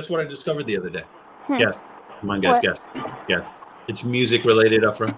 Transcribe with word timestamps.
Guess 0.00 0.08
what 0.08 0.20
I 0.20 0.24
discovered 0.24 0.66
the 0.66 0.78
other 0.78 0.88
day? 0.88 1.04
Hmm. 1.44 1.58
Guess. 1.58 1.84
Come 2.22 2.30
on, 2.30 2.40
guess, 2.40 2.54
What? 2.54 2.62
guess, 2.62 2.80
guess. 3.28 3.60
It's 3.86 4.02
music 4.02 4.46
related, 4.46 4.82
Afra. 4.82 5.08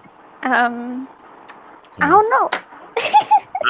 Um, 0.41 1.07
I 1.99 2.09
don't 2.09 2.29
know. 2.29 2.49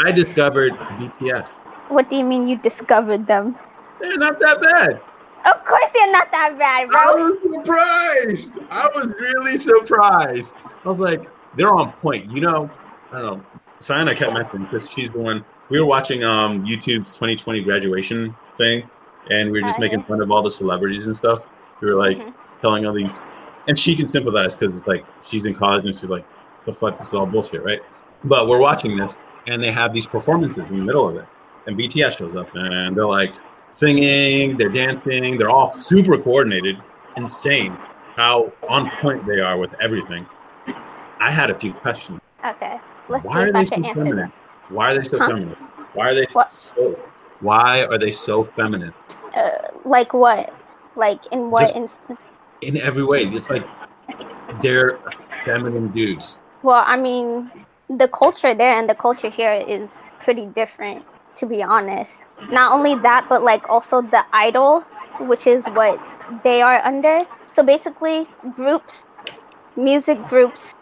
I 0.08 0.12
discovered 0.12 0.73
BTS. 0.73 1.50
What 1.90 2.10
do 2.10 2.16
you 2.16 2.23
mean 2.23 2.48
you 2.48 2.58
discovered 2.58 3.28
them? 3.28 3.55
They're 4.02 4.18
not 4.18 4.40
that 4.40 4.60
bad. 4.60 5.02
Of 5.46 5.64
course 5.64 5.86
they're 5.94 6.12
not 6.12 6.32
that 6.32 6.58
bad, 6.58 6.90
bro. 6.90 7.00
I 7.00 7.14
was 7.14 7.38
surprised. 7.44 8.58
I 8.72 8.90
was 8.95 9.14
really 9.20 9.59
surprised. 9.59 10.55
I 10.84 10.90
was 10.90 11.00
like, 11.00 11.30
they're 11.55 11.76
on 11.76 11.91
point. 11.91 12.32
You 12.32 12.41
know, 12.41 12.72
I 13.12 13.22
don't 13.22 13.38
know. 13.38 13.45
Sienna 13.77 14.16
kept 14.16 14.34
mentioning 14.34 14.64
because 14.66 14.90
she's 14.90 15.12
the 15.12 15.20
one. 15.20 15.45
We 15.70 15.80
were 15.80 15.86
watching 15.86 16.23
um 16.23 16.66
YouTube's 16.66 17.12
2020 17.12 17.62
graduation 17.62 18.36
thing, 18.58 18.90
and 19.30 19.52
we 19.52 19.62
were 19.62 19.68
just 19.68 19.80
Oh, 19.80 19.82
making 19.82 20.04
fun 20.04 20.22
of 20.22 20.32
all 20.32 20.41
the 20.41 20.52
celebrities 20.52 21.08
and 21.08 21.16
stuff. 21.16 21.45
We 21.82 21.91
were 21.91 22.00
like 22.00 22.18
Mhm. 22.20 22.34
telling 22.62 22.86
all 22.86 22.94
these, 22.94 23.34
and 23.68 23.77
she 23.77 23.96
can 23.96 24.08
sympathize 24.08 24.55
because 24.55 24.77
it's 24.77 24.88
like 24.88 25.05
she's 25.22 25.46
in 25.46 25.54
college 25.54 25.86
and 25.86 25.96
she's 25.96 26.09
like, 26.09 26.26
the 26.66 26.73
fuck, 26.73 26.98
this 26.98 27.08
is 27.08 27.13
all 27.13 27.26
bullshit, 27.26 27.63
right? 27.63 27.82
But 28.23 28.48
we're 28.48 28.59
watching 28.59 28.96
this, 28.96 29.18
and 29.48 29.62
they 29.62 29.72
have 29.72 29.94
these 29.94 30.08
performances 30.08 30.72
in 30.72 30.77
the 30.77 30.84
middle 30.84 31.09
of 31.09 31.18
it, 31.18 31.26
and 31.68 31.77
BTS 31.77 32.18
shows 32.18 32.36
up, 32.36 32.49
and 32.55 32.96
they're 32.96 33.05
like 33.05 33.34
singing, 33.70 34.55
they're 34.58 34.70
dancing, 34.70 35.38
they're 35.38 35.49
all 35.49 35.70
super 35.74 36.18
coordinated, 36.18 36.77
insane 37.18 37.77
how 38.16 38.52
on 38.70 38.90
point 39.02 39.26
they 39.26 39.40
are 39.40 39.58
with 39.58 39.74
everything. 39.82 40.26
I 41.20 41.32
had 41.32 41.49
a 41.49 41.58
few 41.58 41.74
questions. 41.74 42.20
Okay, 42.46 42.80
let's 43.10 43.26
Why 43.26 43.44
see 43.44 43.44
are 43.44 43.48
if 43.48 43.55
I 43.55 43.63
can 43.66 43.85
answer 43.85 43.99
feminine? 44.02 44.18
them. 44.18 44.34
Why 44.70 44.91
are 44.91 44.98
they 44.98 45.04
so 45.04 45.18
Huh? 45.20 45.27
feminine? 45.27 45.55
Why 45.94 46.10
are 46.12 46.13
they 46.16 46.26
What? 46.34 46.48
so? 46.48 46.98
Why 47.44 47.86
are 47.86 47.98
they 47.99 48.12
so 48.12 48.44
feminine 48.44 48.94
Uh, 49.36 49.68
like 49.86 50.13
what? 50.13 50.54
Like 50.96 51.26
in 51.32 51.52
what 51.52 51.62
Just- 51.74 51.76
instance? 51.76 52.20
in 52.62 52.77
every 52.77 53.04
way? 53.04 53.20
It's 53.27 53.50
like 53.50 53.66
they're 54.62 54.98
feminine 55.46 55.90
dudes. 55.91 56.38
Well, 56.63 56.84
I 56.88 56.96
mean, 56.96 57.52
the 57.90 58.08
culture 58.08 58.54
there 58.54 58.72
and 58.72 58.88
the 58.90 58.96
culture 58.96 59.27
here 59.30 59.54
is 59.68 60.05
pretty 60.24 60.46
different, 60.46 61.04
to 61.35 61.46
be 61.46 61.62
honest. 61.62 62.22
Not 62.50 62.72
only 62.72 62.96
that, 63.04 63.27
but 63.27 63.44
like 63.44 63.68
also 63.70 64.02
the 64.02 64.24
idol, 64.31 64.81
which 65.19 65.46
is 65.46 65.68
what 65.75 66.00
they 66.44 66.62
are 66.62 66.80
under. 66.85 67.22
So 67.50 67.63
basically, 67.63 68.28
groups, 68.56 69.03
music 69.75 70.18
groups, 70.30 70.74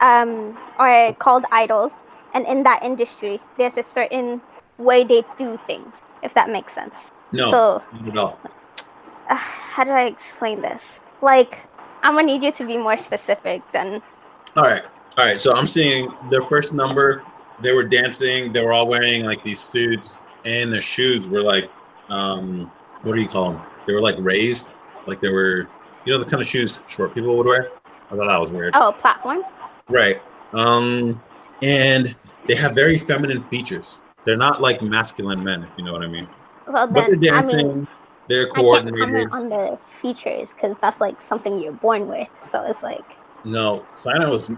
um, 0.00 0.58
are 0.78 1.14
called 1.14 1.44
idols, 1.52 2.04
and 2.34 2.44
in 2.46 2.62
that 2.64 2.82
industry, 2.82 3.40
there's 3.56 3.78
a 3.78 3.82
certain 3.82 4.42
way 4.78 5.04
they 5.04 5.22
do 5.38 5.58
things, 5.66 6.02
if 6.22 6.34
that 6.34 6.50
makes 6.50 6.72
sense. 6.74 7.10
No, 7.32 7.50
So, 7.50 7.82
not 7.92 8.08
at 8.08 8.16
all. 8.16 8.38
uh, 9.30 9.34
how 9.36 9.84
do 9.84 9.90
I 9.90 10.04
explain 10.04 10.60
this? 10.60 10.82
Like, 11.22 11.66
I'm 12.02 12.14
gonna 12.14 12.26
need 12.26 12.42
you 12.42 12.52
to 12.52 12.66
be 12.66 12.76
more 12.76 12.96
specific 12.96 13.62
than. 13.72 14.02
All 14.56 14.64
right, 14.64 14.82
all 15.18 15.26
right. 15.26 15.40
So 15.40 15.54
I'm 15.54 15.66
seeing 15.66 16.12
their 16.30 16.42
first 16.42 16.72
number. 16.72 17.22
They 17.60 17.72
were 17.72 17.84
dancing. 17.84 18.52
They 18.52 18.64
were 18.64 18.72
all 18.72 18.88
wearing 18.88 19.24
like 19.24 19.44
these 19.44 19.60
suits, 19.60 20.18
and 20.44 20.72
their 20.72 20.80
shoes 20.80 21.28
were 21.28 21.42
like, 21.42 21.70
um, 22.08 22.70
what 23.02 23.14
do 23.14 23.20
you 23.20 23.28
call 23.28 23.52
them? 23.52 23.62
They 23.86 23.92
were 23.92 24.00
like 24.00 24.16
raised, 24.18 24.72
like 25.06 25.20
they 25.20 25.28
were, 25.28 25.68
you 26.04 26.12
know, 26.12 26.18
the 26.18 26.24
kind 26.24 26.42
of 26.42 26.48
shoes 26.48 26.80
short 26.88 27.14
people 27.14 27.36
would 27.36 27.46
wear. 27.46 27.70
I 28.10 28.16
thought 28.16 28.26
that 28.28 28.40
was 28.40 28.50
weird. 28.50 28.74
Oh, 28.74 28.92
platforms? 28.92 29.58
Right. 29.88 30.20
Um, 30.52 31.22
and 31.62 32.16
they 32.46 32.54
have 32.56 32.74
very 32.74 32.98
feminine 32.98 33.42
features. 33.44 33.98
They're 34.24 34.36
not 34.36 34.60
like 34.60 34.82
masculine 34.82 35.42
men, 35.42 35.64
if 35.64 35.70
you 35.76 35.84
know 35.84 35.92
what 35.92 36.02
I 36.02 36.08
mean. 36.08 36.28
Well, 36.66 36.86
But 36.86 37.06
they're 37.06 37.16
then, 37.16 37.34
I 37.34 37.42
mean, 37.42 37.88
they're 38.28 38.46
coordinated. 38.46 39.02
I 39.02 39.10
can't 39.12 39.30
comment 39.30 39.32
on 39.32 39.48
the 39.48 39.78
features 40.00 40.52
because 40.54 40.78
that's 40.78 41.00
like 41.00 41.20
something 41.20 41.58
you're 41.58 41.72
born 41.72 42.08
with. 42.08 42.28
So 42.42 42.62
it's 42.62 42.82
like, 42.82 43.16
No, 43.44 43.84
Sina 43.94 44.28
was 44.28 44.50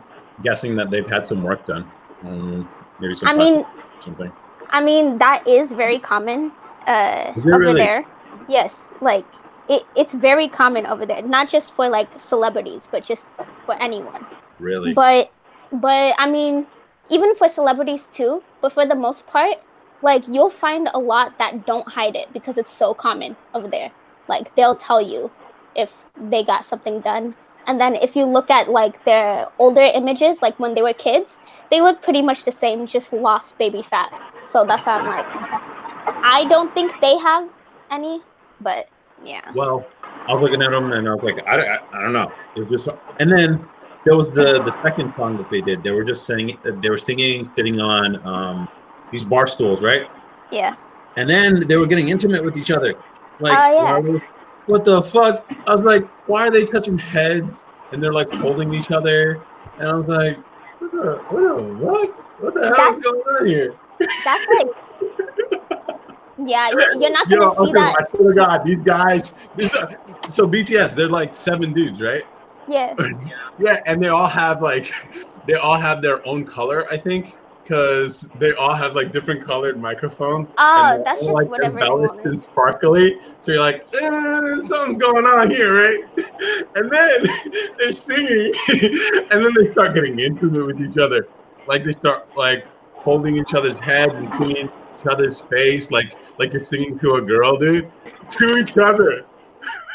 guessing 0.43 0.77
that 0.77 0.91
they've 0.91 1.09
had 1.09 1.27
some 1.27 1.43
work 1.43 1.67
done. 1.67 1.91
Um, 2.25 2.69
maybe 3.01 3.15
some 3.15 3.29
I 3.29 3.35
mean, 3.35 3.65
something. 4.01 4.33
I 4.71 4.81
mean 4.83 5.19
that 5.19 5.47
is 5.47 5.73
very 5.73 5.99
common 5.99 6.53
uh, 6.87 7.33
over 7.37 7.59
really? 7.59 7.75
there. 7.75 8.05
Yes, 8.49 8.93
like 9.01 9.27
it, 9.69 9.85
it's 9.97 10.15
very 10.15 10.49
common 10.49 10.87
over 10.87 11.07
there. 11.07 11.23
Not 11.23 11.49
just 11.49 11.75
for 11.75 11.89
like 11.89 12.09
celebrities, 12.19 12.89
but 12.91 13.05
just 13.05 13.29
for 13.67 13.81
anyone. 13.81 14.27
Really? 14.59 14.93
But 14.93 15.31
but 15.73 16.15
I 16.19 16.31
mean, 16.31 16.67
even 17.11 17.35
for 17.35 17.49
celebrities 17.49 18.09
too. 18.13 18.43
But 18.61 18.73
for 18.73 18.87
the 18.87 18.95
most 18.95 19.27
part, 19.27 19.57
like 20.03 20.27
you'll 20.29 20.51
find 20.51 20.89
a 20.93 20.99
lot 20.99 21.39
that 21.39 21.67
don't 21.67 21.89
hide 21.89 22.17
it 22.17 22.33
because 22.33 22.59
it's 22.59 22.73
so 22.73 22.95
common 22.95 23.37
over 23.55 23.69
there. 23.69 23.91
Like 24.29 24.55
they'll 24.57 24.77
tell 24.77 25.01
you 25.01 25.31
if 25.75 25.93
they 26.17 26.45
got 26.45 26.65
something 26.65 27.01
done. 27.01 27.35
And 27.67 27.81
then 27.81 27.95
if 27.95 28.17
you 28.17 28.25
look 28.25 28.51
at 28.51 28.69
like 28.69 29.05
their 29.05 29.47
older 29.59 29.83
images, 29.83 30.43
like 30.43 30.59
when 30.59 30.75
they 30.75 30.83
were 30.83 30.93
kids, 30.93 31.39
they 31.71 31.81
look 31.81 32.03
pretty 32.03 32.21
much 32.23 32.45
the 32.45 32.53
same, 32.53 32.87
just 32.87 33.13
lost 33.13 33.57
baby 33.57 33.83
fat. 33.83 34.13
So 34.47 34.65
that's 34.67 34.85
how 34.85 34.99
I'm 34.99 35.07
like, 35.07 35.27
I 36.25 36.45
don't 36.49 36.75
think 36.75 36.93
they 37.01 37.17
have 37.19 37.49
any, 37.91 38.21
but 38.61 38.89
yeah. 39.25 39.53
Well, 39.55 39.87
I 40.29 40.35
was 40.35 40.43
looking 40.43 40.63
at 40.63 40.73
them 40.73 40.93
and 40.93 41.09
I 41.09 41.15
was 41.15 41.23
like, 41.23 41.47
I, 41.47 41.61
I, 41.61 41.79
I 41.93 42.03
don't 42.03 42.13
know. 42.13 42.33
It 42.57 42.61
was 42.63 42.71
just, 42.71 42.89
and 43.21 43.31
then 43.31 43.69
there 44.05 44.17
was 44.17 44.31
the 44.31 44.63
the 44.65 44.83
second 44.83 45.15
song 45.15 45.37
that 45.37 45.51
they 45.51 45.61
did. 45.61 45.83
They 45.83 45.93
were 45.93 46.05
just 46.05 46.25
singing. 46.27 46.59
They 46.65 46.91
were 46.91 46.97
singing, 46.99 47.45
sitting 47.45 47.81
on 47.81 48.25
um, 48.27 48.69
these 49.11 49.25
bar 49.25 49.47
stools, 49.47 49.83
right? 49.83 50.09
Yeah. 50.51 50.75
And 51.17 51.29
then 51.29 51.61
they 51.69 51.77
were 51.77 51.87
getting 51.87 52.09
intimate 52.09 52.43
with 52.45 52.57
each 52.57 52.71
other. 52.71 52.95
Like, 53.41 53.59
Oh, 53.59 53.73
yeah. 54.07 54.19
what 54.67 54.85
the 54.85 55.03
fuck? 55.03 55.47
I 55.67 55.73
was 55.73 55.83
like, 55.83 56.07
why 56.27 56.47
are 56.49 56.51
they 56.51 56.65
touching 56.65 56.99
heads? 56.99 57.67
And 57.93 58.03
they're 58.03 58.13
like 58.13 58.31
holding 58.31 58.73
each 58.75 58.91
other. 58.91 59.43
And 59.79 59.89
I 59.89 59.95
was 59.95 60.09
like, 60.09 60.39
what 60.81 60.91
the 60.93 60.99
what 61.29 61.57
the 61.57 61.63
what? 61.75 62.11
What 62.41 62.55
the 62.55 62.63
hell 62.63 62.75
That's- 62.77 62.97
is 62.99 63.03
going 63.05 63.21
on 63.21 63.47
here? 63.47 63.75
That's 64.25 64.47
like, 64.59 64.69
yeah, 66.45 66.71
you- 66.73 67.01
you're 67.01 67.11
not 67.11 67.29
gonna 67.29 67.51
see 67.51 67.61
okay, 67.61 67.73
that. 67.73 67.97
I 68.01 68.17
swear 68.17 68.33
to 68.33 68.35
God, 68.41 68.65
these 68.65 68.83
guys. 68.83 69.35
These 69.55 69.75
are, 69.77 69.97
so 70.29 70.47
BTS, 70.49 70.95
they're 70.95 71.09
like 71.09 71.35
seven 71.35 71.73
dudes, 71.73 72.01
right? 72.01 72.25
Yeah. 72.69 72.95
Yeah, 73.59 73.81
and 73.87 74.03
they 74.03 74.09
all 74.09 74.29
have 74.29 74.63
like, 74.63 74.93
they 75.47 75.55
all 75.55 75.77
have 75.77 76.01
their 76.03 76.27
own 76.27 76.45
color, 76.45 76.87
I 76.91 76.97
think, 76.97 77.37
because 77.63 78.29
they 78.39 78.53
all 78.55 78.75
have 78.75 78.95
like 78.95 79.13
different 79.13 79.45
colored 79.45 79.79
microphones. 79.79 80.51
Oh, 80.59 81.03
that's 81.05 81.21
all, 81.21 81.29
just 81.29 81.35
like 81.35 81.49
whatever 81.49 81.79
they 81.79 81.87
embellished 81.87 82.25
and 82.25 82.41
sparkly. 82.41 83.19
So 83.39 83.53
you're 83.53 83.61
like, 83.61 83.85
eh, 84.01 84.63
something's 84.63 84.99
going 84.99 85.25
on 85.25 85.51
here, 85.51 85.75
right? 85.75 86.05
And 86.75 86.91
then 86.91 87.25
they're 87.79 87.93
singing, 87.93 88.53
and 89.31 89.45
then 89.45 89.53
they 89.59 89.67
start 89.71 89.95
getting 89.95 90.19
intimate 90.19 90.65
with 90.65 90.81
each 90.81 90.99
other. 90.99 91.29
Like 91.67 91.85
they 91.85 91.93
start 91.93 92.27
like 92.37 92.67
holding 92.95 93.37
each 93.37 93.55
other's 93.55 93.79
heads 93.79 94.15
and 94.15 94.31
singing 94.33 94.67
each 94.67 95.07
other's 95.09 95.43
face, 95.43 95.91
like 95.91 96.17
like 96.39 96.53
you're 96.53 96.63
singing 96.63 96.99
to 97.01 97.15
a 97.17 97.23
girl, 97.23 97.57
dude, 97.57 97.93
to 98.31 98.57
each 98.57 98.77
other. 98.79 99.25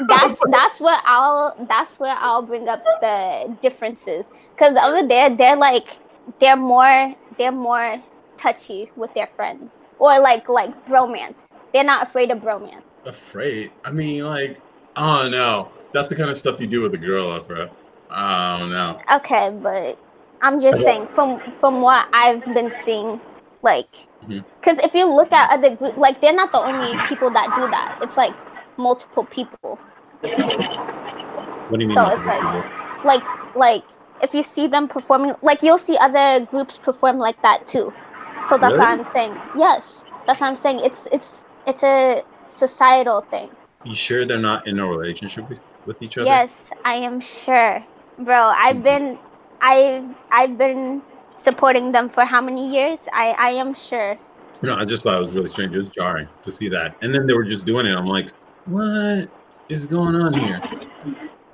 That's 0.07 0.39
that's 0.51 0.79
where 0.79 0.99
I'll 1.03 1.55
that's 1.67 1.99
where 1.99 2.15
I'll 2.17 2.41
bring 2.41 2.67
up 2.67 2.83
the 3.01 3.55
differences 3.61 4.29
because 4.55 4.75
over 4.75 5.07
there 5.07 5.35
they're 5.35 5.57
like 5.57 5.99
they're 6.39 6.55
more 6.55 7.15
they're 7.37 7.51
more 7.51 8.01
touchy 8.37 8.91
with 8.95 9.13
their 9.13 9.27
friends 9.35 9.79
or 9.99 10.19
like 10.19 10.47
like 10.49 10.87
bromance. 10.87 11.51
They're 11.73 11.83
not 11.83 12.03
afraid 12.03 12.31
of 12.31 12.39
bromance. 12.39 12.81
Afraid? 13.05 13.71
I 13.83 13.91
mean, 13.91 14.25
like, 14.25 14.59
I 14.95 15.23
don't 15.23 15.31
know. 15.31 15.69
That's 15.93 16.09
the 16.09 16.15
kind 16.15 16.29
of 16.29 16.37
stuff 16.37 16.59
you 16.59 16.67
do 16.67 16.81
with 16.81 16.93
a 16.93 16.97
girl, 16.97 17.39
bro. 17.41 17.69
I 18.09 18.57
don't 18.59 18.71
know. 18.71 18.99
Okay, 19.13 19.57
but 19.61 19.97
I'm 20.41 20.61
just 20.61 20.81
saying 20.81 21.07
from 21.07 21.41
from 21.59 21.81
what 21.81 22.07
I've 22.13 22.43
been 22.53 22.71
seeing, 22.71 23.19
like, 23.63 23.91
mm-hmm. 24.23 24.39
because 24.59 24.79
if 24.79 24.93
you 24.93 25.05
look 25.05 25.31
at 25.31 25.49
other 25.51 25.75
group, 25.75 25.97
like 25.97 26.21
they're 26.21 26.35
not 26.35 26.51
the 26.51 26.59
only 26.59 26.97
people 27.07 27.29
that 27.31 27.47
do 27.55 27.69
that. 27.69 27.99
It's 28.01 28.17
like 28.17 28.33
multiple 28.77 29.25
people. 29.25 29.75
What 31.69 31.79
do 31.79 31.83
you 31.83 31.87
mean? 31.89 31.95
So 31.95 32.05
it's 32.07 32.25
that? 32.25 33.03
like 33.05 33.23
like 33.55 33.83
if 34.21 34.33
you 34.33 34.43
see 34.43 34.67
them 34.67 34.87
performing 34.87 35.33
like 35.41 35.61
you'll 35.61 35.77
see 35.77 35.97
other 35.97 36.45
groups 36.45 36.77
perform 36.77 37.17
like 37.17 37.39
that 37.41 37.65
too 37.67 37.93
so 38.43 38.57
that's 38.57 38.77
what 38.77 38.87
i'm 38.87 39.03
saying 39.03 39.35
yes 39.55 40.03
that's 40.25 40.41
what 40.41 40.47
i'm 40.47 40.57
saying 40.57 40.79
it's 40.79 41.07
it's 41.11 41.45
it's 41.65 41.83
a 41.83 42.23
societal 42.47 43.21
thing 43.29 43.49
you 43.85 43.93
sure 43.93 44.25
they're 44.25 44.39
not 44.39 44.67
in 44.67 44.79
a 44.79 44.85
relationship 44.85 45.47
with, 45.49 45.61
with 45.85 46.01
each 46.01 46.17
other? 46.17 46.27
yes 46.27 46.71
i 46.85 46.93
am 46.95 47.19
sure 47.19 47.83
bro 48.19 48.51
i've 48.57 48.77
Mhm. 48.77 48.83
been 48.83 49.19
I've 49.61 50.05
i've 50.31 50.57
been 50.57 51.01
supporting 51.37 51.91
them 51.91 52.09
for 52.09 52.25
how 52.25 52.41
many 52.41 52.69
years 52.71 53.07
i 53.13 53.35
i 53.37 53.49
am 53.51 53.73
sure 53.73 54.17
No, 54.63 54.75
I 54.75 54.85
just 54.85 55.03
thought 55.03 55.21
it 55.21 55.25
was 55.25 55.35
really 55.35 55.49
strange. 55.49 55.75
It 55.75 55.77
was 55.77 55.91
jarring 55.91 56.27
to 56.41 56.51
see 56.51 56.67
that. 56.69 56.95
And 57.03 57.13
then 57.13 57.27
they 57.27 57.35
were 57.35 57.43
just 57.43 57.63
doing 57.67 57.85
it. 57.85 57.95
I'm 57.95 58.07
like, 58.07 58.33
what 58.67 59.29
is 59.69 59.85
going 59.87 60.15
on 60.15 60.33
here? 60.33 60.61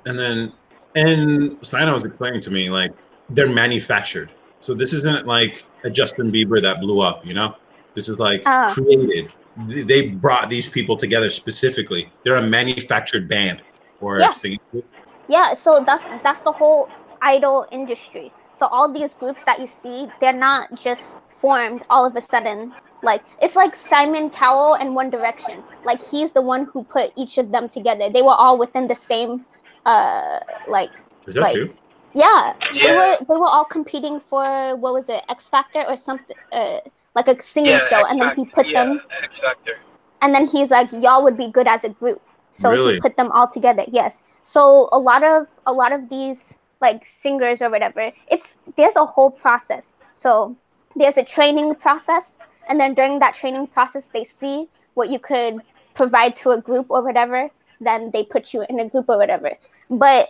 And 0.06 0.18
then, 0.18 0.52
and 0.94 1.56
Sina 1.62 1.92
was 1.92 2.04
explaining 2.04 2.40
to 2.42 2.50
me, 2.50 2.70
like, 2.70 2.92
they're 3.30 3.48
manufactured. 3.52 4.32
So 4.60 4.74
this 4.74 4.92
isn't 4.92 5.26
like 5.26 5.64
a 5.84 5.90
Justin 5.90 6.30
Bieber 6.30 6.60
that 6.62 6.80
blew 6.80 7.00
up, 7.00 7.24
you 7.26 7.34
know? 7.34 7.54
This 7.94 8.08
is 8.08 8.18
like 8.18 8.42
Oh. 8.46 8.72
created. 8.74 9.32
They 9.68 10.08
brought 10.10 10.50
these 10.50 10.68
people 10.68 10.96
together 10.96 11.30
specifically. 11.30 12.10
They're 12.24 12.36
a 12.36 12.42
manufactured 12.42 13.28
band. 13.28 13.62
or 14.00 14.18
Yeah. 14.18 14.30
singing 14.32 14.60
group? 14.70 14.84
Yeah, 15.28 15.54
so 15.54 15.82
that's 15.86 16.10
that's 16.22 16.40
the 16.40 16.52
whole 16.52 16.90
idol 17.22 17.66
industry. 17.70 18.30
So 18.52 18.66
all 18.66 18.92
these 18.92 19.14
groups 19.14 19.44
that 19.44 19.60
you 19.60 19.66
see, 19.66 20.08
they're 20.20 20.32
not 20.32 20.74
just 20.74 21.16
formed 21.28 21.82
all 21.88 22.04
of 22.04 22.14
a 22.16 22.20
sudden. 22.20 22.74
Like 23.04 23.22
it's 23.40 23.56
like 23.56 23.74
Simon 23.76 24.30
Cowell 24.30 24.74
and 24.74 24.94
One 24.94 25.10
Direction. 25.10 25.64
Like 25.84 26.00
he's 26.02 26.32
the 26.32 26.42
one 26.42 26.66
who 26.72 26.84
put 26.84 27.12
each 27.16 27.38
of 27.38 27.52
them 27.52 27.68
together. 27.68 28.10
They 28.10 28.22
were 28.22 28.34
all 28.34 28.58
within 28.58 28.88
the 28.88 28.94
same 28.96 29.46
uh 29.86 30.40
like 30.66 30.92
Is 31.26 31.34
that 31.36 31.42
like 31.42 31.54
true? 31.54 31.70
yeah, 32.14 32.54
they 32.82 32.92
were 32.92 33.16
they 33.28 33.34
were 33.36 33.48
all 33.48 33.64
competing 33.64 34.20
for 34.20 34.76
what 34.76 34.94
was 34.94 35.08
it, 35.08 35.22
X 35.28 35.48
Factor 35.48 35.84
or 35.88 35.96
something 35.96 36.36
uh 36.52 36.80
like 37.14 37.28
a 37.28 37.40
singing 37.42 37.78
Yeah, 37.78 37.78
show 37.78 38.04
and 38.04 38.20
then 38.20 38.30
he 38.34 38.44
put 38.46 38.66
yeah, 38.66 38.84
them 38.84 39.00
X 39.22 39.34
Factor. 39.40 39.76
and 40.22 40.34
then 40.34 40.46
he's 40.46 40.70
like 40.70 40.90
y'all 40.92 41.22
would 41.22 41.36
be 41.36 41.50
good 41.50 41.66
as 41.68 41.84
a 41.84 41.88
group 41.90 42.20
so 42.50 42.70
Really? 42.70 42.94
he 42.94 43.00
put 43.00 43.16
them 43.16 43.30
all 43.32 43.48
together 43.48 43.84
yes 43.88 44.22
so 44.42 44.88
a 44.92 44.98
lot 44.98 45.22
of 45.22 45.46
a 45.66 45.72
lot 45.72 45.92
of 45.92 46.08
these 46.08 46.56
like 46.80 47.04
singers 47.06 47.62
or 47.62 47.70
whatever 47.70 48.10
it's 48.30 48.56
there's 48.76 48.96
a 48.96 49.04
whole 49.04 49.30
process 49.30 49.96
so 50.12 50.56
there's 50.96 51.16
a 51.16 51.24
training 51.24 51.74
process 51.74 52.44
and 52.68 52.78
then 52.80 52.94
during 52.94 53.18
that 53.18 53.34
training 53.34 53.66
process 53.66 54.08
they 54.08 54.24
see 54.24 54.68
what 54.94 55.10
you 55.10 55.18
could 55.18 55.60
provide 55.94 56.34
to 56.36 56.50
a 56.50 56.60
group 56.60 56.86
or 56.88 57.02
whatever 57.02 57.48
then 57.80 58.10
they 58.12 58.24
put 58.24 58.52
you 58.54 58.64
in 58.68 58.80
a 58.80 58.88
group 58.88 59.08
or 59.08 59.16
whatever 59.18 59.52
but 59.90 60.28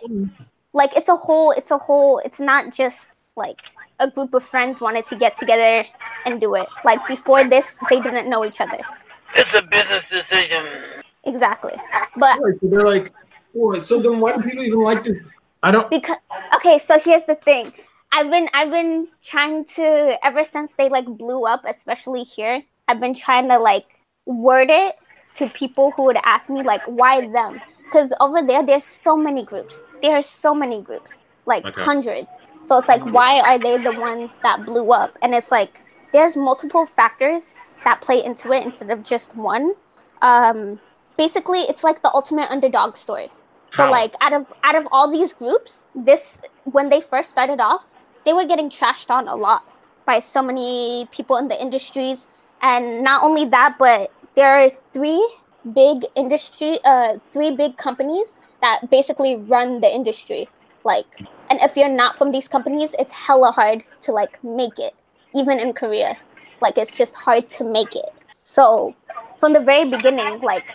like 0.73 0.95
it's 0.95 1.09
a 1.09 1.15
whole 1.15 1.51
it's 1.51 1.71
a 1.71 1.77
whole 1.77 2.19
it's 2.19 2.39
not 2.39 2.73
just 2.73 3.09
like 3.35 3.57
a 3.99 4.09
group 4.09 4.33
of 4.33 4.43
friends 4.43 4.81
wanted 4.81 5.05
to 5.05 5.15
get 5.15 5.37
together 5.37 5.85
and 6.25 6.41
do 6.41 6.55
it 6.55 6.67
like 6.83 6.99
before 7.07 7.47
this 7.47 7.79
they 7.89 7.99
didn't 8.01 8.29
know 8.29 8.43
each 8.45 8.59
other 8.61 8.79
It's 9.35 9.49
a 9.53 9.61
business 9.63 10.03
decision. 10.09 11.03
Exactly. 11.25 11.73
But 12.15 12.39
Right, 12.39 12.59
so 12.59 12.67
they're 12.67 12.85
like, 12.85 13.11
oh, 13.57 13.79
so 13.81 13.99
then 13.99 14.19
why 14.19 14.35
do 14.37 14.43
people 14.43 14.63
even 14.63 14.79
like 14.81 15.03
this? 15.03 15.21
I 15.61 15.71
don't. 15.71 15.89
because 15.89 16.17
okay, 16.55 16.77
so 16.77 16.99
here's 16.99 17.23
the 17.25 17.35
thing. 17.35 17.73
I've 18.15 18.31
been 18.31 18.49
I've 18.53 18.71
been 18.71 19.09
trying 19.23 19.65
to 19.75 20.17
ever 20.23 20.45
since 20.45 20.73
they 20.75 20.89
like 20.89 21.05
blew 21.05 21.45
up, 21.45 21.63
especially 21.67 22.23
here, 22.23 22.63
I've 22.87 23.01
been 23.01 23.13
trying 23.15 23.49
to 23.49 23.59
like 23.59 23.85
word 24.25 24.69
it 24.71 24.95
to 25.35 25.49
people 25.49 25.91
who 25.97 26.05
would 26.05 26.17
ask 26.23 26.49
me 26.49 26.63
like 26.63 26.83
why 26.85 27.21
them? 27.29 27.61
Because 27.89 28.13
over 28.21 28.41
there 28.41 28.65
there's 28.65 28.85
so 28.85 29.17
many 29.17 29.45
groups. 29.45 29.83
There 30.01 30.15
are 30.17 30.23
so 30.23 30.55
many 30.55 30.81
groups. 30.81 31.23
Like 31.45 31.65
Okay. 31.65 31.87
hundreds. 31.87 32.29
So 32.61 32.77
it's 32.77 32.87
like 32.87 33.03
why 33.05 33.41
are 33.41 33.59
they 33.59 33.77
the 33.77 33.91
ones 33.93 34.37
that 34.43 34.65
blew 34.65 34.91
up? 34.91 35.17
And 35.21 35.35
it's 35.35 35.51
like 35.51 35.83
there's 36.13 36.37
multiple 36.37 36.85
factors 36.85 37.57
that 37.83 38.01
play 38.01 38.23
into 38.23 38.51
it 38.51 38.63
instead 38.63 38.91
of 38.91 39.03
just 39.03 39.35
one. 39.35 39.73
Um 40.21 40.79
basically 41.17 41.61
it's 41.61 41.83
like 41.83 42.01
the 42.01 42.11
ultimate 42.13 42.49
underdog 42.51 42.97
story. 42.97 43.35
So 43.67 43.85
How? 43.85 43.91
like 43.91 44.13
out 44.21 44.33
of 44.33 44.47
out 44.63 44.75
of 44.75 44.87
all 44.91 45.11
these 45.11 45.33
groups, 45.33 45.85
this 45.95 46.39
when 46.63 46.89
they 46.89 47.01
first 47.01 47.29
started 47.31 47.59
off, 47.59 47.85
they 48.25 48.33
were 48.33 48.45
getting 48.45 48.69
trashed 48.69 49.09
on 49.09 49.27
a 49.27 49.35
lot 49.35 49.63
by 50.05 50.19
so 50.19 50.41
many 50.41 51.07
people 51.11 51.37
in 51.37 51.47
the 51.47 51.59
industries. 51.61 52.27
And 52.61 53.03
not 53.03 53.23
only 53.23 53.45
that, 53.45 53.77
but 53.77 54.11
there 54.35 54.57
are 54.59 54.69
three 54.93 55.23
big 55.73 56.05
industry 56.15 56.79
uh 56.85 57.17
three 57.33 57.55
big 57.55 57.75
companies 57.77 58.37
that 58.61 58.87
basically 58.91 59.35
run 59.35 59.81
the 59.81 59.93
industry. 59.93 60.47
Like 60.83 61.07
and 61.49 61.59
if 61.61 61.75
you're 61.75 61.89
not 61.89 62.17
from 62.17 62.31
these 62.31 62.47
companies, 62.47 62.93
it's 62.99 63.11
hella 63.11 63.51
hard 63.51 63.83
to 64.01 64.11
like 64.11 64.43
make 64.43 64.77
it, 64.77 64.93
even 65.33 65.59
in 65.59 65.73
Korea. 65.73 66.17
Like 66.61 66.77
it's 66.77 66.95
just 66.95 67.15
hard 67.15 67.49
to 67.51 67.63
make 67.63 67.95
it. 67.95 68.13
So 68.43 68.95
from 69.39 69.53
the 69.53 69.59
very 69.59 69.89
beginning, 69.89 70.39
like 70.41 70.65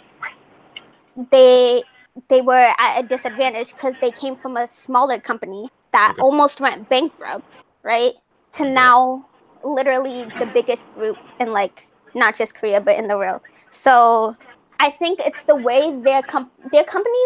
they 1.31 1.83
they 2.29 2.41
were 2.41 2.73
at 2.79 3.05
a 3.05 3.07
disadvantage 3.07 3.73
because 3.73 3.99
they 3.99 4.11
came 4.11 4.35
from 4.35 4.57
a 4.57 4.67
smaller 4.67 5.19
company 5.19 5.69
that 5.93 6.15
Okay. 6.15 6.21
almost 6.21 6.61
went 6.61 6.89
bankrupt, 6.89 7.63
right? 7.83 8.13
To 8.55 8.65
now 8.65 9.27
literally 9.63 10.33
the 10.39 10.47
biggest 10.47 10.93
group 10.95 11.19
in 11.39 11.53
like 11.53 11.89
not 12.15 12.37
just 12.37 12.55
Korea 12.55 12.81
but 12.81 12.97
in 12.97 13.09
the 13.09 13.17
world. 13.19 13.41
So 13.71 14.37
I 14.81 14.91
think 14.91 15.21
it's 15.21 15.45
the 15.45 15.57
way 15.57 15.95
their 16.03 16.23
com- 16.23 16.51
their 16.71 16.85
company 16.85 17.19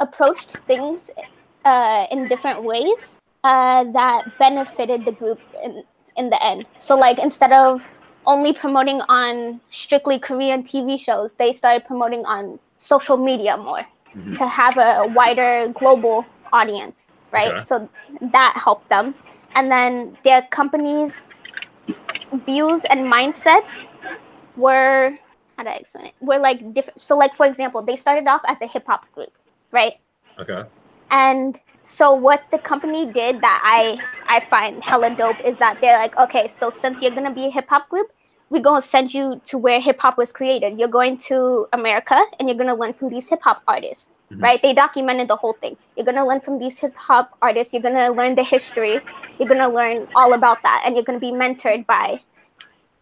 approached 0.00 0.58
things 0.66 1.10
uh, 1.64 2.06
in 2.10 2.28
different 2.28 2.62
ways 2.62 3.18
uh, 3.44 3.84
that 3.92 4.38
benefited 4.38 5.04
the 5.04 5.12
group 5.12 5.40
in 5.62 5.84
in 6.16 6.30
the 6.30 6.42
end. 6.42 6.66
So 6.78 6.96
like 6.96 7.18
instead 7.18 7.52
of 7.52 7.88
only 8.26 8.52
promoting 8.52 9.00
on 9.08 9.60
strictly 9.70 10.18
Korean 10.18 10.62
TV 10.62 10.96
shows, 10.96 11.34
they 11.34 11.52
started 11.52 11.84
promoting 11.86 12.24
on 12.26 12.58
social 12.78 13.16
media 13.16 13.56
more 13.56 13.86
Mhm. 14.14 14.36
to 14.36 14.46
have 14.46 14.76
a 14.78 15.06
wider 15.06 15.68
global 15.74 16.26
audience, 16.52 17.12
right? 17.32 17.54
Okay. 17.54 17.62
So 17.62 17.88
that 18.20 18.56
helped 18.56 18.88
them. 18.88 19.14
And 19.54 19.70
then 19.70 20.16
their 20.24 20.42
company's 20.50 21.26
views 22.44 22.84
and 22.84 23.00
mindsets 23.00 23.86
were 24.56 25.18
how 25.56 25.64
do 25.64 25.70
I 25.70 25.74
explain 25.74 26.06
it? 26.06 26.14
Were 26.20 26.38
like 26.38 26.72
different. 26.72 27.00
So 27.00 27.16
like 27.16 27.34
for 27.34 27.46
example, 27.46 27.82
they 27.82 27.96
started 27.96 28.28
off 28.28 28.42
as 28.46 28.62
a 28.62 28.66
hip 28.66 28.86
hop 28.86 29.10
group, 29.12 29.32
right? 29.72 29.94
Okay. 30.38 30.62
And 31.10 31.58
so 31.82 32.12
what 32.12 32.44
the 32.50 32.58
company 32.58 33.06
did 33.06 33.40
that 33.40 33.60
I 33.64 33.98
I 34.28 34.44
find 34.48 34.82
hella 34.82 35.14
dope 35.16 35.40
is 35.44 35.58
that 35.58 35.80
they're 35.80 35.98
like, 35.98 36.16
okay, 36.16 36.46
so 36.46 36.70
since 36.70 37.02
you're 37.02 37.14
gonna 37.14 37.34
be 37.34 37.46
a 37.46 37.50
hip 37.50 37.68
hop 37.68 37.88
group, 37.88 38.12
we're 38.50 38.62
gonna 38.62 38.80
send 38.82 39.12
you 39.12 39.40
to 39.44 39.58
where 39.58 39.80
hip 39.80 39.98
hop 40.00 40.16
was 40.16 40.32
created. 40.32 40.78
You're 40.78 40.88
going 40.88 41.18
to 41.28 41.66
America 41.72 42.18
and 42.38 42.48
you're 42.48 42.56
gonna 42.56 42.74
learn 42.74 42.94
from 42.94 43.08
these 43.10 43.28
hip 43.28 43.40
hop 43.42 43.62
artists, 43.68 44.20
Mhm. 44.32 44.42
right? 44.42 44.62
They 44.62 44.72
documented 44.72 45.28
the 45.28 45.36
whole 45.36 45.54
thing. 45.60 45.76
You're 45.96 46.06
gonna 46.06 46.26
learn 46.26 46.40
from 46.40 46.58
these 46.58 46.78
hip 46.78 46.96
hop 46.96 47.30
artists. 47.42 47.74
You're 47.74 47.82
gonna 47.82 48.10
learn 48.10 48.34
the 48.34 48.42
history. 48.42 49.00
You're 49.38 49.48
gonna 49.48 49.68
learn 49.68 50.08
all 50.14 50.32
about 50.32 50.62
that, 50.62 50.82
and 50.84 50.94
you're 50.94 51.04
gonna 51.04 51.20
be 51.20 51.32
mentored 51.32 51.86
by 51.86 52.20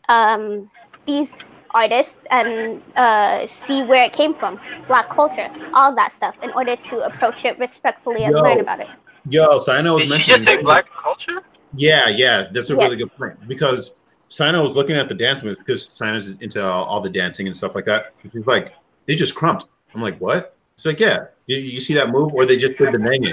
um, 0.08 0.70
these 1.06 1.42
artists 1.74 2.26
and 2.30 2.80
uh, 2.96 3.46
see 3.46 3.82
where 3.82 4.04
it 4.04 4.12
came 4.12 4.34
from, 4.34 4.60
black 4.86 5.08
culture, 5.10 5.48
all 5.74 5.94
that 5.94 6.12
stuff, 6.12 6.34
in 6.42 6.50
order 6.52 6.76
to 6.76 7.00
approach 7.04 7.44
it 7.44 7.58
respectfully 7.58 8.24
and 8.24 8.34
Yo. 8.36 8.40
learn 8.42 8.60
about 8.60 8.80
it. 8.80 8.86
Yo, 9.28 9.58
Sino 9.58 9.94
was 9.94 10.02
Did 10.02 10.12
you 10.12 10.18
just 10.18 10.28
mentioning. 10.28 10.46
say 10.46 10.62
black 10.62 10.86
culture? 11.02 11.42
Yeah, 11.74 12.08
yeah, 12.08 12.44
that's 12.52 12.70
a 12.70 12.74
Yes. 12.76 12.82
really 12.82 12.96
good 12.96 13.12
point 13.16 13.34
because 13.48 13.96
Sino 14.28 14.62
was 14.62 14.74
looking 14.74 14.96
at 14.96 15.08
the 15.08 15.14
dance 15.14 15.42
moves 15.42 15.58
because 15.58 15.86
Sino's 15.88 16.36
into 16.42 16.64
all, 16.64 16.84
all 16.84 17.00
the 17.00 17.10
dancing 17.10 17.46
and 17.46 17.56
stuff 17.56 17.74
like 17.74 17.84
that. 17.84 18.12
He's 18.32 18.46
like, 18.46 18.74
they 19.06 19.14
just 19.14 19.34
crumped. 19.34 19.66
I'm 19.94 20.02
like, 20.02 20.18
what? 20.18 20.56
He's 20.76 20.86
like, 20.86 21.00
yeah. 21.00 21.26
You, 21.46 21.56
you 21.58 21.80
see 21.80 21.94
that 21.94 22.10
move, 22.10 22.34
or 22.34 22.44
they 22.44 22.56
just 22.56 22.76
did 22.76 22.92
the 22.92 22.98
menu 22.98 23.32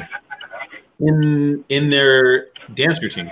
in 1.00 1.64
in 1.70 1.90
their 1.90 2.48
dance 2.76 3.02
routine, 3.02 3.32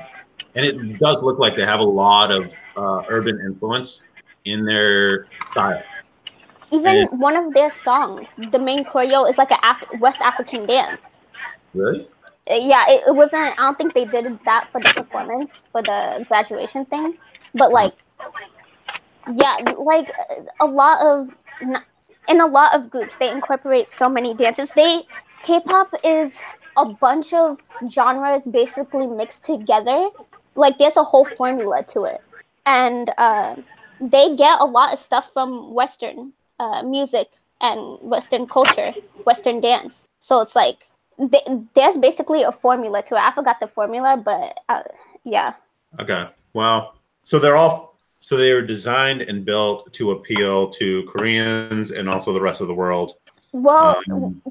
and 0.56 0.66
it 0.66 1.00
does 1.00 1.22
look 1.22 1.38
like 1.40 1.56
they 1.56 1.66
have 1.66 1.80
a 1.80 1.84
lot 1.84 2.32
of 2.32 2.54
uh, 2.76 3.04
urban 3.10 3.40
influence 3.46 4.04
in 4.46 4.66
their 4.66 5.28
style. 5.48 5.82
Even 6.72 6.88
And- 6.96 7.20
one 7.22 7.36
of 7.36 7.54
their 7.54 7.70
songs, 7.70 8.28
the 8.52 8.58
main 8.60 8.84
choreo 8.86 9.30
is 9.30 9.38
like 9.38 9.52
a 9.52 9.60
Af- 9.64 10.00
West 10.00 10.22
African 10.22 10.66
dance. 10.66 11.18
Really? 11.76 12.08
Uh, 12.50 12.56
Yeah, 12.60 12.90
it, 12.90 13.04
it 13.08 13.16
wasn't. 13.16 13.54
I 13.60 13.62
don't 13.64 13.78
think 13.78 13.94
they 13.94 14.06
did 14.06 14.40
that 14.46 14.70
for 14.72 14.82
the 14.82 14.92
performance 14.94 15.64
for 15.72 15.84
the 15.84 16.26
graduation 16.28 16.86
thing, 16.86 17.18
but 17.54 17.72
like, 17.72 17.94
yeah, 19.36 19.58
like 19.78 20.12
a 20.60 20.66
lot 20.66 21.06
of 21.06 21.30
in 22.28 22.42
a 22.42 22.46
lot 22.46 22.74
of 22.74 22.90
groups 22.90 23.18
they 23.18 23.30
incorporate 23.30 23.88
so 23.88 24.10
many 24.10 24.34
dances. 24.34 24.72
They 24.72 25.04
K-pop 25.44 25.94
is 26.04 26.40
a 26.78 26.86
bunch 26.86 27.34
of 27.34 27.58
genres 27.90 28.46
basically 28.46 29.08
mixed 29.08 29.44
together. 29.44 30.10
Like 30.56 30.78
there's 30.78 30.98
a 30.98 31.04
whole 31.04 31.26
formula 31.38 31.84
to 31.90 32.04
it, 32.04 32.22
and 32.66 33.12
uh, 33.18 33.56
they 34.00 34.36
get 34.36 34.60
a 34.60 34.66
lot 34.66 34.94
of 34.94 35.00
stuff 35.00 35.32
from 35.34 35.74
Western 35.74 36.34
uh, 36.60 36.84
music 36.84 37.28
and 37.62 38.00
Western 38.02 38.48
culture, 38.48 38.94
Western 39.26 39.62
dance. 39.62 40.08
So 40.20 40.42
it's 40.42 40.56
like 40.56 40.88
th- 41.18 41.48
there's 41.74 41.98
basically 41.98 42.44
a 42.44 42.52
formula 42.52 43.02
to 43.04 43.16
it. 43.16 43.22
I 43.22 43.32
forgot 43.32 43.60
the 43.60 43.68
formula, 43.68 44.22
but 44.24 44.60
uh, 44.70 44.84
yeah. 45.24 45.54
Okay. 46.00 46.28
Wow. 46.54 46.94
So 47.24 47.40
they're 47.40 47.58
all 47.58 47.92
so 48.20 48.38
they 48.38 48.54
were 48.54 48.62
designed 48.62 49.22
and 49.24 49.44
built 49.44 49.92
to 49.94 50.12
appeal 50.12 50.70
to 50.72 51.04
Koreans 51.06 51.90
and 51.92 52.08
also 52.08 52.32
the 52.34 52.42
rest 52.42 52.62
of 52.62 52.68
the 52.68 52.74
world. 52.74 53.16
Well, 53.52 54.00
Um, 54.12 54.42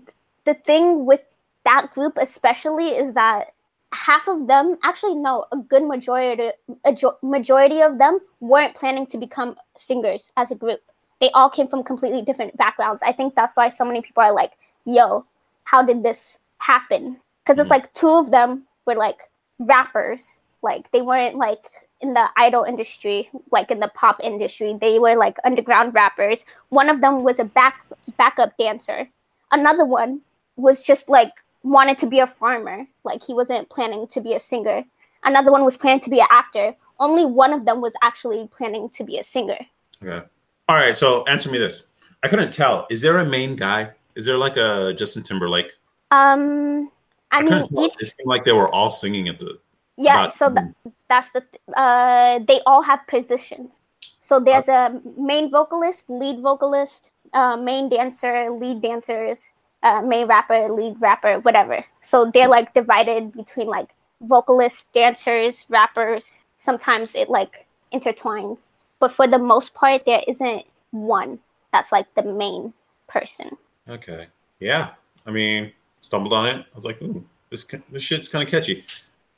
the 0.45 0.55
thing 0.55 1.07
with 1.07 1.23
that 1.65 1.93
group 1.93 2.15
especially 2.17 2.89
is 2.89 3.13
that 3.15 3.53
half 3.93 4.27
of 4.29 4.47
them 4.47 4.77
actually 4.83 5.15
no 5.15 5.45
a 5.53 5.57
good 5.57 5.85
majority 5.85 6.51
a 6.85 6.93
jo- 6.93 7.19
majority 7.23 7.81
of 7.83 7.99
them 7.99 8.19
weren't 8.41 8.75
planning 8.75 9.05
to 9.05 9.19
become 9.19 9.57
singers 9.77 10.31
as 10.37 10.51
a 10.53 10.55
group 10.55 10.81
they 11.21 11.29
all 11.33 11.51
came 11.51 11.67
from 11.67 11.83
completely 11.83 12.23
different 12.23 12.57
backgrounds 12.57 13.03
i 13.05 13.13
think 13.13 13.35
that's 13.35 13.57
why 13.57 13.69
so 13.69 13.85
many 13.85 14.01
people 14.01 14.23
are 14.23 14.33
like 14.33 14.53
yo 14.85 15.25
how 15.65 15.83
did 15.83 16.05
this 16.05 16.39
happen 16.59 17.17
because 17.43 17.59
it's 17.59 17.67
Mhm. 17.67 17.71
like 17.83 17.93
two 17.93 18.09
of 18.11 18.31
them 18.31 18.63
were 18.87 18.95
like 18.95 19.29
rappers 19.59 20.37
like 20.63 20.91
they 20.91 21.03
weren't 21.03 21.37
like 21.37 21.67
in 22.01 22.15
the 22.15 22.29
idol 22.37 22.65
industry 22.65 23.29
like 23.51 23.71
in 23.71 23.81
the 23.81 23.91
pop 23.95 24.19
industry 24.23 24.77
they 24.81 24.99
were 24.99 25.17
like 25.17 25.37
underground 25.45 25.93
rappers 25.95 26.41
one 26.71 26.89
of 26.89 27.01
them 27.01 27.23
was 27.23 27.39
a 27.39 27.45
back 27.45 27.85
backup 28.17 28.57
dancer 28.57 29.09
another 29.53 29.85
one 29.85 30.21
was 30.57 30.83
just 30.83 31.09
like 31.09 31.33
wanted 31.63 31.99
to 31.99 32.07
be 32.07 32.21
a 32.21 32.27
farmer. 32.27 32.87
Like 33.05 33.23
he 33.23 33.35
wasn't 33.35 33.69
planning 33.69 34.07
to 34.09 34.21
be 34.21 34.35
a 34.35 34.41
singer. 34.41 34.85
Another 35.25 35.53
one 35.53 35.65
was 35.65 35.77
planning 35.77 36.01
to 36.01 36.11
be 36.11 36.21
an 36.21 36.27
actor. 36.31 36.75
Only 36.99 37.25
one 37.25 37.53
of 37.53 37.65
them 37.65 37.81
was 37.81 37.95
actually 38.03 38.49
planning 38.49 38.91
to 38.91 39.05
be 39.05 39.19
a 39.19 39.25
singer. 39.25 39.59
Okay. 40.03 40.27
All 40.69 40.77
right. 40.77 40.97
So 40.97 41.25
answer 41.25 41.51
me 41.51 41.59
this. 41.59 41.85
I 42.23 42.29
couldn't 42.29 42.53
tell. 42.53 42.87
Is 42.91 43.01
there 43.01 43.19
a 43.19 43.25
main 43.25 43.57
guy? 43.57 43.91
Is 44.15 44.27
there 44.27 44.37
like 44.37 44.57
a 44.57 44.95
Justin 44.95 45.23
Timberlake? 45.23 45.73
Um, 46.11 46.91
I, 47.31 47.43
mean, 47.43 47.67
each 47.79 47.95
It 48.01 48.07
seemed 48.07 48.27
like 48.27 48.45
they 48.45 48.53
were 48.53 48.69
all 48.69 48.91
singing 48.91 49.29
at 49.29 49.39
the. 49.39 49.59
Yeah. 50.01 50.29
So 50.29 50.53
th- 50.53 50.95
that's 51.09 51.31
the 51.33 51.41
th- 51.41 51.63
uh, 51.77 52.41
they 52.47 52.61
all 52.67 52.83
have 52.83 53.01
positions. 53.09 53.81
So 54.19 54.39
there's 54.39 54.69
a 54.69 55.01
main 55.17 55.51
vocalist, 55.51 56.11
lead 56.11 56.41
vocalist, 56.41 57.11
uh, 57.33 57.57
main 57.57 57.89
dancer, 57.89 58.51
lead 58.51 58.83
dancers, 58.83 59.53
uh, 59.83 60.03
main 60.03 60.27
rapper, 60.27 60.69
lead 60.69 61.01
rapper, 61.01 61.41
whatever. 61.41 61.85
So 62.03 62.31
they're 62.31 62.49
like 62.49 62.75
divided 62.75 63.33
between 63.33 63.67
like 63.69 63.91
vocalists, 64.23 64.87
dancers, 64.95 65.65
rappers. 65.69 66.25
Sometimes 66.57 67.15
it 67.15 67.31
like 67.31 67.67
intertwines, 67.93 68.71
but 68.99 69.13
for 69.13 69.27
the 69.27 69.39
most 69.39 69.73
part, 69.75 70.05
there 70.05 70.23
isn't 70.29 70.65
one 70.91 71.39
that's 71.73 71.93
like 71.93 72.13
the 72.15 72.23
main 72.23 72.73
person. 73.09 73.57
Okay. 73.89 74.27
Yeah. 74.59 74.91
I 75.27 75.31
mean, 75.31 75.73
stumbled 76.01 76.33
on 76.33 76.47
it. 76.47 76.57
I 76.57 76.75
was 76.75 76.85
like, 76.85 77.01
ooh, 77.03 77.25
this 77.51 77.65
this 77.91 78.03
shit's 78.03 78.29
kind 78.29 78.45
of 78.45 78.51
catchy. 78.51 78.85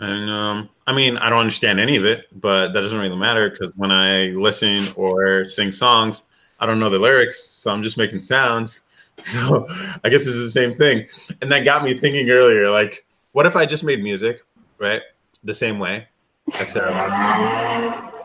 And 0.03 0.29
um, 0.31 0.69
I 0.89 0.93
mean, 0.95 1.17
I 1.19 1.31
don't 1.31 1.39
understand 1.39 1.79
any 1.79 1.97
of 1.97 2.05
it, 2.05 2.27
but 2.41 2.73
that 2.73 2.81
doesn't 2.81 2.99
really 2.99 3.17
matter 3.17 3.49
because 3.51 3.73
when 3.77 3.93
I 3.93 4.27
listen 4.31 4.89
or 4.97 5.45
sing 5.45 5.71
songs, 5.71 6.25
I 6.59 6.67
don't 6.67 6.81
know 6.81 6.91
the 6.91 6.99
lyrics, 6.99 7.43
so 7.43 7.71
I'm 7.71 7.83
just 7.83 7.97
making 7.97 8.21
sounds. 8.21 8.83
So 9.21 9.67
I 10.03 10.09
guess 10.09 10.27
it's 10.27 10.37
the 10.39 10.51
same 10.51 10.75
thing. 10.75 11.07
And 11.43 11.53
that 11.53 11.61
got 11.65 11.85
me 11.85 11.97
thinking 11.99 12.29
earlier, 12.31 12.71
like, 12.71 13.07
what 13.33 13.45
if 13.47 13.55
I 13.57 13.67
just 13.67 13.85
made 13.85 14.03
music, 14.03 14.43
right, 14.79 15.03
the 15.45 15.55
same 15.55 15.79
way, 15.79 16.09
except 16.59 16.87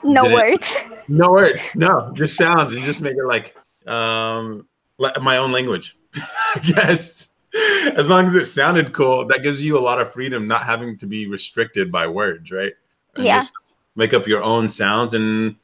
No 0.04 0.24
Did 0.24 0.32
it- 0.32 0.34
words. 0.34 0.76
no 1.10 1.30
words, 1.32 1.62
no, 1.76 2.12
just 2.14 2.36
sounds, 2.38 2.74
and 2.74 2.82
just 2.84 3.02
make 3.02 3.16
it 3.18 3.26
like 3.26 3.56
um 3.86 4.66
like 4.98 5.22
my 5.22 5.38
own 5.38 5.52
language. 5.52 5.98
I 6.16 6.60
guess 6.64 7.30
as 7.96 8.10
long 8.10 8.28
as 8.28 8.36
it 8.36 8.46
sounded 8.46 8.94
cool, 8.94 9.26
that 9.28 9.44
gives 9.44 9.62
you 9.62 9.78
a 9.78 9.82
lot 9.82 10.02
of 10.02 10.12
freedom, 10.12 10.48
not 10.48 10.64
having 10.64 10.98
to 10.98 11.06
be 11.06 11.28
restricted 11.28 11.92
by 11.92 12.08
words, 12.08 12.52
right? 12.52 12.74
And 13.16 13.26
Yeah. 13.26 13.40
Just 13.40 13.54
make 13.96 14.14
up 14.14 14.28
your 14.28 14.44
own 14.44 14.70
sounds, 14.70 15.14
and 15.14 15.56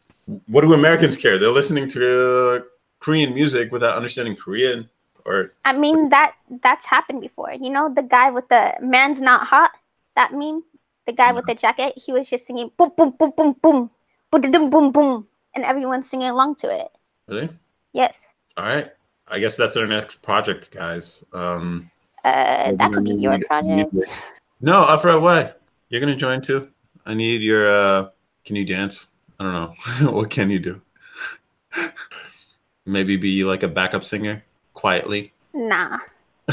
what 0.48 0.62
do 0.62 0.74
Americans 0.74 1.18
care? 1.18 1.38
They're 1.38 1.50
listening 1.50 1.88
to 1.90 2.66
Korean 3.00 3.34
music 3.34 3.72
without 3.72 3.96
understanding 3.96 4.36
Korean, 4.36 4.90
or 5.26 5.52
I 5.66 5.74
mean 5.74 6.10
that 6.10 6.34
that's 6.62 6.86
happened 6.86 7.22
before. 7.22 7.54
You 7.54 7.70
know 7.70 7.94
the 7.94 8.04
guy 8.04 8.32
with 8.32 8.48
the 8.50 8.74
man's 8.82 9.22
not 9.22 9.46
hot 9.46 9.72
that 10.16 10.34
meme. 10.34 10.64
The 11.06 11.14
guy 11.14 11.34
with 11.34 11.46
the 11.46 11.56
jacket, 11.56 11.94
he 11.98 12.14
was 12.14 12.30
just 12.30 12.48
singing 12.48 12.72
boom 12.78 12.92
boom 12.96 13.12
boom 13.20 13.34
boom 13.36 13.56
boom 13.62 13.92
boom 14.32 14.70
boom 14.70 14.92
boom, 14.92 15.28
and 15.54 15.64
everyone's 15.66 16.10
singing 16.10 16.30
along 16.30 16.56
to 16.56 16.70
it. 16.70 16.90
really. 17.28 17.50
Yes, 17.92 18.34
All 18.58 18.66
right. 18.66 18.92
I 19.28 19.40
guess 19.40 19.58
that's 19.58 19.78
our 19.78 19.88
next 19.88 20.22
project, 20.22 20.72
guys. 20.72 21.24
Um, 21.34 21.90
uh, 22.24 22.74
that 22.74 22.92
could 22.94 23.04
be 23.04 23.16
your 23.16 23.40
project. 23.40 23.94
No, 24.62 24.88
Afra, 24.88 25.20
what? 25.20 25.62
You're 25.90 26.02
gonna 26.02 26.16
join 26.16 26.42
too? 26.42 26.70
I 27.06 27.14
need 27.14 27.42
your 27.42 27.76
uh 27.76 28.10
can 28.46 28.56
you 28.56 28.66
dance? 28.66 29.08
I 29.40 29.44
don't 29.44 29.54
know. 29.54 30.12
what 30.12 30.30
can 30.30 30.50
you 30.50 30.60
do? 30.60 30.82
Maybe 32.86 33.18
be 33.18 33.44
like 33.44 33.64
a 33.64 33.68
backup 33.68 34.04
singer 34.04 34.44
quietly. 34.74 35.34
Nah, 35.54 36.00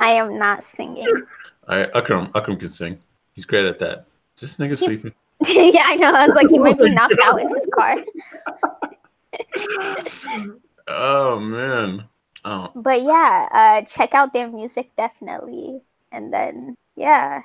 I 0.00 0.10
am 0.10 0.38
not 0.38 0.64
singing. 0.64 1.06
All 1.68 1.78
right, 1.78 1.90
Akram. 1.94 2.30
Akram 2.34 2.58
can 2.58 2.68
sing. 2.68 2.98
He's 3.34 3.44
great 3.44 3.66
at 3.66 3.78
that. 3.78 4.06
Is 4.36 4.40
this 4.40 4.56
nigga 4.56 4.76
sleeping? 4.76 5.12
yeah, 5.46 5.84
I 5.86 5.96
know. 5.96 6.12
I 6.12 6.26
was 6.26 6.34
like, 6.34 6.48
he 6.48 6.58
might 6.58 6.78
be 6.78 6.90
knocked 6.90 7.14
out 7.22 7.40
in 7.40 7.48
his 7.54 7.66
car. 7.74 7.96
Oh 10.88 11.38
man. 11.38 12.04
Oh, 12.44 12.70
But 12.74 13.02
yeah, 13.02 13.48
uh, 13.52 13.82
check 13.82 14.14
out 14.14 14.32
their 14.32 14.48
music 14.48 14.90
definitely, 14.96 15.80
and 16.12 16.32
then 16.32 16.74
yeah, 16.96 17.42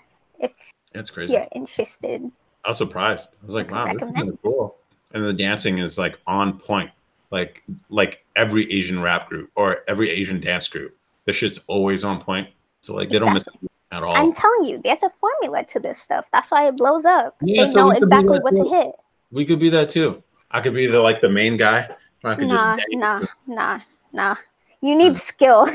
that's 0.93 1.09
if 1.09 1.13
crazy. 1.13 1.33
you're 1.33 1.47
interested. 1.53 2.21
I 2.63 2.69
was 2.69 2.77
surprised. 2.77 3.35
I 3.41 3.45
was 3.45 3.55
like, 3.55 3.71
wow, 3.71 3.91
this 3.91 4.01
is 4.01 4.37
cool. 4.43 4.77
And 5.11 5.25
the 5.25 5.33
dancing 5.33 5.79
is 5.79 5.97
like 5.97 6.19
on 6.27 6.59
point. 6.59 6.91
Like 7.31 7.63
like 7.89 8.23
every 8.35 8.71
Asian 8.71 9.01
rap 9.01 9.27
group 9.27 9.49
or 9.55 9.79
every 9.87 10.09
Asian 10.09 10.39
dance 10.39 10.67
group. 10.67 10.95
The 11.25 11.33
shit's 11.33 11.59
always 11.67 12.03
on 12.03 12.21
point. 12.21 12.49
So 12.81 12.93
like 12.93 13.09
they 13.09 13.17
don't 13.17 13.33
miss 13.33 13.47
at 13.91 14.03
all. 14.03 14.15
I'm 14.15 14.33
telling 14.33 14.65
you, 14.65 14.81
there's 14.83 15.03
a 15.03 15.11
formula 15.19 15.63
to 15.65 15.79
this 15.79 15.99
stuff. 15.99 16.25
That's 16.31 16.51
why 16.51 16.67
it 16.67 16.77
blows 16.77 17.05
up. 17.05 17.35
Yeah, 17.41 17.63
they 17.63 17.71
so 17.71 17.79
know 17.79 17.87
we 17.89 17.99
could 17.99 18.09
be 18.09 18.15
exactly 18.15 18.39
what 18.39 18.55
to 18.55 18.63
hit. 18.63 18.95
We 19.31 19.45
could 19.45 19.59
be 19.59 19.69
that 19.69 19.89
too. 19.89 20.23
I 20.51 20.61
could 20.61 20.73
be 20.75 20.85
the 20.85 20.99
like 20.99 21.21
the 21.21 21.29
main 21.29 21.57
guy. 21.57 21.89
I 22.23 22.35
could 22.35 22.47
Nah, 22.47 22.77
just 22.77 22.87
nah, 22.91 23.21
nah, 23.47 23.79
nah. 24.11 24.35
You 24.81 24.95
need 24.95 25.17
skill. 25.17 25.67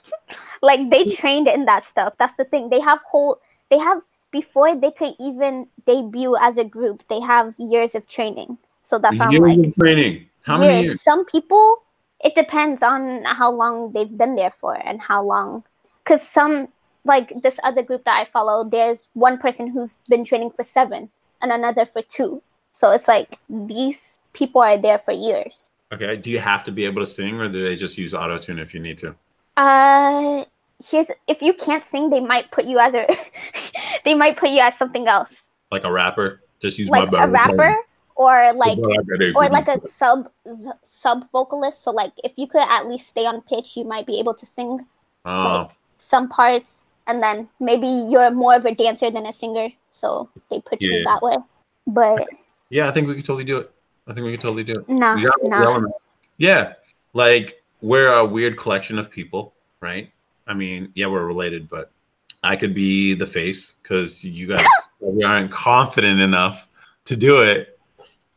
like 0.62 0.88
they 0.90 1.04
trained 1.06 1.48
in 1.48 1.66
that 1.66 1.84
stuff. 1.84 2.14
That's 2.18 2.36
the 2.36 2.44
thing. 2.44 2.70
They 2.70 2.80
have 2.80 3.00
whole. 3.02 3.40
They 3.70 3.78
have 3.78 4.02
before 4.30 4.74
they 4.76 4.90
could 4.90 5.14
even 5.18 5.68
debut 5.86 6.36
as 6.36 6.58
a 6.58 6.64
group. 6.64 7.02
They 7.08 7.20
have 7.20 7.54
years 7.58 7.94
of 7.94 8.06
training. 8.08 8.58
So 8.82 8.98
that's 8.98 9.18
why 9.18 9.26
I'm 9.26 9.42
like 9.42 9.58
of 9.58 9.74
training. 9.74 10.28
How 10.42 10.58
many 10.58 10.74
years. 10.74 10.86
years? 10.86 11.02
Some 11.02 11.24
people, 11.24 11.82
it 12.20 12.34
depends 12.34 12.82
on 12.82 13.24
how 13.24 13.50
long 13.50 13.92
they've 13.92 14.16
been 14.16 14.34
there 14.36 14.50
for 14.50 14.74
and 14.74 15.00
how 15.00 15.22
long. 15.22 15.64
Because 16.04 16.22
some, 16.26 16.68
like 17.04 17.32
this 17.42 17.58
other 17.64 17.82
group 17.82 18.04
that 18.04 18.16
I 18.16 18.30
follow, 18.30 18.62
there's 18.62 19.08
one 19.14 19.38
person 19.38 19.66
who's 19.66 19.98
been 20.08 20.24
training 20.24 20.50
for 20.50 20.62
seven 20.62 21.10
and 21.42 21.50
another 21.50 21.84
for 21.84 22.02
two. 22.02 22.42
So 22.72 22.90
it's 22.90 23.08
like 23.08 23.38
these 23.48 24.16
people 24.34 24.60
are 24.60 24.78
there 24.78 24.98
for 24.98 25.12
years. 25.12 25.70
Okay. 25.96 26.16
Do 26.16 26.30
you 26.30 26.38
have 26.38 26.62
to 26.64 26.72
be 26.72 26.84
able 26.84 27.00
to 27.00 27.06
sing 27.06 27.40
or 27.40 27.48
do 27.48 27.62
they 27.62 27.76
just 27.76 27.96
use 27.96 28.12
auto 28.12 28.38
tune 28.38 28.58
if 28.58 28.74
you 28.74 28.80
need 28.80 28.98
to? 28.98 29.14
Uh, 29.56 30.44
here's 30.84 31.10
if 31.26 31.40
you 31.40 31.54
can't 31.54 31.84
sing, 31.84 32.10
they 32.10 32.20
might 32.20 32.50
put 32.50 32.66
you 32.66 32.78
as 32.78 32.94
a, 32.94 33.06
they 34.04 34.14
might 34.14 34.36
put 34.36 34.50
you 34.50 34.60
as 34.60 34.76
something 34.76 35.08
else, 35.08 35.32
Like 35.70 35.84
a 35.84 35.92
rapper? 35.92 36.42
Just 36.60 36.78
use 36.78 36.90
like 36.90 37.10
my 37.10 37.24
a 37.24 37.28
rapper 37.28 37.76
or 38.16 38.52
like 38.54 38.78
or 38.78 39.48
like 39.48 39.68
a 39.68 39.86
sub 39.86 40.30
sub 40.82 41.30
vocalist. 41.32 41.82
So 41.82 41.90
like 41.90 42.12
if 42.24 42.32
you 42.36 42.46
could 42.46 42.62
at 42.62 42.88
least 42.88 43.08
stay 43.08 43.26
on 43.26 43.40
pitch, 43.42 43.76
you 43.76 43.84
might 43.84 44.06
be 44.06 44.18
able 44.18 44.34
to 44.34 44.46
sing 44.46 44.86
Oh, 45.24 45.68
some 45.96 46.28
parts, 46.28 46.86
and 47.08 47.22
then 47.22 47.48
maybe 47.58 47.86
you're 47.86 48.30
more 48.30 48.54
of 48.54 48.64
a 48.64 48.74
dancer 48.74 49.10
than 49.10 49.26
a 49.26 49.32
singer, 49.32 49.70
so 49.90 50.28
they 50.50 50.60
put 50.60 50.80
you 50.80 51.02
that 51.04 51.20
way. 51.20 51.36
But 51.86 52.28
yeah, 52.68 52.88
I 52.88 52.92
think 52.92 53.08
we 53.08 53.14
could 53.16 53.24
totally 53.24 53.44
do 53.44 53.58
it. 53.58 53.72
I 54.06 54.12
think 54.12 54.24
we 54.24 54.32
could 54.32 54.40
totally 54.40 54.64
do 54.64 54.72
it. 54.72 54.88
nah, 54.88 55.16
We 55.16 55.24
got 55.24 55.66
all 55.66 55.80
the 55.80 55.92
Yeah. 56.38 56.74
Like 57.12 57.62
we're 57.80 58.08
a 58.12 58.24
weird 58.24 58.56
collection 58.56 58.98
of 58.98 59.10
people, 59.10 59.54
right? 59.80 60.10
I 60.46 60.54
mean, 60.54 60.92
yeah, 60.94 61.06
we're 61.06 61.24
related, 61.24 61.68
but 61.68 61.90
I 62.44 62.56
could 62.56 62.74
be 62.74 63.14
the 63.14 63.26
face 63.26 63.74
because 63.82 64.24
you 64.24 64.46
guys 64.46 64.64
we 65.00 65.24
aren't 65.24 65.50
confident 65.50 66.20
enough 66.20 66.68
to 67.06 67.16
do 67.16 67.42
it. 67.42 67.78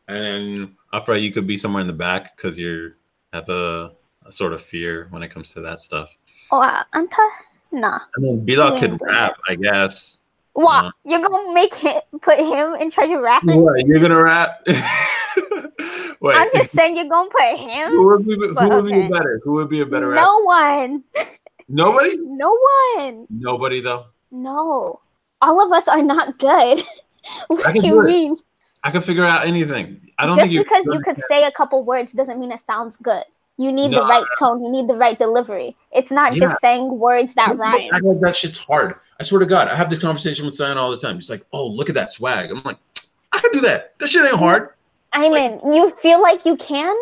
And 0.08 0.74
Afra, 0.92 1.16
you 1.18 1.30
could 1.30 1.46
be 1.46 1.56
somewhere 1.56 1.80
in 1.80 1.86
the 1.86 1.92
back 1.92 2.36
because 2.36 2.58
you 2.58 2.92
have 3.32 3.48
a, 3.48 3.92
a 4.26 4.32
sort 4.32 4.52
of 4.52 4.60
fear 4.60 5.06
when 5.10 5.22
it 5.22 5.28
comes 5.28 5.52
to 5.52 5.60
that 5.60 5.80
stuff. 5.80 6.16
Oh, 6.50 6.60
Anta? 6.94 7.28
Nah. 7.70 8.00
I 8.16 8.20
mean, 8.20 8.44
Bilal 8.44 8.74
Yeah, 8.74 8.80
could 8.80 8.92
rap, 9.00 9.36
that's- 9.36 9.40
I 9.48 9.54
guess. 9.54 10.16
What? 10.54 10.86
Uh, 10.86 10.90
You're 11.04 11.20
gonna 11.20 11.54
make 11.54 11.72
him 11.72 12.00
put 12.20 12.40
him 12.40 12.74
in 12.80 12.90
charge 12.90 13.10
of 13.10 13.20
rapping? 13.20 13.62
What, 13.62 13.86
you're 13.86 14.00
gonna 14.00 14.20
rap? 14.20 14.66
Wait, 16.20 16.36
I'm 16.36 16.48
just 16.52 16.72
saying 16.72 16.96
you're 16.96 17.08
gonna 17.08 17.30
put 17.30 17.58
him. 17.58 17.90
who 17.92 18.06
would 18.06 18.26
be 18.26 18.34
who 18.34 18.54
but 18.54 18.68
would 18.68 18.92
be 18.92 19.08
better? 19.08 19.40
Who 19.42 19.52
would 19.52 19.70
be 19.70 19.80
a 19.80 19.86
better? 19.86 20.14
No 20.14 20.42
one. 20.44 21.02
Nobody? 21.68 22.16
No 22.22 22.58
one. 22.96 23.26
Nobody 23.30 23.80
though. 23.80 24.06
No. 24.30 25.00
All 25.42 25.64
of 25.64 25.72
us 25.72 25.88
are 25.88 26.02
not 26.02 26.38
good. 26.38 26.82
what 27.48 27.74
do 27.74 27.86
you 27.86 28.00
it. 28.00 28.04
mean? 28.04 28.36
I 28.82 28.90
can 28.90 29.00
figure 29.02 29.24
out 29.24 29.46
anything. 29.46 30.00
I 30.18 30.26
don't 30.26 30.36
Just 30.36 30.48
think 30.48 30.52
you 30.52 30.64
because 30.64 30.86
you 30.86 31.00
could 31.00 31.18
say 31.28 31.44
a 31.44 31.52
couple 31.52 31.84
words 31.84 32.12
doesn't 32.12 32.38
mean 32.38 32.50
it 32.52 32.60
sounds 32.60 32.96
good. 32.96 33.24
You 33.56 33.72
need 33.72 33.92
the 33.92 34.02
right 34.02 34.24
tone. 34.38 34.64
You 34.64 34.70
need 34.70 34.88
the 34.88 34.94
right 34.94 35.18
delivery. 35.18 35.76
It's 35.92 36.10
not 36.10 36.34
Yeah. 36.34 36.48
just 36.48 36.60
saying 36.60 36.98
words 36.98 37.34
that 37.34 37.56
rhyme. 37.58 37.90
I 37.92 37.98
like 37.98 38.20
that 38.20 38.34
shit's 38.36 38.56
hard. 38.56 38.94
I 39.18 39.22
swear 39.22 39.38
to 39.40 39.46
God, 39.46 39.68
I 39.68 39.74
have 39.74 39.90
this 39.90 39.98
conversation 40.00 40.46
with 40.46 40.54
Zion 40.54 40.78
all 40.78 40.90
the 40.90 40.96
time. 40.96 41.16
He's 41.16 41.28
like, 41.28 41.44
"Oh, 41.52 41.66
look 41.66 41.90
at 41.90 41.94
that 41.94 42.08
swag." 42.10 42.50
I'm 42.50 42.62
like, 42.64 42.78
"I 43.32 43.38
can 43.38 43.52
do 43.52 43.60
that. 43.62 43.98
That 43.98 44.08
shit 44.08 44.24
ain't 44.24 44.36
hard." 44.38 44.70
I 45.12 45.28
mean, 45.28 45.60
you 45.72 45.90
feel 45.96 46.20
like 46.22 46.44
you 46.46 46.56
can. 46.56 46.94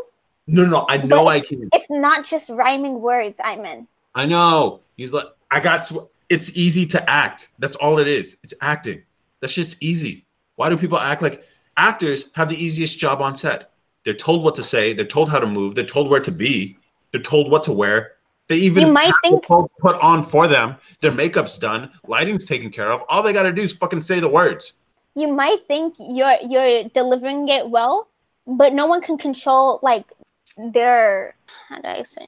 No, 0.47 0.65
no, 0.65 0.87
I 0.88 0.97
know 0.99 1.29
I 1.29 1.41
can. 1.41 1.69
It's 1.73 1.91
not 1.91 2.25
just 2.25 2.49
rhyming 2.49 3.00
words, 3.00 3.38
I 3.45 3.57
mean. 3.57 3.87
I 4.15 4.25
know. 4.27 4.81
He's 4.97 5.12
like, 5.12 5.27
I 5.50 5.61
got. 5.61 5.85
Sw- 5.85 6.09
it's 6.29 6.57
easy 6.57 6.87
to 6.87 7.11
act. 7.11 7.49
That's 7.59 7.77
all 7.77 7.99
it 7.99 8.07
is. 8.09 8.37
It's 8.43 8.55
acting. 8.61 9.03
That 9.41 9.49
shit's 9.50 9.77
easy. 9.83 10.25
Why 10.57 10.69
do 10.71 10.77
people 10.77 10.99
act 10.99 11.23
like 11.23 11.43
actors 11.77 12.31
have 12.35 12.49
the 12.49 12.57
easiest 12.62 12.99
job 12.99 13.21
on 13.23 13.37
set? 13.37 13.71
They're 14.05 14.15
told 14.15 14.43
what 14.43 14.55
to 14.57 14.62
say. 14.62 14.93
They're 14.95 15.05
told 15.07 15.29
how 15.31 15.38
to 15.38 15.47
move. 15.47 15.75
They're 15.75 15.85
told 15.85 16.09
where 16.11 16.21
to 16.21 16.33
be. 16.33 16.77
They're 17.12 17.23
told 17.23 17.50
what 17.50 17.65
to 17.65 17.73
wear. 17.73 18.12
They 18.49 18.57
even 18.57 18.87
You 18.87 18.93
might 18.93 19.12
think- 19.23 19.45
put 19.47 20.00
on 20.00 20.23
for 20.23 20.47
them. 20.47 20.77
Their 21.00 21.12
makeup's 21.12 21.59
done. 21.59 21.91
Lighting's 22.07 22.47
taken 22.47 22.71
care 22.71 22.91
of. 22.91 23.03
All 23.09 23.23
they 23.23 23.33
got 23.35 23.43
to 23.43 23.53
do 23.53 23.62
is 23.62 23.75
fucking 23.75 24.00
say 24.00 24.21
the 24.21 24.29
words. 24.29 24.73
You 25.19 25.27
might 25.27 25.67
think 25.67 25.97
you're 25.99 26.37
you're 26.47 26.85
delivering 26.91 27.49
it 27.49 27.69
well, 27.69 28.09
but 28.47 28.73
no 28.73 28.87
one 28.87 29.03
can 29.03 29.19
control 29.19 29.81
like 29.83 30.13
their 30.73 31.35
how 31.69 31.81
do 31.81 31.89
I 31.89 32.05
say? 32.05 32.27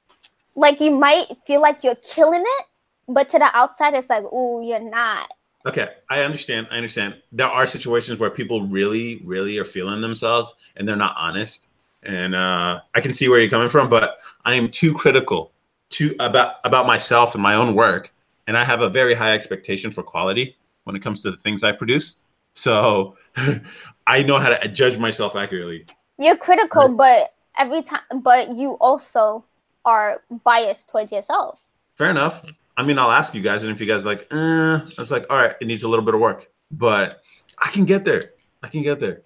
Like 0.57 0.81
you 0.81 0.91
might 0.91 1.27
feel 1.47 1.61
like 1.61 1.85
you're 1.85 1.95
killing 2.03 2.43
it, 2.45 2.65
but 3.07 3.29
to 3.29 3.39
the 3.39 3.49
outside 3.55 3.93
it's 3.93 4.09
like, 4.09 4.25
oh, 4.29 4.61
you're 4.61 4.79
not. 4.79 5.29
Okay, 5.65 5.87
I 6.09 6.21
understand. 6.23 6.67
I 6.69 6.75
understand. 6.75 7.15
There 7.31 7.47
are 7.47 7.65
situations 7.65 8.19
where 8.19 8.29
people 8.29 8.67
really, 8.67 9.21
really 9.23 9.57
are 9.59 9.65
feeling 9.65 10.01
themselves 10.01 10.53
and 10.75 10.85
they're 10.85 10.95
not 10.95 11.15
honest. 11.17 11.67
And 12.03 12.35
uh, 12.35 12.81
I 12.93 12.99
can 12.99 13.13
see 13.13 13.29
where 13.29 13.39
you're 13.39 13.49
coming 13.49 13.69
from, 13.69 13.87
but 13.87 14.17
I 14.43 14.55
am 14.55 14.69
too 14.69 14.93
critical 14.93 15.53
to 15.91 16.13
about 16.19 16.55
about 16.65 16.87
myself 16.87 17.35
and 17.35 17.43
my 17.43 17.55
own 17.55 17.73
work, 17.73 18.11
and 18.47 18.57
I 18.57 18.65
have 18.65 18.81
a 18.81 18.89
very 18.89 19.13
high 19.13 19.33
expectation 19.33 19.91
for 19.91 20.03
quality 20.03 20.57
when 20.83 20.95
it 20.95 21.01
comes 21.01 21.21
to 21.21 21.31
the 21.31 21.37
things 21.37 21.63
I 21.63 21.71
produce. 21.71 22.17
So 22.53 23.17
I 24.07 24.23
know 24.23 24.37
how 24.37 24.49
to 24.49 24.67
judge 24.67 24.97
myself 24.97 25.35
accurately. 25.35 25.85
You're 26.17 26.37
critical, 26.37 26.95
but 26.95 27.33
every 27.57 27.81
time, 27.81 28.01
but 28.21 28.55
you 28.55 28.71
also 28.73 29.43
are 29.85 30.21
biased 30.43 30.89
towards 30.89 31.11
yourself. 31.11 31.59
Fair 31.95 32.09
enough. 32.09 32.43
I 32.77 32.83
mean, 32.83 32.97
I'll 32.97 33.11
ask 33.11 33.33
you 33.33 33.41
guys, 33.41 33.63
and 33.63 33.71
if 33.71 33.81
you 33.81 33.87
guys 33.87 34.05
like, 34.05 34.27
uh, 34.31 34.79
I 34.79 34.93
was 34.97 35.11
like, 35.11 35.25
all 35.29 35.37
right, 35.37 35.55
it 35.59 35.65
needs 35.65 35.83
a 35.83 35.87
little 35.87 36.05
bit 36.05 36.15
of 36.15 36.21
work, 36.21 36.49
but 36.71 37.21
I 37.57 37.69
can 37.69 37.85
get 37.85 38.05
there. 38.05 38.31
I 38.63 38.67
can 38.67 38.81
get 38.81 38.99
there. 38.99 39.21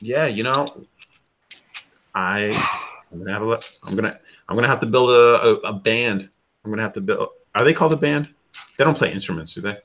Yeah, 0.00 0.26
you 0.26 0.42
know, 0.42 0.66
I, 2.14 2.46
I'm 3.12 3.18
gonna 3.18 3.32
have 3.32 3.42
a, 3.42 3.60
I'm 3.84 3.94
gonna, 3.94 4.18
I'm 4.48 4.56
gonna 4.56 4.68
have 4.68 4.80
to 4.80 4.86
build 4.86 5.10
a, 5.10 5.12
a, 5.12 5.54
a 5.68 5.72
band. 5.72 6.28
I'm 6.64 6.70
gonna 6.70 6.82
have 6.82 6.94
to 6.94 7.00
build. 7.00 7.28
Are 7.54 7.64
they 7.64 7.74
called 7.74 7.92
a 7.92 7.96
band? 7.96 8.28
They 8.76 8.84
don't 8.84 8.96
play 8.96 9.12
instruments, 9.12 9.54
do 9.54 9.60
they? 9.60 9.78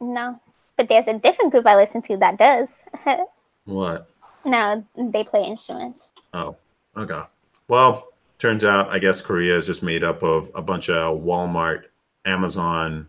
No, 0.00 0.40
but 0.76 0.88
there's 0.88 1.06
a 1.08 1.18
different 1.18 1.50
group 1.52 1.66
I 1.66 1.76
listen 1.76 2.02
to 2.02 2.16
that 2.18 2.38
does. 2.38 2.82
What? 3.64 4.08
no, 4.44 4.84
they 4.96 5.24
play 5.24 5.42
instruments. 5.42 6.14
Oh, 6.32 6.54
okay. 6.96 7.22
Well, 7.66 8.08
turns 8.38 8.64
out 8.64 8.88
I 8.90 9.00
guess 9.00 9.20
Korea 9.20 9.56
is 9.58 9.66
just 9.66 9.82
made 9.82 10.04
up 10.04 10.22
of 10.22 10.50
a 10.54 10.62
bunch 10.62 10.88
of 10.88 11.20
Walmart, 11.20 11.86
Amazon 12.24 13.08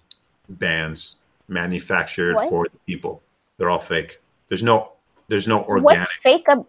bands 0.50 1.18
manufactured 1.48 2.34
What? 2.36 2.50
for 2.50 2.64
the 2.66 2.78
people. 2.88 3.22
They're 3.58 3.70
all 3.70 3.78
fake. 3.80 4.20
There's 4.48 4.64
no 4.64 4.94
there's 5.28 5.48
no 5.48 5.64
organic. 5.66 5.84
What's 6.08 6.12
fake? 6.24 6.46
Ab- 6.50 6.66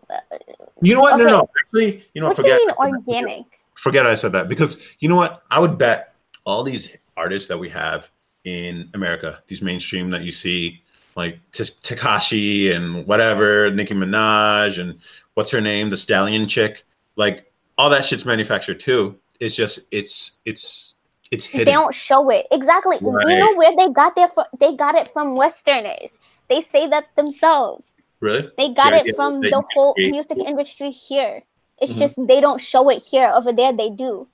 You 0.82 0.94
know 0.94 1.00
what? 1.00 1.16
No, 1.16 1.22
Okay. 1.24 1.30
no. 1.32 1.48
Actually, 1.64 2.04
you 2.12 2.20
know, 2.20 2.28
what 2.28 2.36
do 2.36 2.42
forget. 2.42 2.60
you 2.60 2.66
mean 2.66 2.76
organic? 3.08 3.46
Forget 3.74 4.04
I 4.06 4.14
said 4.16 4.32
that 4.32 4.48
because 4.48 4.78
you 4.98 5.08
know 5.08 5.16
what? 5.16 5.44
I 5.50 5.60
would 5.60 5.78
bet 5.78 6.14
all 6.44 6.62
these 6.62 6.94
artists 7.16 7.48
that 7.48 7.58
we 7.58 7.68
have 7.70 8.10
in 8.44 8.90
America, 8.92 9.42
these 9.46 9.62
mainstream 9.62 10.10
that 10.10 10.22
you 10.22 10.32
see, 10.32 10.82
like 11.18 11.40
T- 11.52 11.64
Tekashi 11.82 12.74
and 12.74 13.06
whatever, 13.06 13.70
Nicki 13.70 13.92
Minaj 13.92 14.78
and 14.80 14.98
what's 15.34 15.50
her 15.50 15.60
name, 15.60 15.90
the 15.90 15.96
Stallion 15.96 16.46
chick, 16.46 16.84
like 17.16 17.52
all 17.76 17.90
that 17.90 18.06
shit's 18.06 18.24
manufactured 18.24 18.78
too. 18.80 19.18
It's 19.40 19.54
just 19.56 19.80
it's 19.90 20.38
it's 20.46 20.94
it's 21.30 21.44
hidden. 21.44 21.66
They 21.66 21.72
don't 21.72 21.94
show 21.94 22.30
it 22.30 22.46
exactly. 22.52 22.96
You 23.02 23.10
know 23.12 23.54
where 23.56 23.74
they 23.76 23.90
got 23.92 24.14
their? 24.16 24.30
They 24.60 24.74
got 24.76 24.94
it 24.94 25.08
from 25.12 25.34
Westerners. 25.34 26.16
They 26.48 26.60
say 26.62 26.88
that 26.88 27.04
themselves. 27.16 27.92
Really? 28.20 28.48
They 28.56 28.72
got 28.72 28.92
Yeah, 28.92 29.00
it 29.00 29.06
yeah, 29.08 29.12
from 29.16 29.40
they- 29.42 29.50
the 29.50 29.62
whole 29.74 29.94
they- 29.98 30.10
music 30.10 30.38
industry 30.38 30.90
here. 30.90 31.42
It's 31.80 31.92
Mhm. 31.92 31.98
just 31.98 32.26
they 32.26 32.40
don't 32.40 32.60
show 32.60 32.88
it 32.90 33.02
here. 33.02 33.30
Over 33.34 33.52
there, 33.52 33.72
they 33.72 33.90
do. 33.90 34.26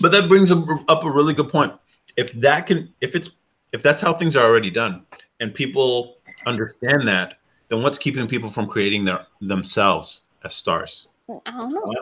But 0.00 0.10
that 0.12 0.28
brings 0.28 0.50
up 0.50 0.66
up 0.88 1.04
a 1.04 1.10
really 1.10 1.34
good 1.34 1.48
point. 1.48 1.72
If 2.16 2.32
that 2.40 2.66
can, 2.66 2.92
if 3.00 3.14
it's, 3.14 3.30
if 3.72 3.82
that's 3.82 4.00
how 4.02 4.12
things 4.12 4.36
are 4.36 4.44
already 4.44 4.68
done, 4.68 5.06
and 5.42 5.52
people 5.52 6.18
understand 6.46 7.06
that, 7.08 7.38
then 7.68 7.82
what's 7.82 7.98
keeping 7.98 8.26
people 8.28 8.48
from 8.48 8.66
creating 8.66 9.04
their 9.04 9.26
themselves 9.40 10.22
as 10.44 10.54
stars? 10.54 11.08
I 11.28 11.50
don't 11.58 11.74
know. 11.74 11.92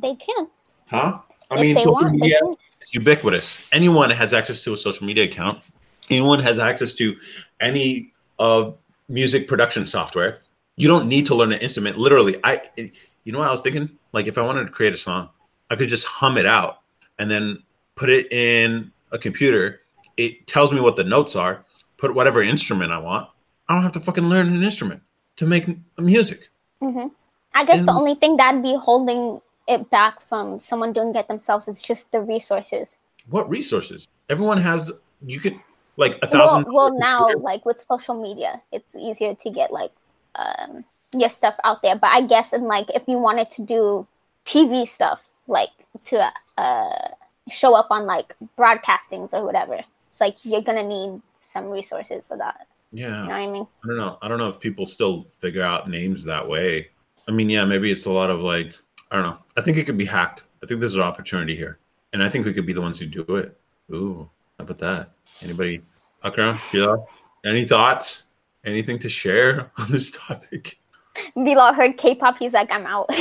They 0.00 0.14
can. 0.14 0.48
Huh? 0.86 1.18
I 1.50 1.54
if 1.56 1.60
mean, 1.60 1.76
social 1.76 1.92
want, 1.92 2.12
media 2.12 2.38
is 2.80 2.94
ubiquitous. 2.94 3.58
Anyone 3.70 4.10
has 4.10 4.32
access 4.32 4.64
to 4.64 4.72
a 4.72 4.76
social 4.76 5.06
media 5.06 5.24
account. 5.24 5.62
Anyone 6.08 6.40
has 6.40 6.58
access 6.58 6.94
to 6.94 7.14
any 7.60 8.14
uh, 8.38 8.70
music 9.08 9.46
production 9.46 9.86
software. 9.86 10.40
You 10.76 10.88
don't 10.88 11.06
need 11.06 11.26
to 11.26 11.34
learn 11.34 11.52
an 11.52 11.58
instrument. 11.58 11.98
Literally, 11.98 12.36
I, 12.42 12.62
you 13.24 13.32
know 13.32 13.40
what 13.40 13.48
I 13.48 13.50
was 13.50 13.60
thinking? 13.60 13.90
Like, 14.12 14.26
if 14.26 14.38
I 14.38 14.42
wanted 14.42 14.64
to 14.64 14.70
create 14.70 14.94
a 14.94 14.98
song, 14.98 15.28
I 15.68 15.76
could 15.76 15.88
just 15.88 16.06
hum 16.06 16.38
it 16.38 16.46
out 16.46 16.80
and 17.18 17.30
then 17.30 17.62
put 17.94 18.08
it 18.08 18.32
in 18.32 18.92
a 19.12 19.18
computer. 19.18 19.80
It 20.16 20.46
tells 20.46 20.72
me 20.72 20.80
what 20.80 20.96
the 20.96 21.04
notes 21.04 21.36
are. 21.36 21.65
Put 21.96 22.14
whatever 22.14 22.42
instrument 22.42 22.92
I 22.92 22.98
want. 22.98 23.28
I 23.68 23.74
don't 23.74 23.82
have 23.82 23.92
to 23.92 24.00
fucking 24.00 24.28
learn 24.28 24.48
an 24.48 24.62
instrument 24.62 25.02
to 25.36 25.46
make 25.46 25.66
music. 25.98 26.50
hmm 26.80 27.08
I 27.54 27.64
guess 27.64 27.82
the 27.84 27.92
only 27.92 28.14
thing 28.14 28.36
that'd 28.36 28.62
be 28.62 28.76
holding 28.76 29.40
it 29.66 29.88
back 29.88 30.20
from 30.20 30.60
someone 30.60 30.92
doing 30.92 31.14
it 31.14 31.26
themselves 31.26 31.68
is 31.68 31.82
just 31.82 32.12
the 32.12 32.20
resources. 32.20 32.98
What 33.30 33.48
resources? 33.48 34.06
Everyone 34.28 34.58
has. 34.58 34.92
You 35.24 35.40
can 35.40 35.62
like 35.96 36.18
a 36.22 36.26
thousand. 36.26 36.66
well, 36.68 36.96
now 36.98 37.32
like 37.38 37.64
with 37.64 37.80
social 37.80 38.20
media, 38.20 38.60
it's 38.72 38.94
easier 38.94 39.34
to 39.34 39.50
get 39.50 39.72
like 39.72 39.90
um, 40.34 40.84
your 41.16 41.30
stuff 41.30 41.54
out 41.64 41.80
there. 41.82 41.96
But 41.96 42.10
I 42.10 42.26
guess 42.26 42.52
in 42.52 42.64
like 42.64 42.90
if 42.94 43.04
you 43.06 43.18
wanted 43.18 43.50
to 43.52 43.62
do 43.62 44.06
TV 44.44 44.86
stuff, 44.86 45.22
like 45.46 45.70
to 46.06 46.30
uh, 46.58 47.08
show 47.50 47.74
up 47.74 47.86
on 47.90 48.04
like 48.04 48.36
broadcastings 48.58 49.32
or 49.32 49.44
whatever, 49.44 49.82
it's 50.10 50.20
like 50.20 50.44
you're 50.44 50.62
gonna 50.62 50.86
need 50.86 51.22
some 51.56 51.70
resources 51.70 52.26
for 52.26 52.36
that. 52.36 52.66
Yeah. 52.92 53.22
You 53.22 53.28
know 53.28 53.34
I 53.34 53.46
mean? 53.46 53.66
I 53.84 53.88
don't 53.88 53.96
know. 53.96 54.18
I 54.20 54.28
don't 54.28 54.38
know 54.38 54.48
if 54.48 54.60
people 54.60 54.86
still 54.86 55.26
figure 55.38 55.62
out 55.62 55.88
names 55.88 56.24
that 56.24 56.46
way. 56.46 56.88
I 57.28 57.32
mean, 57.32 57.48
yeah, 57.48 57.64
maybe 57.64 57.90
it's 57.90 58.06
a 58.06 58.10
lot 58.10 58.30
of 58.30 58.40
like, 58.40 58.74
I 59.10 59.16
don't 59.16 59.24
know. 59.24 59.38
I 59.56 59.62
think 59.62 59.78
it 59.78 59.86
could 59.86 59.98
be 59.98 60.04
hacked. 60.04 60.44
I 60.62 60.66
think 60.66 60.80
there's 60.80 60.94
an 60.94 61.02
opportunity 61.02 61.56
here. 61.56 61.78
And 62.12 62.22
I 62.22 62.28
think 62.28 62.44
we 62.44 62.52
could 62.52 62.66
be 62.66 62.72
the 62.72 62.80
ones 62.80 63.00
who 63.00 63.06
do 63.06 63.36
it. 63.36 63.58
Ooh, 63.92 64.28
how 64.58 64.64
about 64.64 64.78
that? 64.78 65.10
Anybody, 65.42 65.80
Akram, 66.24 66.58
Sheila, 66.70 67.04
any 67.44 67.64
thoughts? 67.64 68.24
Anything 68.64 68.98
to 69.00 69.08
share 69.08 69.70
on 69.78 69.90
this 69.90 70.10
topic? 70.10 70.78
Bilal 71.34 71.72
heard 71.72 71.96
K-pop, 71.96 72.36
he's 72.38 72.52
like, 72.52 72.70
I'm 72.70 72.86
out. 72.86 73.10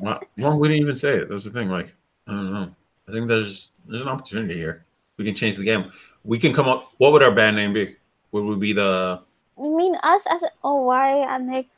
Well, 0.00 0.20
well, 0.38 0.58
we 0.58 0.68
didn't 0.68 0.82
even 0.82 0.96
say 0.96 1.18
it. 1.18 1.28
That's 1.28 1.44
the 1.44 1.50
thing. 1.50 1.68
Like, 1.68 1.94
I 2.26 2.32
don't 2.32 2.52
know. 2.52 2.74
I 3.08 3.12
think 3.12 3.28
there's 3.28 3.70
there's 3.86 4.02
an 4.02 4.08
opportunity 4.08 4.54
here. 4.54 4.84
We 5.16 5.24
can 5.24 5.36
change 5.36 5.56
the 5.56 5.64
game. 5.64 5.92
We 6.24 6.38
can 6.38 6.52
come 6.52 6.68
up. 6.68 6.92
What 6.98 7.12
would 7.12 7.22
our 7.22 7.34
band 7.34 7.56
name 7.56 7.72
be? 7.72 7.96
What 8.30 8.44
would 8.44 8.60
be 8.60 8.72
the 8.72 9.20
you 9.62 9.76
mean 9.76 9.94
us 10.02 10.24
as 10.30 10.42
a, 10.42 10.48
oh 10.64 10.82
why 10.82 11.22
I'm 11.22 11.48
like 11.48 11.68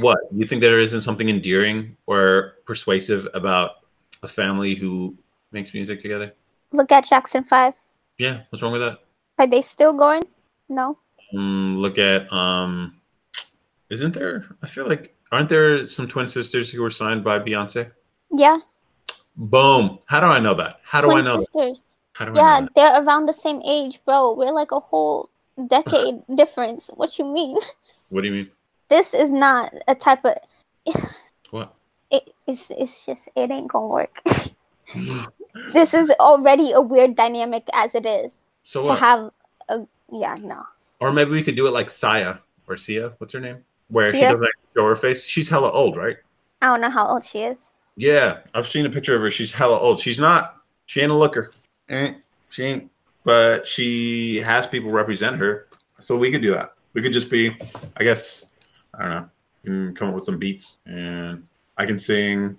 What 0.00 0.18
you 0.32 0.46
think 0.46 0.62
there 0.62 0.78
isn't 0.78 1.00
something 1.00 1.28
endearing 1.28 1.96
or 2.06 2.54
persuasive 2.64 3.26
about 3.34 3.82
a 4.22 4.28
family 4.28 4.74
who 4.74 5.16
makes 5.52 5.74
music 5.74 6.00
together? 6.00 6.32
look 6.72 6.92
at 6.92 7.04
Jackson 7.04 7.42
Five. 7.42 7.74
Yeah, 8.18 8.42
what's 8.50 8.62
wrong 8.62 8.72
with 8.72 8.82
that? 8.82 8.98
Are 9.38 9.46
they 9.46 9.62
still 9.62 9.92
going? 9.92 10.22
No. 10.68 10.98
Um, 11.36 11.78
look 11.78 11.98
at 11.98 12.32
um, 12.32 13.00
isn't 13.90 14.14
there? 14.14 14.44
I 14.62 14.66
feel 14.66 14.86
like 14.86 15.14
aren't 15.32 15.48
there 15.48 15.84
some 15.86 16.06
twin 16.08 16.28
sisters 16.28 16.70
who 16.70 16.82
were 16.82 16.90
signed 16.90 17.24
by 17.24 17.38
Beyonce? 17.38 17.90
Yeah. 18.30 18.58
Boom! 19.36 19.98
How 20.06 20.20
do 20.20 20.26
I 20.26 20.38
know 20.38 20.54
that? 20.54 20.80
How 20.82 21.00
do 21.00 21.08
Twin 21.08 21.26
I 21.26 21.34
know? 21.34 21.40
That? 21.52 21.80
How 22.16 22.24
do 22.24 22.32
I 22.32 22.34
Yeah, 22.36 22.60
know 22.60 22.68
they're 22.74 23.02
around 23.02 23.26
the 23.26 23.32
same 23.32 23.60
age, 23.64 24.00
bro. 24.04 24.32
We're 24.34 24.52
like 24.52 24.72
a 24.72 24.80
whole 24.80 25.28
decade 25.68 26.22
difference. 26.34 26.90
What 26.94 27.18
you 27.18 27.24
mean? 27.24 27.58
What 28.08 28.22
do 28.22 28.28
you 28.28 28.34
mean? 28.34 28.50
This 28.88 29.14
is 29.14 29.32
not 29.32 29.74
a 29.88 29.94
type 29.94 30.24
of. 30.24 30.34
What? 31.50 31.74
It, 32.10 32.34
it's 32.46 32.70
it's 32.70 33.06
just 33.06 33.28
it 33.36 33.50
ain't 33.50 33.68
gonna 33.68 33.86
work. 33.86 34.22
this 35.72 35.94
is 35.94 36.10
already 36.18 36.72
a 36.72 36.80
weird 36.80 37.16
dynamic 37.16 37.64
as 37.72 37.94
it 37.94 38.06
is 38.06 38.38
So 38.62 38.82
to 38.82 38.88
what? 38.88 38.98
have 38.98 39.30
a 39.68 39.86
yeah 40.12 40.34
no. 40.34 40.62
or 41.00 41.12
maybe 41.12 41.30
we 41.30 41.42
could 41.42 41.56
do 41.56 41.66
it 41.66 41.72
like 41.72 41.90
Saya 41.90 42.36
or 42.68 42.76
Sia. 42.76 43.12
What's 43.18 43.32
her 43.32 43.40
name? 43.40 43.64
Where 43.88 44.12
she 44.12 44.20
doesn't 44.22 44.48
show 44.76 44.86
her 44.86 44.96
face. 44.96 45.24
She's 45.24 45.48
hella 45.48 45.70
old, 45.70 45.96
right? 45.96 46.16
I 46.62 46.66
don't 46.68 46.80
know 46.80 46.90
how 46.90 47.06
old 47.08 47.24
she 47.24 47.40
is. 47.40 47.56
Yeah, 47.96 48.38
I've 48.54 48.66
seen 48.66 48.86
a 48.86 48.90
picture 48.90 49.14
of 49.14 49.22
her. 49.22 49.30
She's 49.30 49.52
hella 49.52 49.78
old. 49.78 50.00
She's 50.00 50.18
not. 50.18 50.56
She 50.86 51.00
ain't 51.00 51.12
a 51.12 51.14
looker. 51.14 51.50
Ain't. 51.88 52.18
She 52.50 52.62
ain't. 52.64 52.90
But 53.24 53.66
she 53.66 54.36
has 54.38 54.66
people 54.66 54.90
represent 54.90 55.36
her. 55.36 55.66
So 55.98 56.16
we 56.16 56.30
could 56.30 56.42
do 56.42 56.52
that. 56.52 56.72
We 56.94 57.02
could 57.02 57.12
just 57.12 57.30
be. 57.30 57.56
I 57.96 58.04
guess. 58.04 58.46
I 58.94 59.02
don't 59.02 59.10
know, 59.10 59.28
can 59.64 59.94
come 59.94 60.08
up 60.08 60.14
with 60.14 60.24
some 60.24 60.38
beats, 60.38 60.78
and 60.86 61.46
I 61.76 61.84
can 61.84 61.98
sing. 61.98 62.58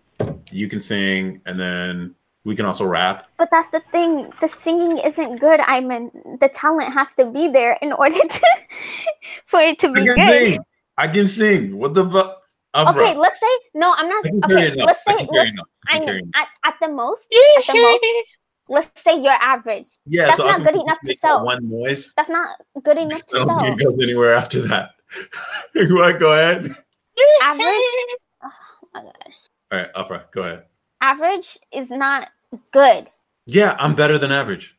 You 0.51 0.67
can 0.67 0.79
sing, 0.81 1.41
and 1.47 1.59
then 1.59 2.13
we 2.43 2.55
can 2.55 2.65
also 2.65 2.85
rap. 2.85 3.27
But 3.37 3.49
that's 3.51 3.69
the 3.69 3.79
thing. 3.91 4.31
The 4.39 4.47
singing 4.47 4.99
isn't 4.99 5.37
good. 5.37 5.59
I 5.61 5.79
mean, 5.81 6.11
the 6.39 6.47
talent 6.49 6.93
has 6.93 7.13
to 7.15 7.25
be 7.25 7.47
there 7.47 7.77
in 7.81 7.91
order 8.03 8.15
to 8.19 8.41
for 9.47 9.59
it 9.61 9.79
to 9.79 9.87
I 9.87 9.91
be 9.93 10.05
can 10.05 10.15
good. 10.15 10.27
sing. 10.27 10.59
I 10.97 11.07
can 11.07 11.27
sing. 11.27 11.77
What 11.77 11.93
the 11.95 12.07
fuck? 12.07 12.43
I'm 12.73 12.87
Okay, 12.95 13.05
rap. 13.13 13.17
let's 13.17 13.39
say 13.39 13.47
no. 13.73 13.93
I'm 13.97 14.09
not. 14.09 14.25
I 14.25 14.29
can 14.29 14.41
carry 14.41 14.67
Okay, 14.71 14.83
let's 14.83 15.03
say 15.07 15.15
can 15.17 15.27
let's. 15.31 15.51
I 15.87 15.95
I 15.95 15.99
can 15.99 16.15
mean, 16.17 16.31
at, 16.35 16.47
at 16.65 16.75
the 16.81 16.87
most, 16.89 17.23
at 17.57 17.65
the 17.65 17.73
most, 17.81 18.37
let's 18.69 19.01
say 19.01 19.19
you're 19.19 19.31
average. 19.31 19.87
Yeah, 20.05 20.25
That's 20.25 20.37
so 20.37 20.45
not 20.45 20.63
good 20.63 20.75
enough 20.75 20.99
to 21.05 21.15
sell. 21.17 21.45
One 21.45 21.69
noise. 21.69 22.13
That's 22.15 22.29
not 22.29 22.49
good 22.83 22.97
enough 22.97 23.21
I 23.33 23.39
to 23.39 23.45
don't 23.45 23.47
sell. 23.47 23.65
it 23.73 23.83
goes 23.83 23.99
anywhere 24.01 24.33
after 24.35 24.61
that. 24.67 24.91
what? 25.75 26.19
Go 26.19 26.33
ahead. 26.33 26.75
Average. 27.43 27.65
Oh 28.43 28.49
my 28.93 29.01
god. 29.01 29.13
All 29.71 29.77
right, 29.79 29.89
Afra, 29.95 30.25
go 30.31 30.41
ahead. 30.43 30.63
Average 31.01 31.57
is 31.73 31.89
not 31.89 32.29
good. 32.71 33.09
Yeah, 33.45 33.75
I'm 33.79 33.95
better 33.95 34.17
than 34.17 34.31
average. 34.31 34.77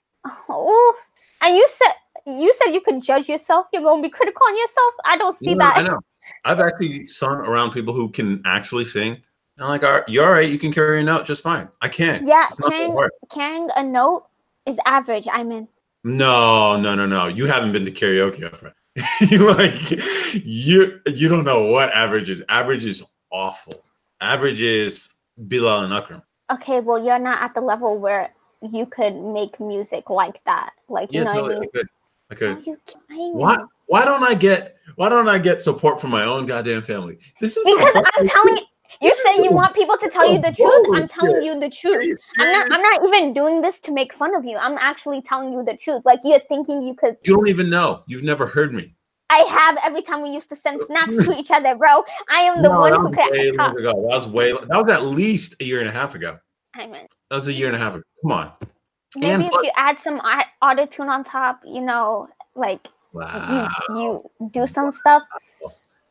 Oh, 0.49 0.95
and 1.41 1.57
you 1.57 1.67
said 1.69 1.93
you 2.27 2.53
said 2.53 2.73
you 2.75 2.81
could 2.81 3.03
judge 3.03 3.29
yourself. 3.29 3.67
You're 3.73 3.83
gonna 3.83 4.03
be 4.03 4.11
critical 4.11 4.43
on 4.47 4.57
yourself. 4.57 4.95
I 5.05 5.17
don't 5.17 5.37
see 5.37 5.55
No, 5.55 5.59
that. 5.65 5.79
I 5.79 5.83
know. 5.83 6.01
I've 6.45 6.61
actually 6.61 7.07
sung 7.07 7.37
around 7.39 7.71
people 7.73 7.95
who 7.95 8.11
can 8.11 8.43
actually 8.45 8.85
sing. 8.85 9.23
And 9.59 9.65
I'm 9.65 9.71
like, 9.71 9.83
all 9.83 9.93
right, 9.93 10.09
you're 10.09 10.25
all 10.25 10.33
right. 10.33 10.49
You 10.49 10.57
can 10.59 10.73
carry 10.73 11.01
a 11.01 11.05
note 11.05 11.27
just 11.27 11.43
fine. 11.43 11.69
I 11.83 11.89
can't. 11.89 12.25
Yeah, 12.25 12.47
carrying 12.63 12.97
carrying 13.29 13.69
a 13.75 13.83
note 13.83 14.27
is 14.67 14.79
average. 14.87 15.27
I 15.33 15.43
mean, 15.43 15.67
No, 16.05 16.81
no, 16.81 16.95
no, 16.95 17.07
no. 17.07 17.27
You 17.27 17.47
haven't 17.47 17.73
been 17.73 17.85
to 17.85 17.91
karaoke, 17.91 18.73
you 19.31 19.53
like 19.53 19.91
you 20.45 21.01
you 21.07 21.29
don't 21.29 21.45
know 21.45 21.67
what 21.67 21.91
average 21.93 22.31
is. 22.31 22.43
Average 22.49 22.85
is 22.85 23.03
awful. 23.31 23.85
Average 24.21 24.63
is 24.63 25.13
Bilal 25.49 25.81
and 25.85 25.93
Akram. 25.93 26.23
okay, 26.53 26.79
well, 26.81 27.05
you're 27.05 27.19
not 27.19 27.43
at 27.43 27.55
the 27.55 27.61
level 27.61 27.99
where 27.99 28.31
you 28.63 28.87
could 28.87 29.15
make 29.17 29.59
music 29.61 30.09
like 30.11 30.43
that. 30.47 30.71
Like, 30.89 31.13
you 31.13 31.19
Yeah, 31.21 31.25
know 31.25 31.33
totally. 31.35 31.55
what 31.55 31.57
I 31.57 31.61
mean? 31.61 31.71
I 31.73 31.79
could. 31.79 31.89
I 32.31 32.35
Why 32.35 32.37
could. 32.37 32.57
are 32.59 32.61
you 32.61 32.79
trying? 32.87 33.33
Why? 33.35 33.65
Why 33.87 34.05
don't 34.05 34.23
I 34.25 34.35
get? 34.35 34.77
Why 34.97 35.09
don't 35.09 35.29
I 35.29 35.39
get 35.39 35.61
support 35.63 36.01
from 36.01 36.11
my 36.11 36.25
own 36.25 36.47
goddamn 36.47 36.83
family? 36.83 37.19
This 37.41 37.57
is 37.57 37.65
Because 37.65 37.95
I'm 38.17 38.27
telling 38.27 38.59
you, 39.01 39.09
This 39.11 39.19
is 39.21 39.35
said 39.37 39.45
you 39.45 39.53
want 39.53 39.75
people 39.75 39.97
to 39.99 40.09
tell 40.11 40.31
you 40.31 40.41
the 40.41 40.53
truth. 40.53 40.87
I'm 40.95 41.09
telling 41.09 41.43
you 41.43 41.59
the 41.61 41.71
truth. 41.71 42.19
I'm 42.39 42.53
not. 42.53 42.73
I'm 42.73 42.83
not 42.83 43.05
even 43.07 43.33
doing 43.33 43.61
this 43.63 43.81
to 43.81 43.93
make 43.93 44.13
fun 44.15 44.35
of 44.35 44.45
you. 44.45 44.57
I'm 44.57 44.77
actually 44.79 45.23
telling 45.23 45.53
you 45.53 45.63
the 45.65 45.77
truth. 45.77 46.03
Like 46.05 46.21
you're 46.25 46.41
thinking 46.49 46.83
you 46.83 46.95
could. 46.95 47.17
You 47.23 47.37
don't 47.37 47.49
even 47.49 47.71
know. 47.71 48.03
You've 48.07 48.25
never 48.25 48.47
heard 48.47 48.73
me. 48.75 48.95
I 49.31 49.39
have 49.41 49.77
every 49.85 50.01
time 50.03 50.23
we 50.23 50.31
used 50.31 50.49
to 50.49 50.57
send 50.57 50.81
snaps 50.87 51.17
to 51.27 51.33
each 51.39 51.51
other, 51.51 51.75
bro. 51.77 52.03
I 52.31 52.41
am 52.41 52.63
the 52.63 52.71
No, 52.71 52.79
one 52.81 52.95
who 52.95 53.11
could 53.15 53.31
way 53.31 53.51
talk. 53.53 53.77
ago. 53.77 53.83
That 53.93 53.97
was 53.97 54.27
way. 54.27 54.53
That 54.53 54.69
was 54.71 54.89
at 54.89 55.05
least 55.05 55.61
a 55.61 55.65
year 55.65 55.81
and 55.81 55.89
a 55.89 55.93
half 55.93 56.15
ago. 56.15 56.39
I 56.75 56.87
mean, 56.87 57.07
That 57.31 57.37
was 57.37 57.49
a 57.49 57.53
year 57.53 57.67
and 57.67 57.77
a 57.77 57.79
half 57.79 57.95
ago. 57.95 58.05
Come 58.23 58.33
on. 58.33 58.53
maybe 59.17 59.27
And 59.33 59.43
if 59.45 59.51
plus- 59.51 59.65
you 59.65 59.71
add 59.77 60.01
some 60.01 60.17
auto 60.63 60.87
tune 60.87 61.09
on 61.09 61.25
top, 61.25 61.61
you 61.65 61.81
know, 61.83 62.29
like 62.55 62.89
Wow. 63.13 63.69
you, 63.91 63.97
you 64.41 64.51
do 64.53 64.67
some 64.67 64.93
stuff. 64.93 65.23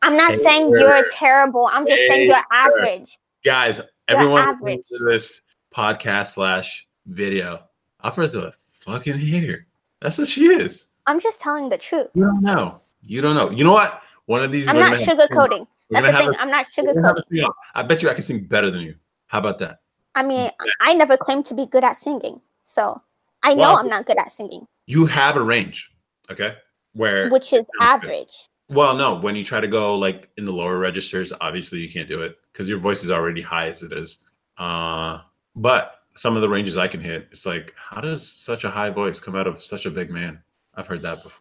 I'm 0.02 0.16
not 0.16 0.32
Hey, 0.32 0.42
saying 0.42 0.70
you're 0.70 1.04
terrible. 1.10 1.68
I'm 1.72 1.86
just 1.86 2.06
saying 2.06 2.28
you're 2.28 2.44
average. 2.52 3.18
Guys, 3.44 3.80
everyone 4.06 4.42
average. 4.42 4.86
to 4.88 4.98
this 5.04 5.42
podcast 5.74 6.28
slash 6.28 6.86
video, 7.06 7.62
Afra's 8.00 8.34
a 8.34 8.52
fucking 8.70 9.18
hater. 9.18 9.66
That's 10.00 10.18
what 10.18 10.28
she 10.28 10.46
is. 10.46 10.86
I'm 11.06 11.20
just 11.20 11.40
telling 11.40 11.68
the 11.68 11.78
truth. 11.78 12.08
You 12.14 12.24
don't 12.26 12.42
know. 12.42 12.80
You 13.02 13.20
don't 13.20 13.34
know. 13.34 13.50
You 13.50 13.64
know 13.64 13.72
what? 13.72 14.02
One 14.26 14.42
of 14.44 14.52
these. 14.52 14.68
I'm 14.68 14.76
not 14.76 14.98
sugarcoating. 14.98 15.66
That's 15.90 16.06
the 16.06 16.12
thing. 16.12 16.34
I'm 16.38 16.50
not 16.50 16.66
sugarcoating. 16.66 17.50
I 17.74 17.82
bet 17.82 18.02
you 18.02 18.10
I 18.10 18.14
can 18.14 18.22
sing 18.22 18.44
better 18.44 18.70
than 18.70 18.82
you. 18.82 18.94
How 19.26 19.38
about 19.38 19.58
that? 19.58 19.80
I 20.14 20.22
mean, 20.22 20.50
I 20.80 20.94
never 20.94 21.16
claimed 21.16 21.46
to 21.46 21.54
be 21.54 21.66
good 21.66 21.84
at 21.84 21.96
singing, 21.96 22.40
so 22.62 23.00
I 23.42 23.54
know 23.54 23.60
Well, 23.62 23.76
I'm 23.76 23.88
not 23.88 24.06
good 24.06 24.18
at 24.18 24.32
singing, 24.32 24.66
You 24.86 25.06
have 25.06 25.36
a 25.36 25.42
range, 25.42 25.90
okay? 26.30 26.56
Where 26.94 27.30
which 27.30 27.52
is 27.52 27.66
average. 27.80 28.47
Well, 28.70 28.94
no, 28.94 29.14
when 29.14 29.34
you 29.34 29.44
try 29.44 29.60
to 29.60 29.68
go 29.68 29.96
like 29.96 30.28
in 30.36 30.44
the 30.44 30.52
lower 30.52 30.78
registers, 30.78 31.32
obviously 31.40 31.78
you 31.78 31.90
can't 31.90 32.08
do 32.08 32.22
it 32.22 32.36
because 32.52 32.68
your 32.68 32.78
voice 32.78 33.02
is 33.02 33.10
already 33.10 33.40
high 33.40 33.68
as 33.68 33.82
it 33.82 33.92
is. 33.92 34.18
Uh, 34.58 35.20
but 35.56 36.00
some 36.16 36.36
of 36.36 36.42
the 36.42 36.48
ranges 36.48 36.76
I 36.76 36.88
can 36.88 37.00
hit, 37.00 37.28
it's 37.30 37.46
like, 37.46 37.72
how 37.76 38.00
does 38.00 38.26
such 38.26 38.64
a 38.64 38.70
high 38.70 38.90
voice 38.90 39.20
come 39.20 39.36
out 39.36 39.46
of 39.46 39.62
such 39.62 39.86
a 39.86 39.90
big 39.90 40.10
man? 40.10 40.42
I've 40.74 40.86
heard 40.86 41.00
that 41.02 41.22
before. 41.22 41.32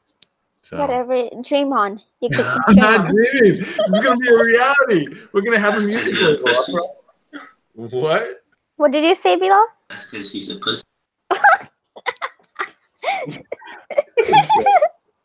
So 0.61 0.77
Whatever, 0.77 1.29
dream 1.43 1.73
on. 1.73 1.99
You 2.21 2.29
could 2.29 2.45
I'm 2.45 2.75
dream 2.75 2.77
not 2.77 2.99
on. 3.01 3.15
dreaming. 3.15 3.61
It's 3.61 4.03
gonna 4.03 4.17
be 4.17 4.29
a 4.29 4.43
reality. 4.43 5.07
We're 5.33 5.41
gonna 5.41 5.59
have 5.59 5.75
a 5.75 5.81
music 5.81 6.13
You're 6.13 6.35
a 6.45 7.47
What? 7.73 8.43
What 8.77 8.91
did 8.91 9.03
you 9.03 9.15
say, 9.15 9.35
Bilal? 9.35 9.65
That's 9.89 10.09
because 10.11 10.31
he's 10.31 10.49
a 10.51 10.59
pussy. 10.59 10.83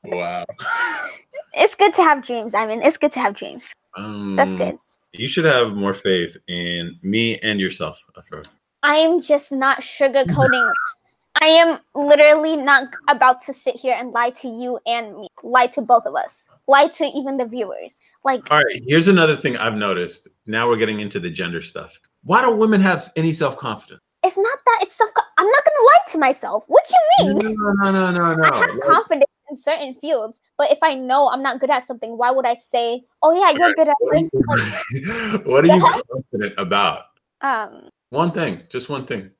Wow. 0.04 0.44
It's 1.54 1.74
good 1.74 1.92
to 1.94 2.02
have 2.02 2.24
dreams. 2.24 2.54
I 2.54 2.66
mean, 2.66 2.82
it's 2.82 2.96
good 2.96 3.12
to 3.12 3.20
have 3.20 3.34
dreams. 3.34 3.64
Um, 3.96 4.36
That's 4.36 4.52
good. 4.52 4.78
You 5.12 5.28
should 5.28 5.44
have 5.44 5.74
more 5.74 5.92
faith 5.92 6.36
in 6.48 6.98
me 7.02 7.38
and 7.38 7.60
yourself, 7.60 8.02
Afra. 8.16 8.42
I 8.82 8.96
am 8.96 9.20
just 9.20 9.52
not 9.52 9.80
sugarcoating. 9.80 10.72
I 11.40 11.46
am 11.46 11.78
literally 11.94 12.56
not 12.56 12.88
about 13.08 13.40
to 13.42 13.52
sit 13.52 13.76
here 13.76 13.96
and 13.98 14.12
lie 14.12 14.30
to 14.30 14.48
you 14.48 14.78
and 14.86 15.16
me, 15.18 15.28
lie 15.42 15.66
to 15.68 15.82
both 15.82 16.06
of 16.06 16.14
us, 16.14 16.42
lie 16.66 16.88
to 16.88 17.04
even 17.04 17.36
the 17.36 17.44
viewers. 17.44 17.92
Like, 18.24 18.42
All 18.50 18.58
right, 18.58 18.82
here's 18.86 19.08
another 19.08 19.36
thing 19.36 19.56
I've 19.56 19.74
noticed. 19.74 20.28
Now 20.46 20.68
we're 20.68 20.76
getting 20.76 21.00
into 21.00 21.20
the 21.20 21.30
gender 21.30 21.60
stuff. 21.60 21.98
Why 22.24 22.40
don't 22.40 22.58
women 22.58 22.80
have 22.80 23.12
any 23.16 23.32
self 23.32 23.56
confidence? 23.56 24.00
it's 24.22 24.38
not 24.38 24.58
that 24.64 24.78
it's 24.82 24.94
self. 24.94 25.10
I'm 25.36 25.46
not 25.46 25.64
gonna 25.64 25.84
lie 25.84 26.12
to 26.12 26.18
myself. 26.18 26.64
What 26.68 26.84
do 26.88 26.94
you 27.24 27.34
mean? 27.34 27.56
No, 27.56 27.90
no, 27.90 27.90
no, 27.90 28.10
no, 28.12 28.34
no. 28.34 28.50
I 28.50 28.56
have 28.56 28.80
confidence 28.80 29.31
in 29.52 29.56
certain 29.56 29.94
fields, 30.00 30.38
but 30.58 30.72
if 30.72 30.78
I 30.82 30.94
know 30.94 31.28
I'm 31.28 31.42
not 31.42 31.60
good 31.60 31.70
at 31.70 31.86
something, 31.86 32.16
why 32.16 32.30
would 32.30 32.46
I 32.46 32.54
say, 32.56 33.04
"Oh 33.22 33.32
yeah, 33.32 33.50
you're 33.56 33.74
good 33.74 33.88
at 33.88 33.96
this"? 34.10 34.34
Like, 34.48 35.46
what 35.46 35.64
are 35.64 35.68
you 35.68 35.80
confident 36.10 36.54
about? 36.58 37.04
um, 37.42 37.88
One 38.10 38.32
thing, 38.32 38.62
just 38.68 38.88
one 38.88 39.04
thing. 39.06 39.30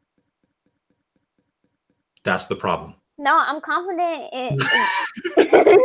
That's 2.24 2.46
the 2.46 2.54
problem. 2.56 2.94
no, 3.18 3.36
I'm 3.36 3.60
confident 3.60 4.32
in. 4.32 4.58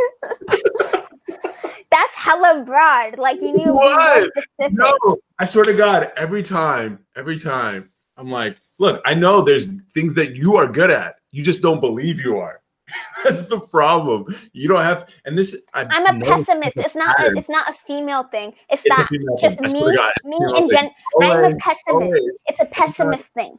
That's 1.90 2.14
hella 2.14 2.64
broad. 2.64 3.18
Like 3.18 3.40
you 3.40 3.52
need 3.52 3.64
to 3.64 3.72
What? 3.72 4.30
No, 4.70 4.92
I 5.38 5.46
swear 5.46 5.64
to 5.64 5.74
God, 5.74 6.12
every 6.16 6.42
time, 6.42 6.98
every 7.16 7.38
time, 7.38 7.88
I'm 8.18 8.30
like, 8.30 8.58
look, 8.78 9.00
I 9.06 9.14
know 9.14 9.40
there's 9.42 9.66
things 9.92 10.14
that 10.16 10.36
you 10.36 10.56
are 10.56 10.66
good 10.68 10.90
at. 10.90 11.16
You 11.32 11.42
just 11.42 11.62
don't 11.62 11.80
believe 11.80 12.20
you 12.20 12.36
are. 12.38 12.60
That's 13.24 13.44
the 13.44 13.60
problem. 13.60 14.26
You 14.52 14.68
don't 14.68 14.82
have, 14.82 15.08
and 15.24 15.36
this. 15.36 15.56
I've 15.74 15.88
I'm 15.90 16.22
a 16.22 16.24
pessimist. 16.24 16.76
it's 16.76 16.94
not. 16.94 17.18
A, 17.20 17.36
it's 17.36 17.48
not 17.48 17.68
a 17.68 17.74
female 17.86 18.24
thing. 18.24 18.52
It's, 18.70 18.82
It's 18.84 18.98
not 18.98 19.08
just 19.40 19.58
thing. 19.58 19.72
Me. 19.72 19.80
swear 19.80 19.92
to 19.92 19.96
God, 19.96 20.12
Me 20.24 20.38
and. 20.40 20.90
I'm 21.22 21.44
a 21.52 21.56
pessimist. 21.56 21.88
always 21.90 22.24
It's 22.46 22.60
a 22.60 22.66
pessimist 22.66 23.32
thing. 23.34 23.56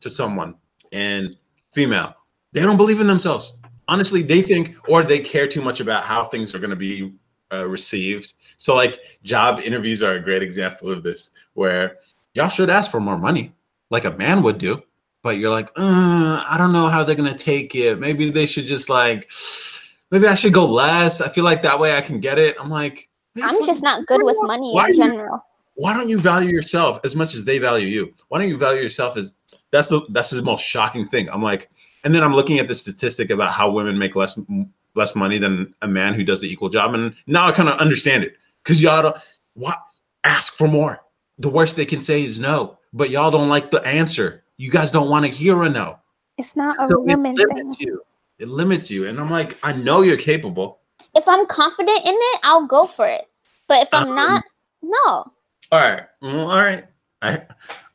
to 0.00 0.10
someone 0.10 0.54
and 0.92 1.36
female, 1.72 2.14
they 2.52 2.62
don't 2.62 2.76
believe 2.76 3.00
in 3.00 3.06
themselves. 3.06 3.54
Honestly, 3.88 4.22
they 4.22 4.42
think 4.42 4.76
or 4.88 5.02
they 5.02 5.18
care 5.18 5.48
too 5.48 5.62
much 5.62 5.80
about 5.80 6.04
how 6.04 6.24
things 6.24 6.54
are 6.54 6.58
going 6.58 6.70
to 6.70 6.76
be 6.76 7.12
uh, 7.52 7.66
received. 7.66 8.34
So, 8.56 8.74
like, 8.74 9.00
job 9.22 9.60
interviews 9.60 10.02
are 10.02 10.12
a 10.12 10.20
great 10.20 10.42
example 10.42 10.90
of 10.90 11.02
this, 11.02 11.30
where 11.54 11.96
y'all 12.34 12.48
should 12.48 12.70
ask 12.70 12.90
for 12.90 13.00
more 13.00 13.18
money, 13.18 13.52
like 13.90 14.04
a 14.04 14.10
man 14.12 14.42
would 14.42 14.58
do. 14.58 14.82
But 15.22 15.38
you're 15.38 15.50
like, 15.50 15.68
uh, 15.76 16.44
I 16.48 16.56
don't 16.58 16.72
know 16.72 16.88
how 16.88 17.04
they're 17.04 17.16
going 17.16 17.30
to 17.30 17.36
take 17.44 17.74
it. 17.74 17.98
Maybe 17.98 18.30
they 18.30 18.46
should 18.46 18.64
just 18.66 18.88
like, 18.88 19.30
maybe 20.10 20.26
I 20.26 20.34
should 20.34 20.54
go 20.54 20.66
less. 20.66 21.20
I 21.20 21.28
feel 21.28 21.44
like 21.44 21.62
that 21.62 21.78
way 21.78 21.96
I 21.96 22.00
can 22.00 22.20
get 22.20 22.38
it. 22.38 22.56
I'm 22.58 22.70
like, 22.70 23.08
I'm 23.42 23.64
just 23.66 23.82
not 23.82 24.06
good 24.06 24.22
with 24.22 24.36
money 24.40 24.74
in 24.76 24.88
you- 24.88 24.96
general. 24.96 25.44
why 25.74 25.94
don't 25.94 26.08
you 26.08 26.18
value 26.18 26.50
yourself 26.50 27.00
as 27.04 27.14
much 27.14 27.34
as 27.34 27.44
they 27.44 27.58
value 27.58 27.86
you? 27.86 28.14
Why 28.28 28.38
don't 28.38 28.48
you 28.48 28.58
value 28.58 28.82
yourself 28.82 29.16
as 29.16 29.34
that's 29.72 29.88
the 29.88 30.00
that's 30.08 30.30
the 30.30 30.42
most 30.42 30.64
shocking 30.64 31.04
thing. 31.04 31.28
I'm 31.30 31.42
like, 31.42 31.70
and 32.02 32.14
then 32.14 32.22
I'm 32.22 32.34
looking 32.34 32.58
at 32.58 32.66
the 32.66 32.74
statistic 32.74 33.30
about 33.30 33.52
how 33.52 33.70
women 33.70 33.98
make 33.98 34.16
less 34.16 34.38
less 34.94 35.14
money 35.14 35.38
than 35.38 35.74
a 35.82 35.88
man 35.88 36.14
who 36.14 36.24
does 36.24 36.40
the 36.40 36.50
equal 36.50 36.68
job, 36.70 36.94
and 36.94 37.14
now 37.26 37.46
I 37.46 37.52
kind 37.52 37.68
of 37.68 37.78
understand 37.78 38.24
it 38.24 38.36
because 38.62 38.82
y'all 38.82 39.02
don't 39.02 39.16
what 39.54 39.78
ask 40.24 40.54
for 40.54 40.66
more. 40.66 41.00
The 41.38 41.48
worst 41.50 41.76
they 41.76 41.86
can 41.86 42.00
say 42.00 42.22
is 42.24 42.38
no, 42.38 42.78
but 42.92 43.10
y'all 43.10 43.30
don't 43.30 43.48
like 43.48 43.70
the 43.70 43.84
answer. 43.86 44.42
You 44.60 44.70
guys 44.70 44.90
don't 44.90 45.08
want 45.08 45.24
to 45.24 45.30
hear 45.30 45.62
a 45.62 45.70
no, 45.70 45.98
It's 46.36 46.54
not 46.54 46.76
a 46.82 46.86
so 46.86 47.00
it 47.00 47.06
women 47.06 47.34
thing. 47.34 47.46
limits 47.48 47.80
you. 47.80 48.02
It 48.38 48.48
limits 48.48 48.90
you, 48.90 49.06
and 49.06 49.18
I'm 49.18 49.30
like, 49.30 49.56
I 49.62 49.72
know 49.72 50.02
you're 50.02 50.18
capable. 50.18 50.80
If 51.14 51.26
I'm 51.26 51.46
confident 51.46 51.98
in 52.04 52.12
it, 52.14 52.40
I'll 52.42 52.66
go 52.66 52.86
for 52.86 53.08
it. 53.08 53.24
But 53.68 53.84
if 53.84 53.88
I'm 53.94 54.08
Um, 54.10 54.14
not, 54.14 54.44
no. 54.82 54.98
All 55.72 55.80
right, 55.80 56.02
well, 56.20 56.50
all 56.50 56.58
right. 56.58 56.84
I 57.22 57.38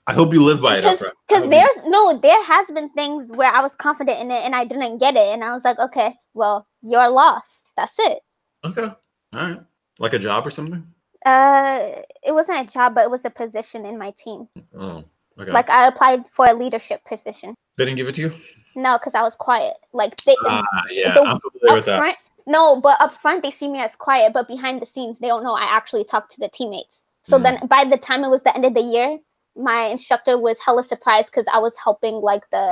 I 0.08 0.14
hope 0.14 0.34
you 0.34 0.44
live 0.44 0.60
by 0.60 0.78
it. 0.78 0.82
Because 0.82 1.02
hope 1.30 1.44
you- 1.44 1.50
there's 1.52 1.78
no 1.86 2.18
there 2.18 2.44
has 2.44 2.72
been 2.72 2.90
things 2.90 3.32
where 3.32 3.52
I 3.54 3.62
was 3.62 3.76
confident 3.76 4.20
in 4.20 4.32
it 4.32 4.44
and 4.44 4.56
I 4.56 4.66
didn't 4.66 4.98
get 4.98 5.16
it 5.16 5.28
and 5.34 5.44
I 5.44 5.54
was 5.54 5.64
like, 5.64 5.78
okay, 5.78 6.16
well, 6.34 6.66
you're 6.82 7.10
lost. 7.12 7.66
That's 7.78 7.94
it. 8.00 8.20
okay, 8.64 8.82
all 8.86 8.96
right, 9.34 9.60
like 10.00 10.14
a 10.14 10.20
job 10.20 10.48
or 10.48 10.50
something. 10.50 10.84
Uh, 11.24 12.02
it 12.24 12.32
wasn't 12.34 12.60
a 12.68 12.74
job, 12.74 12.96
but 12.96 13.04
it 13.04 13.12
was 13.12 13.24
a 13.26 13.30
position 13.30 13.86
in 13.86 14.00
my 14.00 14.12
team. 14.18 14.48
Oh, 14.76 15.04
okay. 15.40 15.52
Like 15.52 15.70
I 15.70 15.88
applied 15.88 16.28
for 16.30 16.46
a 16.48 16.54
leadership 16.54 17.04
position. 17.06 17.56
they 17.78 17.86
didn't 17.86 17.98
give 17.98 18.08
it 18.08 18.16
to 18.16 18.22
you. 18.22 18.34
No, 18.76 18.98
because 18.98 19.16
I 19.16 19.22
was 19.22 19.36
quiet. 19.36 19.76
Like 19.94 20.16
they 20.24 20.36
Ah, 20.46 20.64
yeah, 20.90 21.14
the- 21.14 21.22
I'm 21.22 21.40
familiar 21.40 21.76
with 21.78 21.86
that. 21.86 21.98
front. 22.00 22.18
No, 22.48 22.80
but 22.80 23.00
up 23.02 23.14
front 23.14 23.42
they 23.44 23.52
see 23.52 23.68
me 23.68 23.80
as 23.80 23.96
quiet, 23.96 24.32
but 24.34 24.48
behind 24.48 24.82
the 24.82 24.86
scenes 24.86 25.20
they 25.20 25.28
don't 25.28 25.44
know 25.44 25.56
I 25.56 25.64
actually 25.66 26.04
talk 26.06 26.30
to 26.30 26.40
the 26.40 26.50
teammates. 26.50 27.04
So 27.24 27.38
Mm. 27.40 27.44
then 27.44 27.68
by 27.68 27.86
the 27.86 27.98
time 27.98 28.24
it 28.24 28.30
was 28.30 28.44
the 28.44 28.56
end 28.56 28.66
of 28.66 28.74
the 28.76 28.82
year, 28.82 29.18
my 29.56 29.86
instructor 29.88 30.38
was 30.38 30.60
hella 30.60 30.84
surprised 30.84 31.32
because 31.32 31.48
I 31.52 31.60
was 31.60 31.76
helping 31.78 32.16
like 32.16 32.50
the 32.52 32.68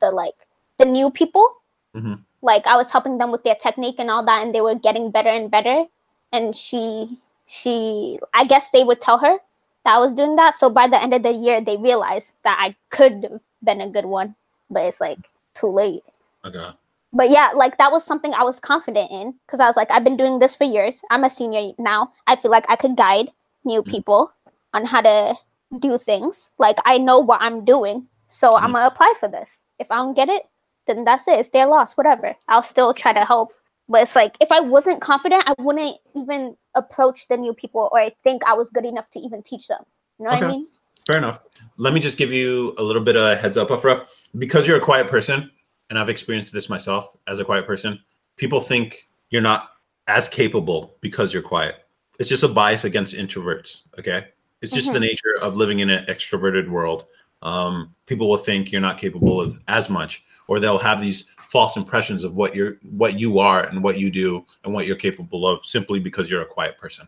the 0.00 0.10
like 0.10 0.34
the 0.78 0.84
new 0.86 1.10
people. 1.10 1.46
Mhm. 1.94 2.18
Like 2.42 2.66
I 2.66 2.76
was 2.76 2.90
helping 2.90 3.18
them 3.18 3.30
with 3.30 3.44
their 3.44 3.54
technique 3.54 3.96
and 3.98 4.10
all 4.10 4.24
that, 4.24 4.42
and 4.42 4.54
they 4.54 4.60
were 4.60 4.74
getting 4.74 5.10
better 5.10 5.28
and 5.30 5.50
better. 5.50 5.84
And 6.32 6.56
she 6.56 7.08
she 7.46 8.18
I 8.34 8.44
guess 8.44 8.70
they 8.70 8.84
would 8.84 9.00
tell 9.00 9.18
her 9.18 9.38
that 9.84 9.94
I 9.94 9.98
was 9.98 10.14
doing 10.14 10.36
that. 10.36 10.54
So 10.54 10.70
by 10.70 10.88
the 10.88 11.00
end 11.02 11.14
of 11.14 11.22
the 11.22 11.32
year, 11.32 11.60
they 11.60 11.76
realized 11.76 12.36
that 12.44 12.58
I 12.60 12.74
could 12.90 13.22
have 13.24 13.40
been 13.62 13.80
a 13.80 13.88
good 13.90 14.06
one, 14.06 14.34
but 14.70 14.84
it's 14.84 15.00
like 15.00 15.18
too 15.54 15.68
late 15.68 16.02
Okay. 16.44 16.70
but 17.12 17.30
yeah, 17.30 17.50
like 17.54 17.78
that 17.78 17.92
was 17.92 18.04
something 18.04 18.34
I 18.34 18.42
was 18.42 18.58
confident 18.60 19.10
in 19.10 19.34
because 19.46 19.60
I 19.60 19.66
was 19.66 19.76
like, 19.76 19.90
I've 19.90 20.04
been 20.04 20.16
doing 20.16 20.38
this 20.40 20.56
for 20.56 20.64
years. 20.64 21.02
I'm 21.10 21.24
a 21.24 21.30
senior 21.30 21.72
now. 21.78 22.12
I 22.26 22.36
feel 22.36 22.50
like 22.50 22.66
I 22.68 22.76
could 22.76 22.96
guide 22.96 23.30
new 23.64 23.82
Mhm. 23.82 23.90
people 23.90 24.32
on 24.74 24.84
how 24.84 25.00
to 25.00 25.36
do 25.78 25.96
things. 25.98 26.50
Like 26.58 26.78
I 26.84 26.98
know 26.98 27.18
what 27.20 27.40
I'm 27.40 27.64
doing, 27.64 28.08
so 28.26 28.56
I'm 28.56 28.70
Mhm. 28.70 28.74
gonna 28.74 28.86
apply 28.86 29.14
for 29.18 29.28
this. 29.28 29.62
If 29.78 29.90
I 29.92 29.96
don't 29.96 30.14
get 30.14 30.28
it, 30.28 30.48
then 30.86 31.04
that's 31.04 31.28
it. 31.28 31.38
It's 31.38 31.50
their 31.50 31.66
loss. 31.66 31.96
Whatever. 31.96 32.36
I'll 32.48 32.62
still 32.62 32.92
try 32.94 33.12
to 33.12 33.24
help. 33.24 33.52
But 33.88 34.02
it's 34.02 34.16
like 34.16 34.36
if 34.40 34.50
I 34.50 34.60
wasn't 34.60 35.00
confident, 35.00 35.44
I 35.46 35.54
wouldn't 35.58 35.98
even 36.16 36.56
approach 36.74 37.28
the 37.28 37.36
new 37.36 37.52
people 37.52 37.88
or 37.92 38.00
I 38.00 38.12
think 38.22 38.42
I 38.44 38.54
was 38.54 38.70
good 38.70 38.84
enough 38.84 39.10
to 39.10 39.18
even 39.18 39.42
teach 39.42 39.68
them. 39.68 39.82
You 40.18 40.24
know 40.24 40.30
what 40.32 40.42
I 40.42 40.48
mean? 40.48 40.68
Fair 41.06 41.18
enough. 41.18 41.40
Let 41.76 41.92
me 41.92 42.00
just 42.00 42.16
give 42.16 42.32
you 42.32 42.74
a 42.78 42.82
little 42.82 43.02
bit 43.02 43.16
of 43.16 43.22
a 43.24 43.36
heads 43.36 43.58
up, 43.58 43.70
Afra. 43.70 44.06
Because 44.38 44.66
you're 44.66 44.78
a 44.78 44.80
quiet 44.80 45.08
person, 45.08 45.50
and 45.90 45.98
I've 45.98 46.08
experienced 46.08 46.52
this 46.52 46.68
myself 46.68 47.14
as 47.26 47.40
a 47.40 47.44
quiet 47.44 47.66
person, 47.66 48.00
people 48.36 48.60
think 48.60 49.08
you're 49.30 49.42
not 49.42 49.70
as 50.08 50.28
capable 50.28 50.96
because 51.00 51.34
you're 51.34 51.42
quiet. 51.42 51.76
It's 52.18 52.28
just 52.28 52.42
a 52.42 52.48
bias 52.48 52.84
against 52.84 53.14
introverts. 53.14 53.82
Okay. 53.98 54.28
It's 54.62 54.72
just 54.72 54.94
the 54.94 55.00
nature 55.00 55.36
of 55.42 55.56
living 55.56 55.80
in 55.80 55.90
an 55.90 56.06
extroverted 56.06 56.68
world. 56.68 57.04
Um, 57.42 57.94
people 58.06 58.30
will 58.30 58.38
think 58.38 58.72
you're 58.72 58.80
not 58.80 58.96
capable 58.96 59.40
of 59.40 59.60
as 59.68 59.90
much, 59.90 60.24
or 60.48 60.60
they'll 60.60 60.78
have 60.78 61.00
these 61.00 61.28
false 61.42 61.76
impressions 61.76 62.24
of 62.24 62.34
what 62.34 62.54
you're, 62.54 62.76
what 62.90 63.18
you 63.18 63.38
are, 63.38 63.66
and 63.66 63.82
what 63.82 63.98
you 63.98 64.10
do, 64.10 64.44
and 64.64 64.74
what 64.74 64.86
you're 64.86 64.96
capable 64.96 65.46
of, 65.46 65.64
simply 65.64 66.00
because 66.00 66.30
you're 66.30 66.42
a 66.42 66.46
quiet 66.46 66.76
person. 66.78 67.06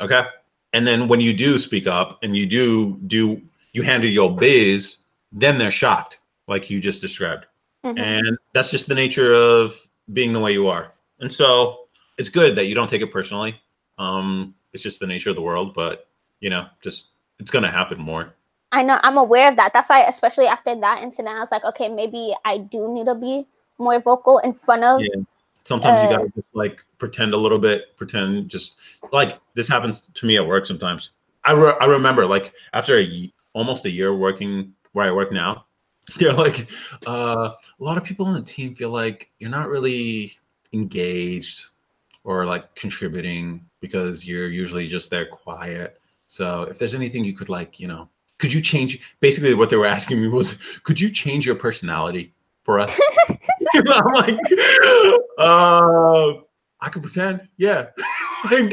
Okay? 0.00 0.24
And 0.72 0.86
then 0.86 1.06
when 1.08 1.20
you 1.20 1.32
do 1.32 1.58
speak 1.58 1.86
up 1.86 2.18
and 2.22 2.36
you 2.36 2.46
do 2.46 2.96
do 3.06 3.40
you 3.72 3.82
handle 3.82 4.10
your 4.10 4.34
biz 4.34 4.98
then 5.36 5.58
they're 5.58 5.70
shocked 5.70 6.20
like 6.46 6.70
you 6.70 6.80
just 6.80 7.00
described. 7.02 7.46
Mhm. 7.84 7.98
and 7.98 8.38
that's 8.52 8.70
just 8.70 8.88
the 8.88 8.94
nature 8.94 9.32
of 9.34 9.76
being 10.12 10.32
the 10.32 10.40
way 10.40 10.52
you 10.52 10.68
are. 10.68 10.92
And 11.20 11.32
so 11.32 11.86
it's 12.18 12.28
good 12.28 12.56
that 12.56 12.66
you 12.66 12.74
don't 12.74 12.88
take 12.88 13.02
it 13.02 13.10
personally. 13.12 13.60
Um 13.98 14.54
it's 14.72 14.82
just 14.82 14.98
the 15.00 15.06
nature 15.06 15.30
of 15.30 15.36
the 15.36 15.42
world 15.42 15.74
but 15.74 16.08
you 16.40 16.50
know 16.50 16.66
just 16.82 17.10
it's 17.38 17.50
gonna 17.50 17.70
happen 17.70 17.98
more 18.00 18.34
I 18.74 18.82
know 18.82 18.98
I'm 19.02 19.16
aware 19.16 19.48
of 19.48 19.56
that. 19.56 19.72
That's 19.72 19.88
why, 19.88 20.02
especially 20.04 20.46
after 20.46 20.74
that 20.78 21.02
incident, 21.02 21.36
I 21.36 21.40
was 21.40 21.50
like, 21.50 21.64
okay, 21.64 21.88
maybe 21.88 22.34
I 22.44 22.58
do 22.58 22.92
need 22.92 23.06
to 23.06 23.14
be 23.14 23.46
more 23.78 24.00
vocal 24.00 24.38
in 24.38 24.52
front 24.52 24.84
of. 24.84 25.00
Yeah. 25.00 25.22
sometimes 25.64 26.02
you 26.02 26.08
Uh, 26.08 26.18
gotta 26.18 26.28
just 26.36 26.46
like 26.52 26.84
pretend 26.98 27.32
a 27.32 27.36
little 27.36 27.58
bit 27.58 27.96
pretend 27.96 28.50
just 28.50 28.76
like 29.12 29.40
this 29.54 29.66
happens 29.66 30.10
to 30.12 30.26
me 30.26 30.36
at 30.36 30.46
work 30.46 30.66
sometimes 30.66 31.12
i, 31.44 31.52
re- 31.54 31.74
I 31.80 31.86
remember 31.86 32.26
like 32.26 32.52
after 32.74 32.98
a 32.98 33.32
almost 33.54 33.86
a 33.86 33.90
year 33.90 34.14
working 34.14 34.74
where 34.92 35.06
i 35.08 35.10
work 35.10 35.32
now 35.32 35.64
they're 36.18 36.34
like 36.34 36.68
uh, 37.06 37.48
a 37.80 37.82
lot 37.82 37.96
of 37.96 38.04
people 38.04 38.26
on 38.26 38.34
the 38.34 38.42
team 38.42 38.74
feel 38.74 38.90
like 38.90 39.30
you're 39.38 39.48
not 39.58 39.68
really 39.68 40.36
engaged 40.74 41.64
or 42.24 42.44
like 42.44 42.74
contributing 42.74 43.64
because 43.80 44.26
you're 44.28 44.48
usually 44.48 44.86
just 44.86 45.08
there 45.10 45.24
quiet 45.26 45.98
so 46.28 46.64
if 46.64 46.78
there's 46.78 46.94
anything 46.94 47.24
you 47.24 47.32
could 47.32 47.48
like 47.48 47.80
you 47.80 47.88
know 47.88 48.06
could 48.44 48.52
you 48.52 48.60
change 48.60 49.00
basically 49.20 49.54
what 49.54 49.70
they 49.70 49.76
were 49.76 49.86
asking 49.86 50.20
me 50.20 50.28
was 50.28 50.60
could 50.82 51.00
you 51.00 51.08
change 51.08 51.46
your 51.46 51.54
personality 51.54 52.30
for 52.62 52.78
us 52.78 53.00
I'm 53.74 54.12
like, 54.12 54.38
uh, 55.38 56.34
I 56.80 56.88
can 56.90 57.00
pretend. 57.00 57.48
Yeah. 57.56 57.86
like, 58.50 58.70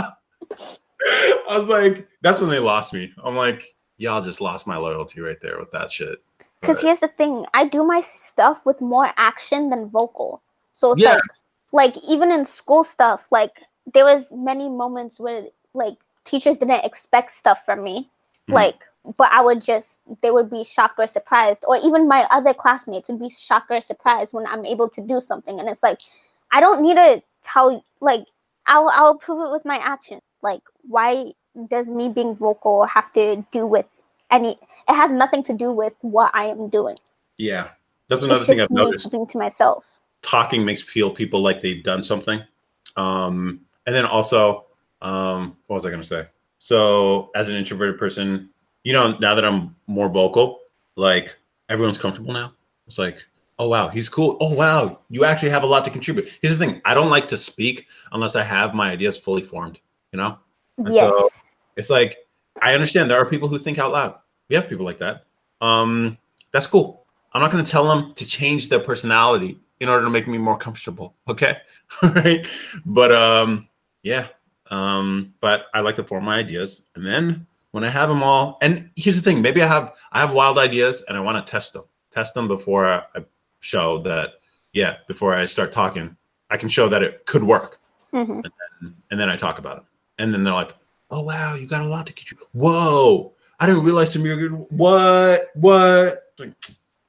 I 0.00 1.58
was 1.58 1.66
like, 1.66 2.06
that's 2.22 2.40
when 2.40 2.48
they 2.48 2.60
lost 2.60 2.94
me. 2.94 3.12
I'm 3.24 3.34
like, 3.34 3.74
y'all 3.96 4.22
just 4.22 4.40
lost 4.40 4.68
my 4.68 4.76
loyalty 4.76 5.20
right 5.20 5.40
there 5.40 5.58
with 5.58 5.72
that 5.72 5.90
shit. 5.90 6.22
Because 6.60 6.80
here's 6.80 7.00
the 7.00 7.08
thing, 7.08 7.44
I 7.54 7.66
do 7.66 7.82
my 7.82 8.00
stuff 8.00 8.64
with 8.64 8.80
more 8.80 9.10
action 9.16 9.68
than 9.68 9.88
vocal. 9.88 10.42
So 10.74 10.92
it's 10.92 11.00
Yeah. 11.00 11.14
like, 11.14 11.22
like 11.72 12.04
even 12.08 12.30
in 12.30 12.44
school 12.44 12.84
stuff, 12.84 13.26
like 13.32 13.62
there 13.92 14.04
was 14.04 14.30
many 14.30 14.68
moments 14.68 15.18
where 15.18 15.46
like 15.74 15.96
teachers 16.24 16.58
didn't 16.58 16.84
expect 16.84 17.32
stuff 17.32 17.64
from 17.64 17.82
me, 17.82 18.08
Mhm. 18.48 18.54
like, 18.54 18.76
but 19.16 19.30
I 19.32 19.40
would 19.40 19.62
just 19.62 20.00
they 20.22 20.30
would 20.30 20.50
be 20.50 20.64
shocked 20.64 20.98
or 20.98 21.06
surprised, 21.06 21.64
or 21.66 21.76
even 21.76 22.08
my 22.08 22.26
other 22.30 22.54
classmates 22.54 23.08
would 23.08 23.20
be 23.20 23.30
shocked 23.30 23.70
or 23.70 23.80
surprised 23.80 24.32
when 24.32 24.46
I'm 24.46 24.64
able 24.64 24.88
to 24.90 25.00
do 25.00 25.20
something, 25.20 25.58
and 25.58 25.68
it's 25.68 25.82
like, 25.82 26.00
I 26.52 26.60
don't 26.60 26.82
need 26.82 26.94
to 26.94 27.22
tell 27.42 27.84
like 28.00 28.26
I'll 28.66 28.90
I'll 28.90 29.14
prove 29.14 29.46
it 29.46 29.52
with 29.52 29.64
my 29.64 29.76
action. 29.78 30.20
Like, 30.42 30.62
why 30.82 31.32
does 31.68 31.88
me 31.88 32.08
being 32.08 32.36
vocal 32.36 32.84
have 32.86 33.12
to 33.12 33.44
do 33.50 33.66
with 33.66 33.86
any? 34.30 34.58
It 34.88 34.94
has 34.94 35.10
nothing 35.10 35.42
to 35.44 35.52
do 35.52 35.72
with 35.72 35.94
what 36.02 36.30
I 36.34 36.46
am 36.46 36.68
doing. 36.68 36.96
yeah. 37.38 37.68
That's 38.08 38.22
another 38.22 38.44
thing 38.44 38.60
I've 38.60 38.70
noticed. 38.70 39.10
to 39.10 39.38
myself. 39.38 39.84
Talking 40.22 40.64
makes 40.64 40.82
feel 40.82 41.10
people 41.10 41.40
like 41.40 41.60
they've 41.60 41.82
done 41.82 42.02
something. 42.02 42.42
Um, 42.96 43.60
and 43.86 43.94
then 43.94 44.06
also, 44.06 44.64
um, 45.02 45.56
what 45.66 45.76
was 45.76 45.86
I 45.86 45.90
going 45.90 46.00
to 46.00 46.06
say? 46.08 46.26
So, 46.58 47.30
as 47.34 47.48
an 47.48 47.54
introverted 47.54 47.98
person, 47.98 48.50
you 48.88 48.94
know, 48.94 49.18
now 49.18 49.34
that 49.34 49.44
I'm 49.44 49.76
more 49.86 50.08
vocal, 50.08 50.60
like 50.96 51.36
everyone's 51.68 51.98
comfortable 51.98 52.32
now. 52.32 52.54
It's 52.86 52.98
like, 52.98 53.22
oh 53.58 53.68
wow, 53.68 53.88
he's 53.88 54.08
cool. 54.08 54.38
Oh 54.40 54.54
wow, 54.54 55.00
you 55.10 55.26
actually 55.26 55.50
have 55.50 55.62
a 55.62 55.66
lot 55.66 55.84
to 55.84 55.90
contribute. 55.90 56.26
Here's 56.40 56.56
the 56.56 56.64
thing: 56.64 56.80
I 56.86 56.94
don't 56.94 57.10
like 57.10 57.28
to 57.28 57.36
speak 57.36 57.86
unless 58.12 58.34
I 58.34 58.42
have 58.42 58.74
my 58.74 58.90
ideas 58.90 59.18
fully 59.18 59.42
formed. 59.42 59.78
You 60.12 60.16
know, 60.20 60.38
And 60.78 60.94
Yes. 60.94 61.12
so- 61.12 61.28
it's 61.76 61.90
like 61.90 62.16
I 62.62 62.72
understand 62.72 63.10
there 63.10 63.20
are 63.20 63.26
people 63.28 63.46
who 63.46 63.58
think 63.58 63.78
out 63.78 63.92
loud. 63.92 64.14
We 64.48 64.56
have 64.56 64.70
people 64.70 64.86
like 64.86 64.96
that. 64.98 65.26
Um, 65.60 66.16
that's 66.50 66.66
cool. 66.66 67.04
I'm 67.34 67.42
not 67.42 67.50
going 67.52 67.62
to 67.62 67.70
tell 67.70 67.86
them 67.86 68.14
to 68.14 68.26
change 68.26 68.70
their 68.70 68.80
personality 68.80 69.60
in 69.80 69.90
order 69.90 70.02
to 70.06 70.10
make 70.10 70.26
me 70.26 70.38
more 70.38 70.56
comfortable. 70.56 71.14
Okay, 71.28 71.58
right? 72.02 72.46
But 72.86 73.12
um, 73.12 73.68
yeah. 74.02 74.28
Um, 74.70 75.34
but 75.42 75.66
I 75.74 75.80
like 75.80 75.96
to 75.96 76.04
form 76.04 76.24
my 76.24 76.38
ideas, 76.38 76.84
and 76.96 77.06
then 77.06 77.46
when 77.72 77.84
I 77.84 77.88
have 77.88 78.08
them 78.08 78.22
all, 78.22 78.58
and 78.62 78.90
here's 78.96 79.16
the 79.16 79.22
thing: 79.22 79.42
maybe 79.42 79.62
I 79.62 79.66
have 79.66 79.94
I 80.12 80.20
have 80.20 80.32
wild 80.34 80.58
ideas, 80.58 81.02
and 81.08 81.16
I 81.16 81.20
want 81.20 81.44
to 81.44 81.50
test 81.50 81.72
them, 81.72 81.84
test 82.10 82.34
them 82.34 82.48
before 82.48 82.86
I, 82.86 83.02
show 83.60 83.98
that. 84.02 84.34
Yeah, 84.72 84.96
before 85.08 85.34
I 85.34 85.46
start 85.46 85.72
talking, 85.72 86.16
I 86.50 86.56
can 86.58 86.68
show 86.68 86.88
that 86.88 87.02
it 87.02 87.24
could 87.26 87.42
work 87.42 87.76
Mhm. 88.12 88.44
and 89.10 89.18
then 89.20 89.28
I 89.30 89.36
talk 89.36 89.58
about 89.58 89.78
it. 89.78 89.82
And 90.18 90.32
then 90.32 90.44
they're 90.44 90.54
like, 90.54 90.74
"Oh 91.10 91.22
wow, 91.22 91.54
you 91.54 91.66
got 91.66 91.82
a 91.82 91.88
lot 91.88 92.06
to 92.06 92.12
contribute." 92.12 92.48
Whoa, 92.52 93.32
I 93.58 93.66
didn't 93.66 93.82
realize 93.84 94.12
some 94.12 94.22
good. 94.22 94.52
What? 94.70 95.46
What? 95.54 96.22
Like, 96.38 96.52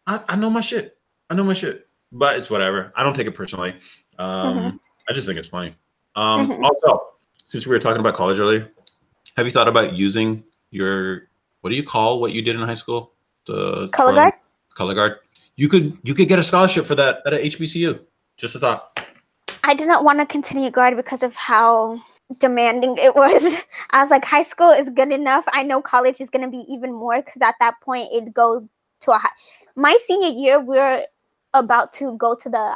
I, 0.08 0.22
I 0.30 0.36
know 0.38 0.50
my 0.50 0.62
shit. 0.62 0.98
I 1.30 1.36
know 1.36 1.44
my 1.44 1.54
shit. 1.54 1.88
But 2.12 2.38
it's 2.38 2.50
whatever. 2.50 2.92
I 2.96 3.04
don't 3.04 3.14
take 3.16 3.28
it 3.28 3.36
personally. 3.36 3.76
Um, 4.18 4.58
Mhm. 4.58 4.80
I 5.08 5.14
just 5.14 5.28
think 5.28 5.38
it's 5.38 5.48
funny. 5.48 5.76
Um, 6.16 6.50
Mhm. 6.50 6.64
Also, 6.64 7.08
since 7.44 7.68
we 7.68 7.72
were 7.72 7.80
talking 7.80 8.00
about 8.00 8.16
college 8.16 8.40
earlier, 8.40 8.72
have 9.38 9.46
you 9.46 9.52
thought 9.52 9.68
about 9.68 9.94
using 9.94 10.44
your 10.72 11.30
what 11.62 11.70
do 11.70 11.76
you 11.76 11.84
call 11.84 12.20
what 12.20 12.34
you 12.34 12.42
did 12.42 12.56
in 12.56 12.62
high 12.62 12.76
school? 12.76 13.14
The 13.46 13.90
Color 13.90 14.14
guard? 14.14 14.34
Color 14.76 14.94
guard. 14.96 15.16
You 15.56 15.68
could 15.68 15.98
you 16.04 16.14
could 16.14 16.28
get 16.28 16.40
a 16.40 16.44
scholarship 16.44 16.86
for 16.86 16.96
that 16.96 17.22
at 17.26 17.34
a 17.34 17.38
HBCU. 17.38 18.00
Just 18.38 18.56
a 18.56 18.60
thought. 18.60 19.00
I 19.64 19.74
didn't 19.74 20.04
want 20.04 20.20
to 20.20 20.26
continue 20.26 20.72
guard 20.72 20.96
because 20.96 21.22
of 21.22 21.36
how 21.36 22.00
demanding 22.40 22.98
it 22.98 23.16
was. 23.16 23.44
I 23.92 24.02
was 24.02 24.10
like, 24.10 24.24
high 24.24 24.44
school 24.44 24.70
is 24.70 24.90
good 24.90 25.12
enough. 25.12 25.44
I 25.52 25.64
know 25.64 25.82
college 25.82 26.22
is 26.22 26.30
going 26.30 26.44
to 26.44 26.50
be 26.50 26.66
even 26.72 26.94
more 26.94 27.22
because 27.22 27.42
at 27.42 27.56
that 27.60 27.76
point 27.82 28.10
it'd 28.14 28.34
go 28.34 28.68
to 29.02 29.12
a 29.12 29.18
high. 29.18 29.30
My 29.76 29.98
senior 30.06 30.30
year, 30.30 30.60
we're 30.60 31.06
about 31.54 31.94
to 31.94 32.16
go 32.18 32.36
to 32.36 32.50
the 32.50 32.76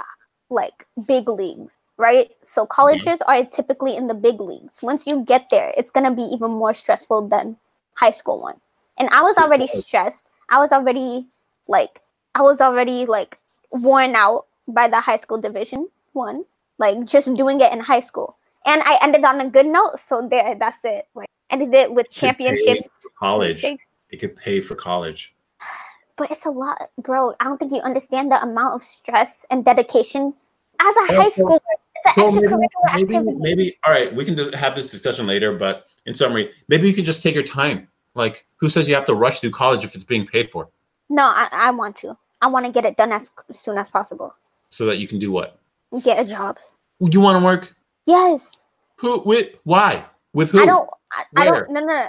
like 0.49 0.85
big 1.07 1.29
leagues, 1.29 1.77
right? 1.97 2.29
So 2.41 2.65
colleges 2.65 3.21
are 3.21 3.45
typically 3.45 3.95
in 3.95 4.07
the 4.07 4.13
big 4.13 4.39
leagues. 4.39 4.79
Once 4.81 5.07
you 5.07 5.23
get 5.25 5.49
there, 5.49 5.73
it's 5.77 5.89
going 5.89 6.05
to 6.05 6.15
be 6.15 6.23
even 6.23 6.51
more 6.51 6.73
stressful 6.73 7.27
than 7.29 7.57
high 7.95 8.11
school 8.11 8.41
one. 8.41 8.59
And 8.99 9.09
I 9.09 9.21
was 9.21 9.37
already 9.37 9.67
stressed. 9.67 10.33
I 10.49 10.59
was 10.59 10.71
already 10.71 11.27
like, 11.67 12.01
I 12.35 12.41
was 12.41 12.61
already 12.61 13.05
like 13.05 13.37
worn 13.71 14.15
out 14.15 14.45
by 14.67 14.87
the 14.87 14.99
high 14.99 15.17
school 15.17 15.39
division 15.39 15.87
one 16.13 16.45
like 16.77 17.05
just 17.05 17.33
doing 17.33 17.59
it 17.59 17.71
in 17.71 17.79
high 17.79 17.99
school. 17.99 18.37
And 18.65 18.81
I 18.83 18.97
ended 19.01 19.23
on 19.23 19.41
a 19.41 19.49
good 19.49 19.65
note, 19.65 19.99
so 19.99 20.27
there, 20.27 20.55
that's 20.55 20.83
it. 20.83 21.07
Like 21.15 21.29
ended 21.49 21.73
it 21.73 21.93
with 21.93 22.09
championships. 22.09 22.89
college. 23.19 23.63
It 23.63 24.17
could 24.17 24.35
pay 24.35 24.61
for 24.61 24.75
college. 24.75 25.35
But 26.15 26.29
it's 26.29 26.45
a 26.45 26.51
lot, 26.51 26.91
bro. 26.99 27.33
I 27.39 27.45
don't 27.45 27.57
think 27.57 27.71
you 27.71 27.79
understand 27.79 28.31
the 28.31 28.41
amount 28.41 28.75
of 28.75 28.83
stress 28.83 29.45
and 29.49 29.65
dedication 29.65 30.33
as 30.79 30.95
a 30.95 31.13
high 31.13 31.29
schooler. 31.29 31.59
It's 32.05 32.15
So 32.15 32.31
maybe, 32.31 33.19
maybe, 33.21 33.31
maybe, 33.39 33.77
all 33.85 33.93
right, 33.93 34.13
we 34.13 34.25
can 34.25 34.35
just 34.35 34.53
have 34.55 34.75
this 34.75 34.91
discussion 34.91 35.27
later. 35.27 35.55
But 35.57 35.87
in 36.05 36.13
summary, 36.13 36.51
maybe 36.67 36.87
you 36.87 36.93
can 36.93 37.05
just 37.05 37.23
take 37.23 37.35
your 37.35 37.43
time 37.43 37.87
Like, 38.15 38.45
who 38.57 38.69
says 38.69 38.87
you 38.87 38.95
have 38.95 39.05
to 39.05 39.15
rush 39.15 39.39
through 39.39 39.51
college 39.51 39.83
if 39.83 39.95
it's 39.95 40.03
being 40.03 40.25
paid 40.25 40.49
for? 40.49 40.69
No, 41.09 41.23
I, 41.23 41.47
I 41.51 41.71
want 41.71 41.95
to. 41.97 42.17
I 42.41 42.47
want 42.47 42.65
to 42.65 42.71
get 42.71 42.85
it 42.85 42.97
done 42.97 43.11
as 43.11 43.31
soon 43.51 43.77
as 43.77 43.89
possible. 43.89 44.35
So 44.69 44.85
that 44.85 44.97
you 44.97 45.07
can 45.07 45.19
do 45.19 45.31
what? 45.31 45.59
Get 46.03 46.25
a 46.25 46.27
job. 46.27 46.57
You 46.99 47.21
want 47.21 47.39
to 47.39 47.45
work? 47.45 47.75
Yes. 48.05 48.67
Who? 48.97 49.21
With? 49.21 49.55
Why? 49.63 50.03
With 50.33 50.51
who? 50.51 50.61
I 50.61 50.65
don't. 50.65 50.89
I, 51.11 51.23
I 51.37 51.45
don't. 51.45 51.69
No, 51.69 51.79
no. 51.79 52.07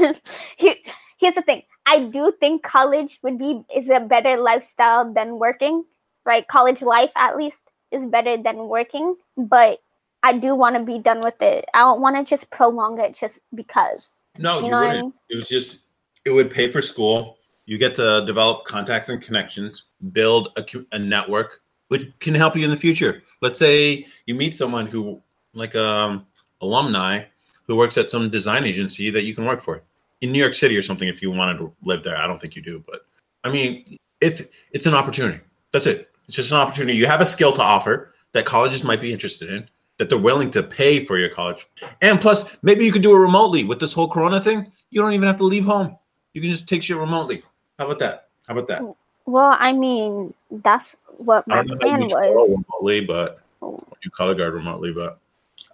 no. 0.00 0.14
Here, 0.56 0.74
here's 1.18 1.34
the 1.34 1.42
thing. 1.42 1.62
I 1.86 2.04
do 2.04 2.32
think 2.38 2.62
college 2.62 3.18
would 3.22 3.38
be 3.38 3.62
is 3.74 3.88
a 3.88 4.00
better 4.00 4.36
lifestyle 4.36 5.12
than 5.12 5.38
working. 5.38 5.84
Right? 6.24 6.46
College 6.46 6.82
life, 6.82 7.10
at 7.16 7.36
least, 7.36 7.71
is 7.92 8.04
better 8.06 8.36
than 8.36 8.68
working. 8.68 9.16
But 9.36 9.80
I 10.22 10.38
do 10.38 10.54
want 10.54 10.76
to 10.76 10.82
be 10.82 10.98
done 10.98 11.20
with 11.22 11.40
it. 11.40 11.64
I 11.74 11.80
don't 11.80 12.00
want 12.00 12.16
to 12.16 12.24
just 12.24 12.50
prolong 12.50 13.00
it 13.00 13.14
just 13.14 13.40
because. 13.54 14.10
No, 14.38 14.58
You 14.58 14.64
you, 14.66 14.70
know 14.70 14.78
what 14.78 14.84
I 14.84 14.88
wouldn't. 14.88 15.04
mean? 15.06 15.14
It 15.30 15.36
was 15.36 15.48
just 15.48 15.82
it 16.24 16.30
would 16.30 16.50
pay 16.50 16.68
for 16.68 16.80
school. 16.82 17.38
You 17.66 17.78
get 17.78 17.94
to 17.96 18.24
develop 18.26 18.64
contacts 18.64 19.08
and 19.08 19.20
connections, 19.22 19.84
build 20.12 20.48
a, 20.56 20.64
a 20.92 20.98
network, 20.98 21.60
which 21.88 22.10
can 22.18 22.34
help 22.34 22.56
you 22.56 22.64
in 22.64 22.70
the 22.70 22.76
future. 22.76 23.22
Let's 23.40 23.58
say 23.58 24.06
you 24.26 24.34
meet 24.34 24.56
someone 24.56 24.86
who, 24.86 25.20
like 25.54 25.74
um, 25.76 26.26
alumni, 26.60 27.24
who 27.66 27.76
works 27.76 27.98
at 27.98 28.08
some 28.10 28.30
design 28.30 28.64
agency 28.64 29.10
that 29.10 29.22
you 29.24 29.34
can 29.34 29.44
work 29.44 29.60
for 29.60 29.82
in 30.20 30.32
New 30.32 30.38
York 30.38 30.54
City 30.54 30.76
or 30.76 30.82
something. 30.82 31.08
If 31.08 31.22
you 31.22 31.30
wanted 31.30 31.58
to 31.58 31.72
live 31.82 32.02
there, 32.02 32.16
I 32.16 32.26
don't 32.26 32.40
think 32.40 32.56
you 32.56 32.62
do, 32.62 32.82
but 32.86 33.06
I 33.44 33.50
mean, 33.50 33.96
if 34.20 34.48
it's 34.72 34.86
an 34.86 34.94
opportunity, 34.94 35.40
that's 35.72 35.86
it. 35.86 36.10
It's 36.26 36.36
just 36.36 36.52
an 36.52 36.58
opportunity. 36.58 36.96
You 36.96 37.06
have 37.06 37.20
a 37.20 37.26
skill 37.26 37.52
to 37.52 37.62
offer 37.62 38.12
that 38.32 38.46
colleges 38.46 38.84
might 38.84 39.00
be 39.00 39.12
interested 39.12 39.50
in, 39.50 39.68
that 39.98 40.08
they're 40.08 40.18
willing 40.18 40.50
to 40.52 40.62
pay 40.62 41.04
for 41.04 41.18
your 41.18 41.28
college. 41.28 41.66
And 42.00 42.20
plus, 42.20 42.56
maybe 42.62 42.84
you 42.84 42.92
could 42.92 43.02
do 43.02 43.14
it 43.14 43.18
remotely 43.18 43.64
with 43.64 43.80
this 43.80 43.92
whole 43.92 44.08
Corona 44.08 44.40
thing. 44.40 44.70
You 44.90 45.00
don't 45.02 45.12
even 45.12 45.26
have 45.26 45.38
to 45.38 45.44
leave 45.44 45.64
home. 45.64 45.96
You 46.34 46.40
can 46.40 46.50
just 46.50 46.68
take 46.68 46.82
shit 46.82 46.96
remotely. 46.96 47.42
How 47.78 47.86
about 47.86 47.98
that? 48.00 48.28
How 48.46 48.54
about 48.54 48.68
that? 48.68 48.82
Well, 49.26 49.56
I 49.58 49.72
mean, 49.72 50.34
that's 50.50 50.96
what 51.18 51.46
my 51.46 51.62
plan 51.62 52.02
you 52.02 52.08
was. 52.08 52.64
remotely, 52.66 53.00
but 53.02 53.40
you 53.60 54.10
color 54.10 54.34
guard 54.34 54.54
remotely, 54.54 54.92
but 54.92 55.18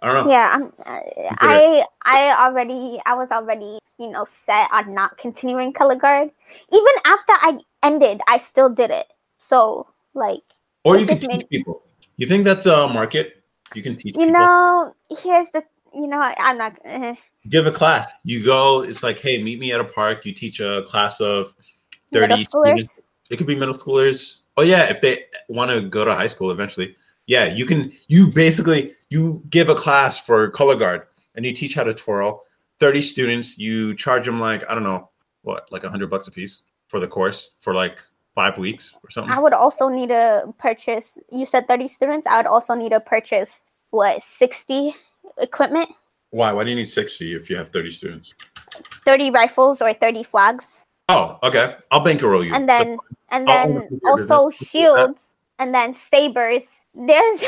I 0.01 0.13
don't 0.13 0.25
know. 0.25 0.31
Yeah, 0.31 0.49
I'm, 0.53 0.73
I 1.39 1.85
I 2.03 2.45
already 2.45 3.01
I 3.05 3.15
was 3.15 3.31
already 3.31 3.79
you 3.97 4.09
know 4.09 4.23
set 4.25 4.69
on 4.71 4.93
not 4.93 5.17
continuing 5.17 5.73
color 5.73 5.95
guard. 5.95 6.29
Even 6.71 6.93
after 7.05 7.33
I 7.33 7.59
ended, 7.83 8.21
I 8.27 8.37
still 8.37 8.69
did 8.69 8.91
it. 8.91 9.07
So 9.39 9.87
like 10.13 10.41
Or 10.83 10.97
you 10.97 11.05
can 11.05 11.17
teach 11.19 11.29
made- 11.29 11.49
people. 11.49 11.83
You 12.17 12.27
think 12.27 12.43
that's 12.45 12.65
a 12.65 12.87
market? 12.87 13.43
You 13.75 13.81
can 13.83 13.95
teach 13.95 14.15
you 14.15 14.25
people. 14.25 14.31
know, 14.33 14.93
here's 15.23 15.49
the 15.49 15.63
you 15.93 16.07
know 16.07 16.19
I'm 16.19 16.57
not. 16.57 16.77
eh. 16.85 17.15
Give 17.49 17.65
a 17.67 17.71
class. 17.71 18.11
You 18.23 18.43
go. 18.43 18.81
It's 18.83 19.03
like, 19.03 19.19
hey, 19.19 19.41
meet 19.41 19.59
me 19.59 19.71
at 19.71 19.79
a 19.79 19.85
park. 19.85 20.25
You 20.25 20.33
teach 20.33 20.59
a 20.59 20.83
class 20.83 21.21
of 21.21 21.53
thirty 22.11 22.43
students. 22.43 22.99
It 23.29 23.37
could 23.37 23.47
be 23.47 23.55
middle 23.55 23.75
schoolers. 23.75 24.41
Oh 24.57 24.63
yeah, 24.63 24.89
if 24.89 25.01
they 25.01 25.25
want 25.47 25.71
to 25.71 25.81
go 25.81 26.03
to 26.03 26.13
high 26.13 26.27
school 26.27 26.51
eventually. 26.51 26.95
Yeah, 27.27 27.45
you 27.45 27.65
can 27.65 27.91
you 28.07 28.27
basically 28.27 28.95
you 29.09 29.43
give 29.49 29.69
a 29.69 29.75
class 29.75 30.19
for 30.19 30.49
color 30.49 30.75
guard 30.75 31.03
and 31.35 31.45
you 31.45 31.53
teach 31.53 31.75
how 31.75 31.83
to 31.83 31.93
twirl. 31.93 32.43
30 32.79 33.01
students, 33.01 33.57
you 33.57 33.93
charge 33.93 34.25
them 34.25 34.39
like, 34.39 34.63
I 34.69 34.73
don't 34.73 34.83
know, 34.83 35.09
what, 35.41 35.69
like 35.69 35.83
a 35.83 35.89
hundred 35.89 36.09
bucks 36.09 36.27
a 36.27 36.31
piece 36.31 36.63
for 36.87 36.99
the 37.01 37.07
course 37.07 37.51
for 37.59 37.73
like 37.75 37.99
five 38.39 38.57
weeks 38.57 38.95
or 39.03 39.09
something. 39.09 39.33
I 39.33 39.39
would 39.39 39.51
also 39.51 39.89
need 39.89 40.09
to 40.09 40.53
purchase. 40.57 41.17
You 41.29 41.45
said 41.45 41.67
30 41.67 41.89
students. 41.89 42.25
I 42.25 42.37
would 42.37 42.47
also 42.47 42.73
need 42.73 42.91
to 42.91 43.01
purchase 43.01 43.65
what 43.89 44.23
60 44.23 44.95
equipment, 45.39 45.89
Why? 46.31 46.53
Why 46.53 46.63
do 46.63 46.69
you 46.69 46.75
need 46.77 46.89
60 46.89 47.35
if 47.35 47.49
you 47.49 47.57
have 47.57 47.67
30 47.69 47.91
students? 47.91 48.33
30 49.03 49.31
rifles 49.31 49.81
or 49.81 49.93
30 49.93 50.23
flags, 50.23 50.67
Oh, 51.09 51.37
okay. 51.43 51.75
I'll 51.91 52.03
bankroll 52.03 52.45
you. 52.45 52.53
and 52.53 52.69
then 52.69 52.97
and 53.29 53.47
then 53.47 53.99
also 54.05 54.49
shields, 54.51 55.35
and 55.57 55.73
then 55.73 55.93
sabers. 55.93 56.79
There's 56.93 57.43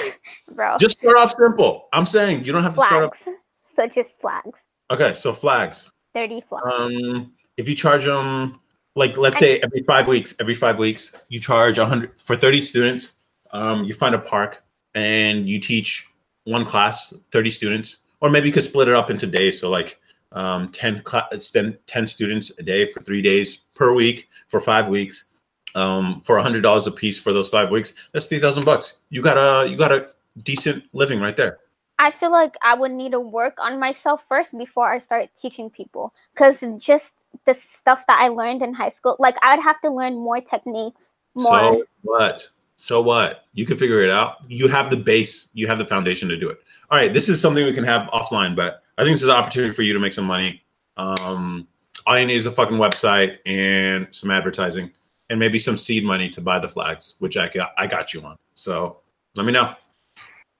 bro 0.55 0.77
just 0.77 0.97
start 0.97 1.17
off 1.17 1.31
simple. 1.31 1.87
I'm 1.93 2.05
saying 2.05 2.43
you 2.45 2.51
don't 2.51 2.63
have 2.63 2.75
to 2.75 2.81
start 2.81 3.03
off. 3.05 3.27
So 3.63 3.87
just 3.87 4.19
flags. 4.19 4.59
Okay, 4.91 5.13
so 5.13 5.31
flags. 5.31 5.91
30 6.13 6.41
flags. 6.41 6.65
Um, 6.73 7.31
if 7.57 7.69
you 7.69 7.75
charge 7.75 8.05
them, 8.05 8.53
like 8.95 9.17
let's 9.17 9.37
say 9.37 9.59
every 9.63 9.83
five 9.83 10.07
weeks, 10.07 10.35
every 10.39 10.53
five 10.53 10.77
weeks, 10.77 11.13
you 11.29 11.39
charge 11.39 11.77
a 11.77 11.85
hundred 11.85 12.19
for 12.19 12.35
thirty 12.35 12.61
students. 12.61 13.13
Um, 13.51 13.83
you 13.83 13.93
find 13.93 14.15
a 14.15 14.19
park 14.19 14.63
and 14.95 15.47
you 15.47 15.59
teach 15.59 16.07
one 16.45 16.65
class, 16.65 17.13
thirty 17.31 17.51
students, 17.51 17.99
or 18.19 18.29
maybe 18.29 18.47
you 18.47 18.53
could 18.53 18.63
split 18.63 18.87
it 18.87 18.93
up 18.93 19.09
into 19.09 19.27
days. 19.27 19.59
So 19.59 19.69
like 19.69 19.99
um, 20.33 20.71
10, 20.71 21.01
class, 21.01 21.51
10, 21.51 21.77
10 21.87 22.07
students 22.07 22.51
a 22.57 22.63
day 22.63 22.85
for 22.85 23.01
three 23.01 23.21
days 23.21 23.57
per 23.75 23.93
week 23.93 24.29
for 24.47 24.59
five 24.59 24.87
weeks. 24.87 25.25
Um, 25.73 26.19
for 26.21 26.37
a 26.37 26.43
hundred 26.43 26.63
dollars 26.63 26.85
a 26.85 26.91
piece 26.91 27.17
for 27.17 27.31
those 27.31 27.47
five 27.47 27.71
weeks, 27.71 28.09
that's 28.11 28.25
three 28.25 28.39
thousand 28.39 28.65
bucks. 28.65 28.97
You 29.09 29.21
got 29.21 29.37
a 29.37 29.69
you 29.69 29.77
got 29.77 29.93
a 29.93 30.09
decent 30.43 30.83
living 30.91 31.21
right 31.21 31.37
there. 31.37 31.59
I 32.01 32.09
feel 32.09 32.31
like 32.31 32.55
I 32.63 32.73
would 32.73 32.91
need 32.91 33.11
to 33.11 33.19
work 33.19 33.53
on 33.59 33.79
myself 33.79 34.23
first 34.27 34.57
before 34.57 34.91
I 34.91 34.97
start 34.97 35.29
teaching 35.39 35.69
people. 35.69 36.15
Because 36.33 36.63
just 36.79 37.13
the 37.45 37.53
stuff 37.53 38.07
that 38.07 38.19
I 38.19 38.27
learned 38.27 38.63
in 38.63 38.73
high 38.73 38.89
school, 38.89 39.15
like 39.19 39.37
I 39.43 39.55
would 39.55 39.63
have 39.63 39.79
to 39.81 39.91
learn 39.91 40.15
more 40.15 40.41
techniques, 40.41 41.13
more. 41.35 41.59
So 41.59 41.83
what? 42.01 42.49
So 42.75 43.01
what? 43.03 43.45
You 43.53 43.67
can 43.67 43.77
figure 43.77 44.01
it 44.01 44.09
out. 44.09 44.37
You 44.47 44.67
have 44.67 44.89
the 44.89 44.97
base, 44.97 45.51
you 45.53 45.67
have 45.67 45.77
the 45.77 45.85
foundation 45.85 46.27
to 46.29 46.37
do 46.37 46.49
it. 46.49 46.59
All 46.89 46.97
right, 46.97 47.13
this 47.13 47.29
is 47.29 47.39
something 47.39 47.63
we 47.63 47.71
can 47.71 47.83
have 47.83 48.09
offline, 48.09 48.55
but 48.55 48.81
I 48.97 49.03
think 49.03 49.13
this 49.13 49.21
is 49.21 49.29
an 49.29 49.35
opportunity 49.35 49.71
for 49.71 49.83
you 49.83 49.93
to 49.93 49.99
make 49.99 50.13
some 50.13 50.25
money. 50.25 50.63
Um, 50.97 51.67
all 52.07 52.17
you 52.17 52.25
need 52.25 52.33
is 52.33 52.47
a 52.47 52.51
fucking 52.51 52.77
website 52.77 53.37
and 53.45 54.07
some 54.09 54.31
advertising 54.31 54.89
and 55.29 55.39
maybe 55.39 55.59
some 55.59 55.77
seed 55.77 56.03
money 56.03 56.31
to 56.31 56.41
buy 56.41 56.57
the 56.57 56.67
flags, 56.67 57.13
which 57.19 57.37
I 57.37 57.47
got 57.47 57.73
I 57.77 57.85
got 57.85 58.11
you 58.11 58.23
on. 58.23 58.37
So 58.55 59.01
let 59.35 59.45
me 59.45 59.51
know. 59.51 59.75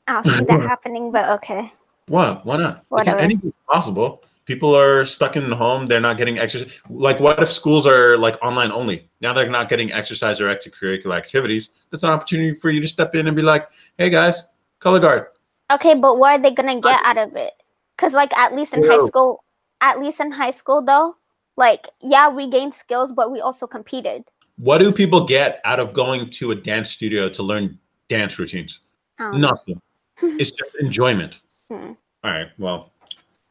I'll 0.07 0.23
see 0.23 0.45
that 0.45 0.61
happening, 0.61 1.11
but 1.11 1.29
okay. 1.29 1.71
What? 2.07 2.45
Why 2.45 2.57
not? 2.57 2.85
Whatever. 2.89 3.19
anything's 3.19 3.53
possible. 3.67 4.21
People 4.45 4.75
are 4.75 5.05
stuck 5.05 5.37
in 5.37 5.49
the 5.49 5.55
home. 5.55 5.87
They're 5.87 6.01
not 6.01 6.17
getting 6.17 6.39
exercise. 6.39 6.81
Like, 6.89 7.19
what 7.19 7.41
if 7.41 7.49
schools 7.49 7.85
are 7.87 8.17
like 8.17 8.37
online 8.41 8.71
only? 8.71 9.09
Now 9.21 9.33
they're 9.33 9.49
not 9.49 9.69
getting 9.69 9.93
exercise 9.93 10.41
or 10.41 10.53
extracurricular 10.53 11.15
activities. 11.15 11.69
That's 11.89 12.03
an 12.03 12.09
opportunity 12.09 12.53
for 12.53 12.69
you 12.69 12.81
to 12.81 12.87
step 12.87 13.15
in 13.15 13.27
and 13.27 13.35
be 13.35 13.43
like, 13.43 13.69
"Hey 13.97 14.09
guys, 14.09 14.47
color 14.79 14.99
guard." 14.99 15.27
Okay, 15.71 15.93
but 15.93 16.17
what 16.17 16.39
are 16.39 16.41
they 16.41 16.53
gonna 16.53 16.81
get 16.81 16.99
out 17.03 17.17
of 17.17 17.35
it? 17.35 17.53
Because 17.95 18.13
like 18.13 18.35
at 18.35 18.53
least 18.55 18.73
in 18.73 18.83
high 18.83 19.05
school, 19.07 19.43
at 19.79 19.99
least 19.99 20.19
in 20.19 20.31
high 20.31 20.51
school 20.51 20.81
though, 20.81 21.15
like 21.55 21.87
yeah, 22.01 22.27
we 22.27 22.49
gained 22.49 22.73
skills, 22.73 23.11
but 23.11 23.31
we 23.31 23.39
also 23.39 23.67
competed. 23.67 24.23
What 24.57 24.79
do 24.79 24.91
people 24.91 25.25
get 25.25 25.61
out 25.63 25.79
of 25.79 25.93
going 25.93 26.29
to 26.31 26.51
a 26.51 26.55
dance 26.55 26.89
studio 26.89 27.29
to 27.29 27.43
learn 27.43 27.79
dance 28.09 28.37
routines? 28.37 28.79
Um, 29.19 29.39
Nothing. 29.39 29.81
It's 30.21 30.51
just 30.51 30.75
enjoyment. 30.75 31.39
Hmm. 31.69 31.93
All 32.23 32.31
right. 32.31 32.47
Well, 32.57 32.91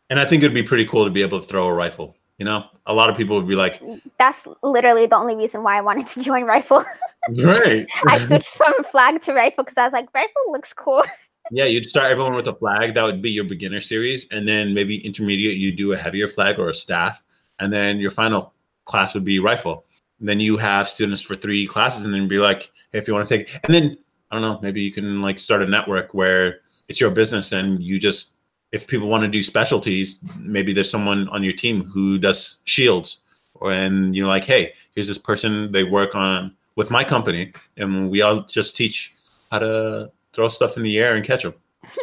and 0.09 0.18
I 0.18 0.24
think 0.24 0.42
it'd 0.42 0.54
be 0.54 0.62
pretty 0.62 0.85
cool 0.85 1.04
to 1.04 1.11
be 1.11 1.22
able 1.22 1.40
to 1.40 1.46
throw 1.46 1.66
a 1.66 1.74
rifle. 1.74 2.16
You 2.38 2.46
know, 2.46 2.64
a 2.87 2.94
lot 2.94 3.11
of 3.11 3.16
people 3.16 3.37
would 3.37 3.48
be 3.48 3.54
like, 3.54 3.83
That's 4.18 4.46
literally 4.62 5.06
the 5.06 5.16
only 5.16 5.37
reason 5.37 5.62
why 5.62 5.76
I 5.76 5.83
wanted 5.83 6.06
to 6.09 6.22
join 6.22 6.44
rifle. 6.44 6.85
"Great." 7.35 7.88
I 8.06 8.18
switched 8.18 8.56
from 8.56 8.72
flag 8.90 9.20
to 9.22 9.35
rifle 9.35 9.62
because 9.64 9.76
I 9.76 9.85
was 9.85 9.92
like, 9.92 10.09
rifle 10.14 10.42
looks 10.48 10.72
cool. 10.72 11.04
Yeah, 11.52 11.64
you'd 11.64 11.87
start 11.87 12.12
everyone 12.12 12.37
with 12.37 12.46
a 12.46 12.54
flag. 12.54 12.94
That 12.94 13.02
would 13.02 13.20
be 13.20 13.30
your 13.30 13.42
beginner 13.42 13.80
series. 13.80 14.28
And 14.30 14.46
then 14.46 14.72
maybe 14.72 15.04
intermediate, 15.04 15.56
you 15.56 15.72
do 15.72 15.92
a 15.92 15.96
heavier 15.96 16.28
flag 16.28 16.61
or 16.61 16.68
a 16.68 16.74
staff. 16.74 17.24
And 17.59 17.72
then 17.72 17.98
your 17.98 18.12
final 18.12 18.52
class 18.85 19.14
would 19.14 19.24
be 19.24 19.40
rifle. 19.40 19.85
And 20.20 20.28
then 20.28 20.38
you 20.38 20.59
have 20.59 20.88
students 20.88 21.22
for 21.22 21.35
three 21.35 21.66
classes 21.66 22.04
and 22.04 22.14
then 22.14 22.28
be 22.28 22.38
like, 22.38 22.70
hey, 22.92 22.98
if 22.98 23.09
you 23.09 23.14
want 23.14 23.26
to 23.26 23.38
take, 23.38 23.59
and 23.64 23.74
then 23.74 23.99
I 24.31 24.37
don't 24.37 24.43
know, 24.43 24.59
maybe 24.62 24.81
you 24.81 24.93
can 24.93 25.20
like 25.22 25.39
start 25.39 25.62
a 25.62 25.66
network 25.66 26.14
where 26.14 26.61
it's 26.89 27.01
your 27.01 27.11
business 27.11 27.53
and 27.53 27.83
you 27.83 27.99
just, 27.99 28.35
if 28.72 28.87
people 28.87 29.09
want 29.09 29.22
to 29.22 29.28
do 29.28 29.43
specialties, 29.43 30.18
maybe 30.39 30.72
there's 30.72 30.91
someone 30.91 31.28
on 31.31 31.43
your 31.43 31.53
team 31.53 31.85
who 31.85 32.18
does 32.18 32.61
shields. 32.64 33.22
Or, 33.55 33.72
and 33.72 34.14
you're 34.14 34.28
like, 34.28 34.45
hey, 34.45 34.74
here's 34.95 35.09
this 35.09 35.18
person, 35.18 35.72
they 35.72 35.85
work 35.85 36.14
on 36.14 36.55
with 36.76 36.91
my 36.91 37.05
company, 37.05 37.53
and 37.76 38.11
we 38.11 38.22
all 38.22 38.41
just 38.43 38.76
teach 38.76 39.14
how 39.51 39.59
to 39.59 40.11
throw 40.33 40.49
stuff 40.49 40.76
in 40.76 40.83
the 40.83 40.99
air 40.99 41.14
and 41.14 41.24
catch 41.24 41.43
them. 41.43 41.55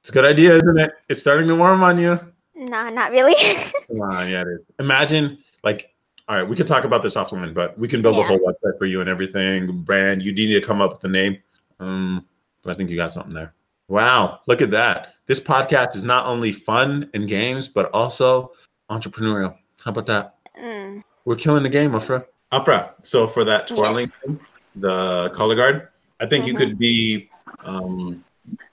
it's 0.00 0.10
a 0.10 0.12
good 0.12 0.24
idea, 0.24 0.56
isn't 0.56 0.78
it? 0.78 0.92
It's 1.08 1.20
starting 1.20 1.46
to 1.48 1.54
warm 1.54 1.84
on 1.84 1.98
you. 1.98 2.18
nah, 2.56 2.90
not 2.90 3.12
really. 3.12 3.34
Come 3.86 4.00
on, 4.00 4.28
yeah, 4.28 4.40
it 4.40 4.48
is. 4.48 4.60
Imagine, 4.78 5.38
like, 5.62 5.94
all 6.28 6.36
right, 6.36 6.48
we 6.48 6.56
could 6.56 6.66
talk 6.66 6.84
about 6.84 7.02
this 7.02 7.16
offline, 7.16 7.52
but 7.52 7.78
we 7.78 7.86
can 7.86 8.00
build 8.00 8.18
a 8.18 8.22
whole 8.22 8.38
website 8.38 8.78
for 8.78 8.86
you 8.86 9.00
and 9.00 9.10
everything. 9.10 9.82
Brand, 9.82 10.22
you 10.22 10.32
need 10.32 10.54
to 10.54 10.60
come 10.60 10.80
up 10.80 10.92
with 10.92 11.04
a 11.04 11.08
name. 11.08 11.38
Um, 11.80 12.26
I 12.66 12.74
think 12.74 12.90
you 12.90 12.96
got 12.96 13.12
something 13.12 13.34
there. 13.34 13.54
Wow, 13.88 14.40
look 14.46 14.62
at 14.62 14.70
that. 14.70 15.14
This 15.26 15.40
podcast 15.40 15.94
is 15.96 16.02
not 16.02 16.26
only 16.26 16.52
fun 16.52 17.10
and 17.14 17.28
games, 17.28 17.68
but 17.68 17.90
also 17.92 18.52
entrepreneurial. 18.90 19.56
How 19.84 19.90
about 19.90 20.06
that? 20.06 20.36
Mm. 20.60 21.02
We're 21.24 21.36
killing 21.36 21.62
the 21.62 21.68
game, 21.68 21.94
Afra. 21.94 22.24
Afra. 22.52 22.94
So 23.02 23.26
for 23.26 23.44
that 23.44 23.66
twirling, 23.66 24.06
thing, 24.24 24.40
the 24.76 25.30
color 25.34 25.54
guard, 25.54 25.88
I 26.20 26.26
think 26.26 26.46
you 26.46 26.54
Mhm. 26.54 26.58
could 26.58 26.78
be 26.78 27.30
um, 27.64 28.24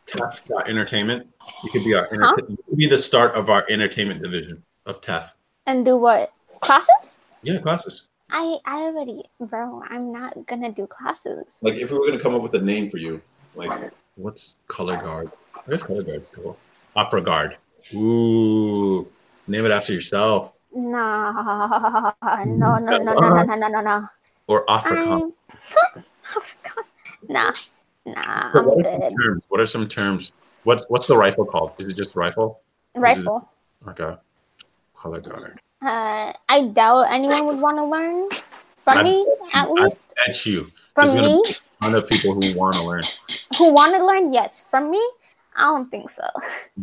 TEF 0.06 0.50
Entertainment. 0.68 1.28
You 1.64 1.70
could 1.72 1.84
be 1.84 1.94
our 1.94 2.08
Huh? 2.12 2.36
you 2.50 2.58
could 2.68 2.78
be 2.78 2.88
the 2.88 2.98
start 2.98 3.34
of 3.36 3.50
our 3.50 3.66
entertainment 3.70 4.22
division 4.22 4.64
of 4.86 5.02
TEF. 5.02 5.34
And 5.66 5.86
do 5.86 5.96
what? 5.98 6.34
Classes? 6.60 7.16
Yeah, 7.42 7.58
classes. 7.60 8.08
I 8.32 8.58
I 8.66 8.82
already, 8.84 9.24
bro. 9.40 9.84
I'm 9.90 10.12
not 10.12 10.46
gonna 10.48 10.72
do 10.72 10.88
classes. 10.88 11.46
Like 11.62 11.76
if 11.76 11.92
we 11.92 11.98
were 11.98 12.06
gonna 12.08 12.20
come 12.22 12.34
up 12.36 12.42
with 12.42 12.54
a 12.56 12.62
name 12.62 12.90
for 12.90 12.98
you, 12.98 13.22
like 13.56 13.92
what's 14.16 14.56
color 14.68 14.98
guard? 14.98 15.32
I 15.56 15.70
guess 15.70 15.84
color 15.84 16.04
guard's 16.04 16.30
cool. 16.30 16.58
Afra 16.96 17.22
guard. 17.22 17.58
Ooh, 17.94 19.08
name 19.48 19.66
it 19.66 19.72
after 19.72 19.94
yourself. 19.94 20.54
No, 20.74 22.14
no, 22.24 22.78
no, 22.80 22.80
no, 22.80 22.98
no, 23.00 23.14
no, 23.14 23.44
no, 23.44 23.56
no, 23.56 23.68
no, 23.68 23.82
no. 23.82 24.08
Or 24.48 24.70
African. 24.70 25.12
Um, 25.12 25.34
I'm- 25.96 26.06
nah, 27.30 27.54
nah. 28.06 28.52
So 28.54 28.64
what 28.64 28.86
are 28.86 29.10
terms? 29.10 29.44
What 29.50 29.60
are 29.60 29.66
some 29.66 29.88
terms? 29.88 30.32
What's 30.64 30.86
what's 30.90 31.08
the 31.08 31.18
rifle 31.18 31.46
called? 31.46 31.74
Is 31.80 31.88
it 31.90 31.96
just 31.96 32.16
rifle? 32.16 32.62
Rifle. 32.96 33.50
Okay. 33.88 34.16
Color 34.96 35.22
guard. 35.22 35.60
Uh, 35.82 36.32
I 36.48 36.68
doubt 36.74 37.08
anyone 37.10 37.48
would 37.48 37.60
want 37.60 37.78
to 37.78 37.86
learn 37.86 38.30
from 38.84 38.98
I- 39.00 39.04
me. 39.04 39.28
At 39.54 39.68
I 39.68 39.72
least 39.72 39.98
bet 40.28 40.46
you. 40.46 40.72
from 40.94 41.08
there's 41.10 41.22
me, 41.22 41.44
a 41.48 41.84
ton 41.84 41.96
of 41.96 42.08
people 42.08 42.34
who 42.34 42.58
want 42.58 42.76
to 42.76 42.84
learn. 42.84 43.02
who 43.58 43.74
want 43.74 43.96
to 43.96 44.06
learn. 44.06 44.32
Yes, 44.34 44.64
from 44.70 44.92
me, 44.92 45.02
I 45.56 45.64
don't 45.64 45.90
think 45.90 46.10
so. 46.10 46.24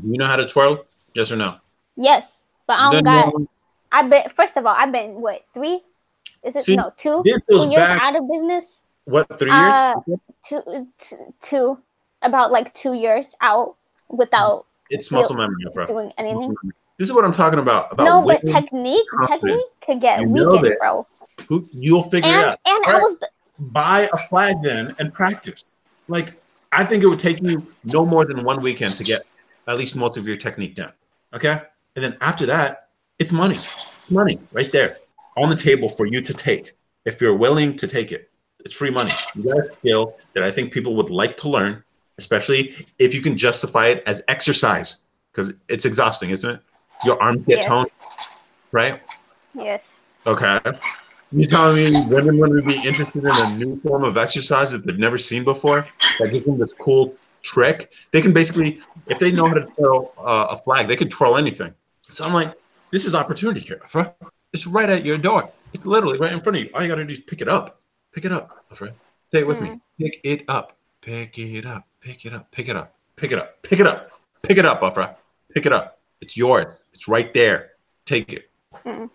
Do 0.01 0.09
you 0.11 0.18
know 0.18 0.26
how 0.26 0.36
to 0.36 0.46
twirl? 0.46 0.84
Yes 1.14 1.30
or 1.30 1.36
no? 1.36 1.57
Yes, 1.96 2.42
but 2.66 2.74
I 2.78 2.92
don't 2.92 3.05
got. 3.05 3.32
no. 3.38 3.46
I've 3.92 4.11
been. 4.11 4.28
First 4.30 4.57
of 4.57 4.66
all, 4.66 4.74
I've 4.76 4.92
been 4.92 5.20
what 5.20 5.44
three? 5.55 5.80
Is 6.44 6.57
it 6.57 6.64
See, 6.64 6.76
no 6.76 6.92
two? 6.96 7.22
this 7.24 7.42
Two 7.44 7.59
goes 7.59 7.66
years 7.66 7.76
back- 7.76 8.03
out 8.03 8.16
of 8.16 8.28
business. 8.28 8.80
What 9.05 9.38
three 9.38 9.51
years? 9.51 9.74
Uh, 9.74 9.94
Two, 10.44 10.86
two, 10.99 11.16
two, 11.40 11.78
about 12.22 12.51
like 12.53 12.72
two 12.74 12.94
years 12.94 13.34
out 13.40 13.76
without 14.09 14.66
it's 14.90 15.11
muscle 15.11 15.36
memory, 15.36 15.57
bro. 15.74 15.86
doing 15.86 16.12
anything. 16.16 16.55
This 16.99 17.09
is 17.09 17.12
what 17.14 17.24
I'm 17.24 17.32
talking 17.32 17.59
about. 17.61 17.92
About 17.92 18.05
No, 18.05 18.22
but 18.22 18.44
technique, 18.44 19.07
confident. 19.11 19.40
technique 19.42 19.66
could 19.80 20.01
get 20.01 20.20
You 20.20 20.28
weakened, 20.28 20.76
bro. 20.80 21.07
who 21.49 21.66
you'll 21.72 22.03
figure 22.03 22.28
it 22.28 22.34
out. 22.34 22.59
and 22.66 22.84
I 22.86 22.99
was 22.99 23.16
the, 23.18 23.28
buy 23.59 24.09
a 24.12 24.16
flag 24.28 24.57
then 24.62 24.94
and 24.99 25.12
practice. 25.14 25.64
Like 26.09 26.34
I 26.72 26.84
think 26.84 27.05
it 27.05 27.07
would 27.07 27.20
take 27.20 27.40
you 27.40 27.64
no 27.84 28.05
more 28.05 28.24
than 28.24 28.42
one 28.44 28.61
weekend 28.62 28.94
to 28.94 29.05
get 29.05 29.22
at 29.68 29.78
least 29.78 29.94
most 29.94 30.16
of 30.16 30.26
your 30.26 30.36
technique 30.36 30.74
down. 30.74 30.92
Okay, 31.32 31.61
and 31.94 32.05
then 32.05 32.16
after 32.20 32.46
that, 32.46 32.88
it's 33.20 33.32
money, 33.32 33.59
money 34.11 34.38
right 34.53 34.72
there 34.72 34.99
on 35.36 35.51
the 35.51 35.57
table 35.57 35.88
for 35.88 36.07
you 36.07 36.20
to 36.20 36.34
take 36.34 36.72
if 37.05 37.20
you're 37.20 37.36
willing 37.36 37.76
to 37.76 37.86
take 37.86 38.11
it. 38.11 38.28
It's 38.64 38.74
free 38.74 38.90
money. 38.90 39.12
You 39.36 39.44
got 39.44 39.59
a 39.59 39.74
skill 39.76 40.16
that 40.32 40.42
I 40.42 40.51
think 40.51 40.72
people 40.72 40.96
would 40.96 41.11
like 41.11 41.36
to 41.38 41.49
learn, 41.49 41.84
especially 42.18 42.74
if 42.99 43.14
you 43.14 43.20
can 43.20 43.36
justify 43.38 43.86
it 43.86 44.03
as 44.05 44.20
exercise 44.26 44.96
because 45.30 45.53
it's 45.68 45.84
exhausting, 45.84 46.30
isn't 46.30 46.51
it? 46.57 46.61
Your 47.05 47.20
arms 47.22 47.44
get 47.46 47.59
Yes. 47.59 47.66
toned, 47.66 47.90
right? 48.72 49.01
yes. 49.55 50.05
Okay. 50.26 50.59
You 51.30 51.46
telling 51.46 51.92
me 51.92 52.05
women 52.07 52.38
would 52.38 52.64
be 52.66 52.76
interested 52.86 53.22
in 53.22 53.30
a 53.30 53.55
new 53.57 53.80
form 53.80 54.03
of 54.05 54.16
exercise 54.16 54.70
that 54.70 54.86
they've 54.86 54.99
never 54.99 55.18
seen 55.18 55.44
before? 55.44 55.86
That 56.18 56.32
gives 56.32 56.46
them 56.46 56.59
this 56.59 56.72
cool 56.78 57.14
trick. 57.42 57.92
They 58.12 58.22
can 58.22 58.32
basically, 58.32 58.80
if 59.07 59.18
they 59.18 59.30
know 59.30 59.46
how 59.46 59.55
to 59.55 59.66
twirl 59.76 60.12
uh, 60.18 60.49
a 60.51 60.57
flag, 60.57 60.88
they 60.88 60.96
can 60.96 61.09
twirl 61.09 61.36
anything. 61.36 61.74
So 62.11 62.24
I'm 62.24 62.32
like, 62.32 62.55
this 62.90 63.05
is 63.05 63.14
opportunity 63.14 63.61
here, 63.61 63.80
Afra. 63.84 64.14
It's 64.53 64.66
right 64.66 64.88
at 64.88 65.05
your 65.05 65.18
door. 65.18 65.51
It's 65.74 65.84
literally 65.84 66.18
right 66.18 66.32
in 66.32 66.40
front 66.40 66.57
of 66.57 66.64
you. 66.64 66.70
All 66.74 66.82
you 66.82 66.88
got 66.88 66.94
to 66.96 67.05
do 67.05 67.12
is 67.12 67.20
pick 67.20 67.42
it 67.42 67.49
up. 67.49 67.80
Pick 68.12 68.24
it 68.24 68.32
up, 68.32 68.64
Afra. 68.70 68.94
Say 69.30 69.40
it 69.40 69.46
with 69.46 69.61
me. 69.61 69.78
Pick 69.99 70.20
it 70.24 70.44
up. 70.49 70.76
Pick 71.03 71.38
it 71.38 71.66
up. 71.66 71.86
Pick 72.01 72.24
it 72.24 72.32
up. 72.32 72.51
Pick 72.51 72.68
it 72.68 72.76
up. 72.76 72.94
Pick 73.16 73.32
it 73.32 73.38
up. 73.38 73.62
Pick 73.62 73.80
it 73.80 73.86
up. 73.86 74.11
Pick 74.42 74.57
it 74.57 74.64
up, 74.64 74.82
Afra. 74.82 75.16
Pick 75.53 75.66
it 75.66 75.72
up. 75.72 75.99
It's 76.22 76.36
yours. 76.36 76.74
It's 76.99 77.07
right 77.07 77.32
there. 77.32 77.74
Take 78.07 78.32
it. 78.32 78.51
Mm. 78.84 79.09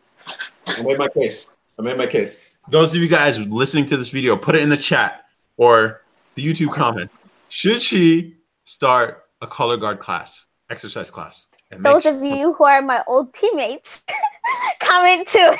I 0.67 0.83
made 0.83 0.97
my 0.97 1.09
case. 1.09 1.47
I 1.77 1.81
made 1.81 1.97
my 1.97 2.05
case. 2.07 2.41
Those 2.69 2.95
of 2.95 3.01
you 3.01 3.09
guys 3.09 3.45
listening 3.45 3.85
to 3.87 3.97
this 3.97 4.09
video, 4.09 4.37
put 4.37 4.55
it 4.55 4.61
in 4.61 4.69
the 4.69 4.77
chat 4.77 5.25
or 5.57 5.99
the 6.35 6.47
YouTube 6.47 6.71
comment. 6.71 7.11
Should 7.49 7.81
she 7.81 8.37
start 8.63 9.25
a 9.41 9.47
color 9.47 9.75
guard 9.75 9.99
class, 9.99 10.45
exercise 10.69 11.11
class? 11.11 11.47
Those 11.77 12.03
sure- 12.03 12.15
of 12.15 12.23
you 12.23 12.53
who 12.53 12.63
are 12.63 12.81
my 12.81 13.03
old 13.05 13.33
teammates, 13.33 14.01
comment 14.79 15.27
too. 15.27 15.51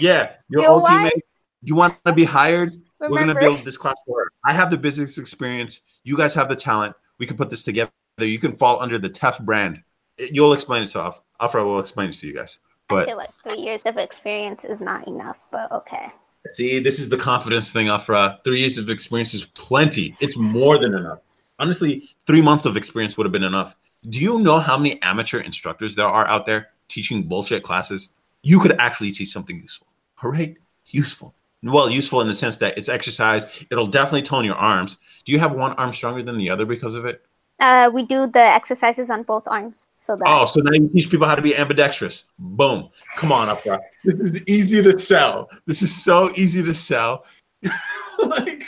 yeah, 0.00 0.32
your 0.48 0.62
Your 0.62 0.70
old 0.72 0.86
teammates, 0.86 1.36
you 1.62 1.76
want 1.76 1.94
to 2.06 2.12
be 2.12 2.24
hired? 2.24 2.74
We're 2.98 3.20
gonna 3.20 3.38
build 3.38 3.60
this 3.60 3.78
class 3.78 3.94
for 4.04 4.24
her. 4.24 4.32
I 4.44 4.52
have 4.52 4.72
the 4.72 4.78
business 4.78 5.16
experience. 5.16 5.80
You 6.02 6.16
guys 6.16 6.34
have 6.34 6.48
the 6.48 6.56
talent. 6.56 6.96
We 7.18 7.26
can 7.26 7.36
put 7.36 7.50
this 7.50 7.62
together. 7.62 7.92
You 8.18 8.40
can 8.40 8.56
fall 8.56 8.82
under 8.82 8.98
the 8.98 9.10
TEF 9.10 9.44
brand. 9.44 9.84
You'll 10.18 10.52
explain 10.52 10.82
it 10.82 10.88
to 10.88 11.04
Af- 11.04 11.20
Afra. 11.40 11.64
will 11.64 11.80
explain 11.80 12.10
it 12.10 12.14
to 12.14 12.26
you 12.26 12.34
guys. 12.34 12.60
But 12.88 13.02
I 13.02 13.06
feel 13.06 13.16
like 13.16 13.30
three 13.48 13.62
years 13.62 13.82
of 13.84 13.98
experience 13.98 14.64
is 14.64 14.80
not 14.80 15.06
enough, 15.08 15.38
but 15.50 15.70
okay. 15.72 16.12
See, 16.48 16.78
this 16.78 17.00
is 17.00 17.08
the 17.08 17.16
confidence 17.16 17.72
thing, 17.72 17.88
Afra. 17.88 18.38
Three 18.44 18.60
years 18.60 18.78
of 18.78 18.88
experience 18.88 19.34
is 19.34 19.46
plenty. 19.46 20.16
It's 20.20 20.36
more 20.36 20.78
than 20.78 20.94
enough. 20.94 21.18
Honestly, 21.58 22.08
three 22.26 22.42
months 22.42 22.66
of 22.66 22.76
experience 22.76 23.16
would 23.16 23.24
have 23.24 23.32
been 23.32 23.42
enough. 23.42 23.76
Do 24.08 24.20
you 24.20 24.38
know 24.38 24.60
how 24.60 24.78
many 24.78 25.02
amateur 25.02 25.40
instructors 25.40 25.96
there 25.96 26.06
are 26.06 26.26
out 26.26 26.46
there 26.46 26.68
teaching 26.88 27.24
bullshit 27.24 27.64
classes? 27.64 28.10
You 28.42 28.60
could 28.60 28.78
actually 28.78 29.10
teach 29.10 29.32
something 29.32 29.60
useful. 29.60 29.88
All 30.22 30.30
right? 30.30 30.56
Useful. 30.86 31.34
Well, 31.62 31.90
useful 31.90 32.20
in 32.20 32.28
the 32.28 32.34
sense 32.34 32.56
that 32.58 32.78
it's 32.78 32.88
exercise. 32.88 33.44
It'll 33.70 33.88
definitely 33.88 34.22
tone 34.22 34.44
your 34.44 34.54
arms. 34.54 34.98
Do 35.24 35.32
you 35.32 35.40
have 35.40 35.52
one 35.52 35.72
arm 35.72 35.92
stronger 35.92 36.22
than 36.22 36.36
the 36.36 36.50
other 36.50 36.64
because 36.64 36.94
of 36.94 37.04
it? 37.06 37.24
Uh, 37.58 37.90
we 37.92 38.02
do 38.02 38.26
the 38.26 38.40
exercises 38.40 39.10
on 39.10 39.22
both 39.22 39.48
arms, 39.48 39.86
so 39.96 40.14
that 40.14 40.24
Oh, 40.26 40.44
so 40.44 40.60
now 40.60 40.72
you 40.74 40.88
teach 40.88 41.10
people 41.10 41.26
how 41.26 41.34
to 41.34 41.42
be 41.42 41.56
ambidextrous. 41.56 42.24
Boom. 42.38 42.90
Come 43.18 43.32
on, 43.32 43.48
Afra. 43.48 43.80
This 44.04 44.20
is 44.20 44.46
easy 44.46 44.82
to 44.82 44.98
sell. 44.98 45.48
This 45.64 45.82
is 45.82 45.94
so 46.04 46.30
easy 46.36 46.62
to 46.62 46.74
sell. 46.74 47.24
like 48.26 48.62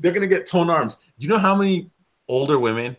they're 0.00 0.12
gonna 0.12 0.26
get 0.26 0.46
toned 0.46 0.70
arms. 0.70 0.96
Do 1.18 1.26
you 1.26 1.28
know 1.28 1.38
how 1.38 1.54
many 1.54 1.90
older 2.28 2.58
women? 2.58 2.96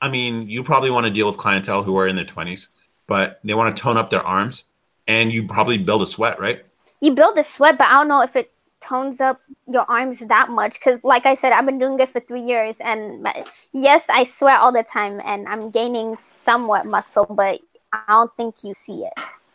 I 0.00 0.08
mean, 0.08 0.48
you 0.48 0.64
probably 0.64 0.90
want 0.90 1.06
to 1.06 1.12
deal 1.12 1.28
with 1.28 1.36
clientele 1.36 1.82
who 1.82 1.96
are 1.96 2.08
in 2.08 2.16
their 2.16 2.24
twenties, 2.24 2.68
but 3.06 3.40
they 3.44 3.54
want 3.54 3.74
to 3.76 3.80
tone 3.80 3.96
up 3.96 4.10
their 4.10 4.26
arms, 4.26 4.64
and 5.06 5.32
you 5.32 5.46
probably 5.46 5.78
build 5.78 6.02
a 6.02 6.06
sweat, 6.06 6.40
right? 6.40 6.64
you 7.00 7.14
build 7.14 7.38
a 7.38 7.44
sweat, 7.44 7.78
but 7.78 7.86
I 7.86 7.92
don't 7.92 8.08
know 8.08 8.22
if 8.22 8.36
it 8.36 8.52
tones 8.80 9.20
up 9.20 9.40
your 9.66 9.82
arms 9.90 10.20
that 10.20 10.50
much. 10.50 10.74
Because, 10.78 11.02
like 11.04 11.26
I 11.26 11.34
said, 11.34 11.52
I've 11.52 11.66
been 11.66 11.78
doing 11.78 11.98
it 12.00 12.08
for 12.08 12.20
three 12.20 12.40
years, 12.42 12.80
and 12.80 13.22
my, 13.22 13.44
yes, 13.72 14.08
I 14.08 14.24
sweat 14.24 14.60
all 14.60 14.72
the 14.72 14.82
time, 14.82 15.20
and 15.24 15.48
I'm 15.48 15.70
gaining 15.70 16.16
somewhat 16.18 16.86
muscle, 16.86 17.26
but 17.28 17.60
I 17.92 18.00
don't 18.08 18.34
think 18.36 18.62
you 18.64 18.74
see 18.74 19.04
it. 19.04 19.12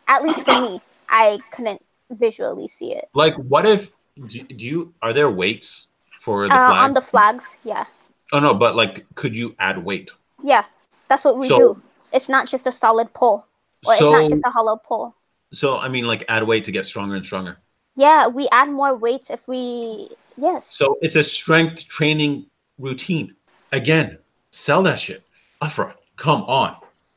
At 0.08 0.24
least 0.24 0.44
for 0.44 0.60
me, 0.60 0.80
I 1.08 1.38
couldn't 1.52 1.82
visually 2.10 2.68
see 2.68 2.92
it. 2.94 3.08
Like, 3.14 3.34
what 3.36 3.66
if 3.66 3.90
do, 4.26 4.42
do 4.42 4.64
you 4.66 4.92
are 5.00 5.12
there 5.12 5.30
weights 5.30 5.86
for 6.18 6.46
the 6.48 6.54
Uh, 6.54 6.68
flag? 6.68 6.84
on 6.84 6.94
the 6.94 7.00
flags, 7.00 7.58
yeah, 7.64 7.84
oh 8.32 8.40
no, 8.40 8.52
but 8.54 8.76
like, 8.76 9.06
could 9.14 9.34
you 9.36 9.54
add 9.58 9.82
weight? 9.82 10.10
yeah, 10.42 10.64
that's 11.08 11.24
what 11.24 11.38
we 11.38 11.48
So- 11.48 11.58
do. 11.58 11.82
It's 12.12 12.28
not 12.28 12.46
just 12.46 12.66
a 12.66 12.72
solid 12.72 13.10
pole, 13.14 13.46
or 13.86 13.96
so, 13.96 14.12
it's 14.12 14.22
not 14.22 14.28
just 14.28 14.42
a 14.44 14.50
hollow 14.50 14.76
pole. 14.76 15.14
so 15.52 15.78
I 15.78 15.88
mean, 15.88 16.06
like, 16.06 16.26
add 16.28 16.42
weight 16.44 16.64
to 16.64 16.72
get 16.72 16.84
stronger 16.84 17.14
and 17.14 17.24
stronger. 17.24 17.58
Yeah, 17.94 18.28
we 18.28 18.48
add 18.52 18.70
more 18.70 18.94
weights 18.94 19.30
if 19.30 19.46
we 19.46 20.10
yes. 20.36 20.66
So 20.66 20.98
it's 21.02 21.16
a 21.16 21.24
strength 21.24 21.86
training 21.88 22.46
routine. 22.78 23.34
Again, 23.72 24.18
sell 24.50 24.82
that 24.84 24.98
shit. 24.98 25.22
Afra, 25.60 25.94
come 26.16 26.42
on. 26.42 26.76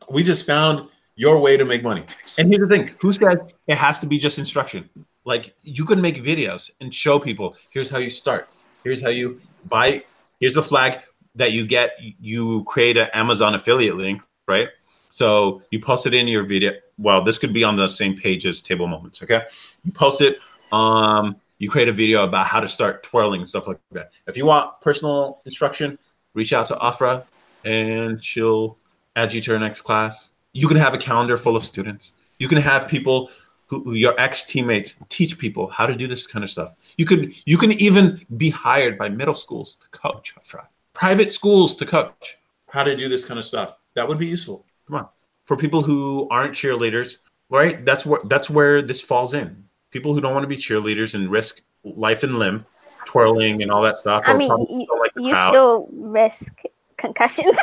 We 0.10 0.24
just 0.24 0.46
found 0.46 0.88
your 1.16 1.40
way 1.40 1.58
to 1.58 1.66
make 1.66 1.84
money. 1.84 2.04
And 2.38 2.50
here's 2.50 2.62
the 2.62 2.68
thing 2.68 2.92
who 3.00 3.14
says 3.14 3.54
it 3.68 3.78
has 3.78 4.00
to 4.00 4.06
be 4.06 4.18
just 4.18 4.38
instruction? 4.38 4.90
Like, 5.24 5.56
you 5.64 5.86
can 5.86 6.00
make 6.02 6.24
videos 6.24 6.70
and 6.82 6.94
show 6.94 7.20
people 7.20 7.56
here's 7.72 7.90
how 7.90 7.98
you 7.98 8.10
start. 8.10 8.48
Here's 8.84 9.02
how 9.02 9.10
you 9.10 9.42
buy. 9.66 10.04
Here's 10.40 10.58
a 10.58 10.62
flag 10.62 11.00
that 11.34 11.52
you 11.52 11.66
get. 11.66 11.98
You 12.20 12.64
create 12.66 12.98
an 12.98 13.10
Amazon 13.14 13.56
affiliate 13.56 13.96
link, 13.96 14.22
right? 14.48 14.68
So 15.10 15.64
you 15.72 15.80
post 15.80 16.06
it 16.06 16.14
in 16.14 16.28
your 16.28 16.44
video. 16.44 16.74
Well, 16.98 17.24
this 17.24 17.38
could 17.38 17.54
be 17.54 17.64
on 17.64 17.76
the 17.76 17.88
same 17.88 18.18
page 18.18 18.46
as 18.46 18.62
Table 18.62 18.88
Moments, 18.88 19.24
okay? 19.24 19.44
You 19.84 19.92
post 19.92 20.22
it 20.22 20.38
um, 20.72 21.36
you 21.58 21.70
create 21.70 21.88
a 21.88 21.94
video 21.94 22.24
about 22.24 22.48
how 22.48 22.60
to 22.60 22.68
start 22.68 23.04
twirling 23.04 23.42
and 23.42 23.50
stuff 23.50 23.68
like 23.68 23.80
that. 23.92 24.12
If 24.28 24.38
you 24.38 24.46
want 24.46 24.80
personal 24.82 25.42
instruction, 25.46 25.98
reach 26.34 26.54
out 26.54 26.68
to 26.68 26.84
Afra 26.84 27.26
and 27.64 28.24
she'll 28.24 28.78
add 29.16 29.34
you 29.34 29.42
to 29.42 29.52
her 29.54 29.60
next 29.60 29.82
class. 29.82 30.34
You 30.54 30.68
can 30.68 30.78
have 30.78 30.94
a 30.94 30.98
calendar 30.98 31.38
full 31.38 31.56
of 31.56 31.64
students. 31.64 32.14
You 32.40 32.48
can 32.48 32.58
have 32.58 32.88
people 32.88 33.30
who, 33.68 33.84
who 33.84 33.94
your 33.94 34.20
ex 34.20 34.46
teammates 34.46 34.96
teach 35.10 35.38
people 35.38 35.68
how 35.68 35.88
to 35.88 35.96
do 35.96 36.08
this 36.08 36.28
kind 36.28 36.44
of 36.44 36.52
stuff. 36.52 36.74
You 36.98 37.06
could 37.06 37.34
you 37.46 37.58
can 37.58 37.72
even 37.74 38.26
be 38.38 38.50
hired 38.50 38.98
by 38.98 39.10
middle 39.10 39.36
schools 39.36 39.78
to 39.78 39.88
coach 39.90 40.34
Afra, 40.38 40.68
private 40.94 41.32
schools 41.32 41.76
to 41.78 41.86
coach 41.86 42.38
how 42.68 42.84
to 42.84 42.96
do 42.96 43.10
this 43.10 43.24
kind 43.24 43.40
of 43.40 43.46
stuff. 43.46 43.78
That 43.96 44.08
would 44.08 44.20
be 44.20 44.28
useful. 44.28 44.66
Come 44.88 44.98
on, 44.98 45.10
for 45.46 45.58
people 45.58 45.82
who 45.82 46.28
aren't 46.30 46.54
cheerleaders, 46.54 47.18
right? 47.50 47.84
That's 47.86 48.06
where 48.06 48.22
that's 48.26 48.50
where 48.50 48.82
this 48.82 49.02
falls 49.02 49.34
in 49.34 49.65
people 49.96 50.14
who 50.14 50.20
don't 50.20 50.34
want 50.34 50.44
to 50.44 50.48
be 50.48 50.58
cheerleaders 50.58 51.16
and 51.16 51.32
risk 51.32 51.62
life 51.86 52.22
and 52.22 52.38
limb, 52.38 52.66
twirling 53.06 53.62
and 53.64 53.72
all 53.72 53.82
that 53.82 53.96
stuff. 53.96 54.24
I 54.26 54.34
mean, 54.34 54.52
you, 54.70 54.86
like 55.00 55.14
you 55.16 55.34
still 55.34 55.88
risk 55.94 56.64
concussions. 56.98 57.58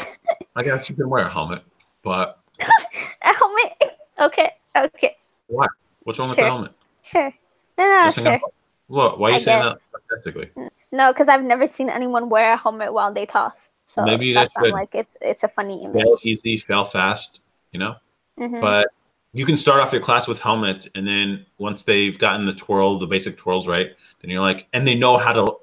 I 0.57 0.63
guess 0.63 0.89
you 0.89 0.97
can 0.97 1.11
wear 1.11 1.27
a 1.27 1.29
helmet, 1.29 1.63
but 2.03 2.41
a 2.61 3.35
helmet. 3.35 3.73
Okay, 4.19 4.51
okay. 4.75 5.17
What? 5.49 5.69
What's 6.05 6.19
wrong 6.19 6.31
with 6.31 6.39
the 6.39 6.45
helmet? 6.45 6.73
Sure. 7.03 7.31
No, 7.77 7.85
no, 7.85 8.03
hang 8.05 8.13
sure. 8.13 8.41
What? 8.87 9.19
Why 9.19 9.29
are 9.29 9.31
you 9.33 9.37
I 9.37 9.39
saying 9.41 9.63
that 9.63 9.73
guess. 9.75 9.89
sarcastically? 9.91 10.51
No, 10.91 11.13
because 11.13 11.29
I've 11.29 11.43
never 11.43 11.67
seen 11.67 11.91
anyone 11.91 12.31
wear 12.31 12.55
a 12.55 12.57
helmet 12.57 12.95
while 12.95 13.13
they 13.13 13.27
toss. 13.27 13.71
So 13.85 14.05
Maybe 14.05 14.33
that's 14.33 14.51
should. 14.59 14.73
like 14.73 14.95
it's 14.95 15.19
it's 15.21 15.45
a 15.45 15.49
funny 15.49 15.85
image. 15.85 16.03
Fail 16.03 16.17
easy, 16.23 16.57
fail 16.57 16.85
fast. 16.85 17.43
You 17.73 17.81
know. 17.81 17.97
Mhm. 18.39 18.63
but 18.63 18.89
you 19.35 19.47
can 19.47 19.57
start 19.57 19.81
off 19.81 19.93
your 19.93 20.01
class 20.03 20.29
with 20.29 20.41
helmet 20.41 20.89
and 20.95 21.07
then 21.07 21.45
once 21.59 21.85
they've 21.85 22.19
gotten 22.19 22.45
the 22.47 22.53
twirl 22.53 22.99
the 22.99 23.07
basic 23.07 23.37
twirls 23.37 23.67
right 23.67 23.93
then 24.21 24.31
you're 24.31 24.41
like 24.41 24.67
and 24.73 24.87
they 24.87 24.95
know 24.95 25.17
how 25.17 25.33
to 25.33 25.57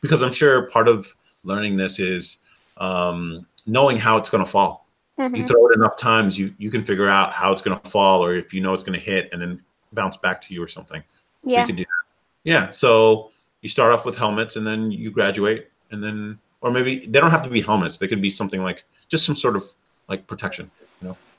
because 0.00 0.22
i'm 0.22 0.32
sure 0.32 0.62
part 0.70 0.88
of 0.88 1.14
learning 1.44 1.76
this 1.76 1.98
is 1.98 2.38
um, 2.78 3.46
knowing 3.66 3.96
how 3.96 4.16
it's 4.16 4.30
going 4.30 4.42
to 4.44 4.50
fall 4.50 4.86
you 5.18 5.24
Mhm. 5.28 5.46
throw 5.46 5.68
it 5.68 5.74
enough 5.76 5.96
times 5.96 6.38
you 6.38 6.54
you 6.58 6.70
can 6.70 6.82
figure 6.84 7.08
out 7.08 7.32
how 7.32 7.52
it's 7.52 7.62
going 7.62 7.78
to 7.78 7.90
fall 7.90 8.24
or 8.24 8.34
if 8.34 8.52
you 8.54 8.60
know 8.60 8.72
it's 8.74 8.82
going 8.82 8.98
to 8.98 9.04
hit 9.04 9.28
and 9.32 9.40
then 9.40 9.60
bounce 9.92 10.16
back 10.16 10.40
to 10.40 10.54
you 10.54 10.62
or 10.62 10.68
something 10.68 11.02
so 11.44 11.50
Yeah. 11.50 11.60
you 11.60 11.66
can 11.66 11.76
do 11.76 11.84
that 11.84 12.02
yeah 12.44 12.70
so 12.70 13.30
you 13.60 13.68
start 13.68 13.92
off 13.92 14.04
with 14.06 14.16
helmets 14.16 14.56
and 14.56 14.66
then 14.66 14.90
you 14.90 15.10
graduate 15.10 15.68
and 15.90 16.02
then 16.02 16.38
or 16.62 16.70
maybe 16.70 16.98
they 16.98 17.20
don't 17.20 17.30
have 17.30 17.42
to 17.42 17.50
be 17.50 17.60
helmets 17.60 17.98
they 17.98 18.08
could 18.08 18.22
be 18.22 18.30
something 18.30 18.62
like 18.62 18.84
just 19.08 19.26
some 19.26 19.36
sort 19.36 19.54
of 19.54 19.62
like 20.08 20.26
protection 20.26 20.70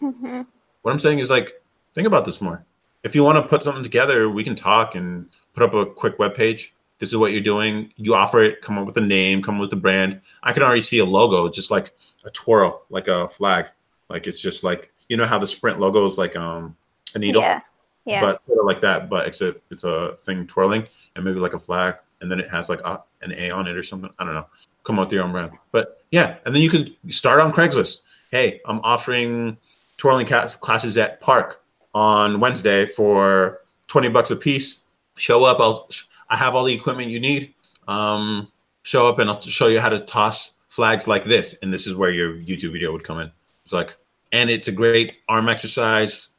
Mhm. 0.01 0.45
what 0.84 0.91
I'm 0.91 0.99
saying 0.99 1.19
is 1.19 1.30
like, 1.30 1.53
think 1.94 2.08
about 2.08 2.26
this 2.26 2.41
more. 2.41 2.66
If 3.04 3.16
you 3.16 3.24
want 3.24 3.38
to 3.38 3.41
put 3.48 3.64
something 3.64 3.84
together, 3.84 4.30
we 4.30 4.44
can 4.44 4.56
talk 4.56 4.96
and 4.96 5.28
put 5.54 5.64
up 5.64 5.74
a 5.74 5.86
quick 5.86 6.20
web 6.20 6.36
page. 6.36 6.74
This 7.00 7.10
is 7.10 7.18
what 7.18 7.34
you're 7.34 7.41
doing. 7.41 7.91
You 7.98 8.16
offer 8.16 8.41
it, 8.44 8.62
come 8.62 8.78
up 8.78 8.86
with 8.86 8.96
a 8.98 9.02
name, 9.02 9.41
come 9.41 9.56
up 9.56 9.62
with 9.62 9.74
a 9.74 9.78
brand. 9.82 10.22
I 10.41 10.54
can 10.54 10.64
already 10.64 10.82
see 10.82 11.00
a 11.00 11.06
logo, 11.06 11.50
just 11.50 11.70
like 11.70 11.94
a 12.24 12.30
twirl, 12.30 12.86
like 12.89 13.08
a 13.10 13.28
flag. 13.28 13.68
Like 14.10 14.26
it's 14.28 14.39
just 14.41 14.64
like 14.64 14.91
you 15.10 15.18
know 15.18 15.26
how 15.26 15.38
the 15.38 15.48
Sprint 15.48 15.80
logo 15.80 16.06
is 16.06 16.18
like 16.18 16.36
um 16.38 16.78
a 17.14 17.20
needle, 17.20 17.41
Yeah. 17.41 17.60
Yeah. 18.06 18.22
but 18.22 18.41
sort 18.48 18.60
of 18.60 18.66
like 18.66 18.82
that, 18.82 19.10
but 19.10 19.28
except 19.28 19.60
it's 19.72 19.84
a 19.84 20.16
thing 20.18 20.48
twirling 20.48 20.88
and 21.16 21.26
maybe 21.26 21.39
like 21.39 21.54
a 21.54 21.60
flag, 21.60 21.96
and 22.22 22.32
then 22.32 22.39
it 22.39 22.50
has 22.50 22.70
like 22.70 22.80
a, 22.86 23.02
an 23.22 23.34
A 23.34 23.52
on 23.52 23.68
it 23.68 23.76
or 23.76 23.84
something. 23.84 24.10
I 24.18 24.24
don't 24.24 24.34
know. 24.34 24.48
Come 24.86 25.00
up 25.00 25.08
with 25.08 25.14
your 25.14 25.24
own 25.24 25.32
brand, 25.32 25.52
but 25.72 26.04
yeah, 26.12 26.38
and 26.46 26.56
then 26.56 26.62
you 26.62 26.70
could 26.70 26.96
start 27.10 27.39
on 27.41 27.52
Craigslist. 27.52 28.00
Hey, 28.32 28.62
I'm 28.66 28.80
offering 28.84 29.58
twirling 29.98 30.26
class- 30.26 30.56
classes 30.56 30.96
at 30.98 31.20
Park 31.22 31.62
on 31.94 32.39
Wednesday 32.39 32.86
for 32.86 33.62
20 33.88 34.10
bucks 34.10 34.32
a 34.32 34.36
piece. 34.36 34.82
Show 35.16 35.44
up. 35.44 35.60
I'll, 35.60 35.89
I 36.30 36.38
have 36.38 36.56
all 36.56 36.64
the 36.64 36.74
equipment 36.74 37.10
you 37.10 37.20
need. 37.20 37.54
Um, 37.88 38.52
show 38.82 39.08
up 39.08 39.20
and 39.20 39.30
I'll 39.30 39.41
show 39.41 39.68
you 39.68 39.80
how 39.80 39.89
to 39.89 40.00
toss 40.00 40.54
flags 40.70 41.08
like 41.08 41.24
this. 41.24 41.56
And 41.62 41.74
this 41.74 41.88
is 41.88 41.96
where 41.96 42.10
your 42.10 42.34
YouTube 42.34 42.74
video 42.74 42.91
would 42.91 43.04
come 43.04 43.20
in. 43.20 43.32
It's 43.64 43.74
like, 43.74 43.96
and 44.32 44.50
it's 44.50 44.68
a 44.68 44.72
great 44.72 45.18
arm 45.30 45.48
exercise, 45.48 46.30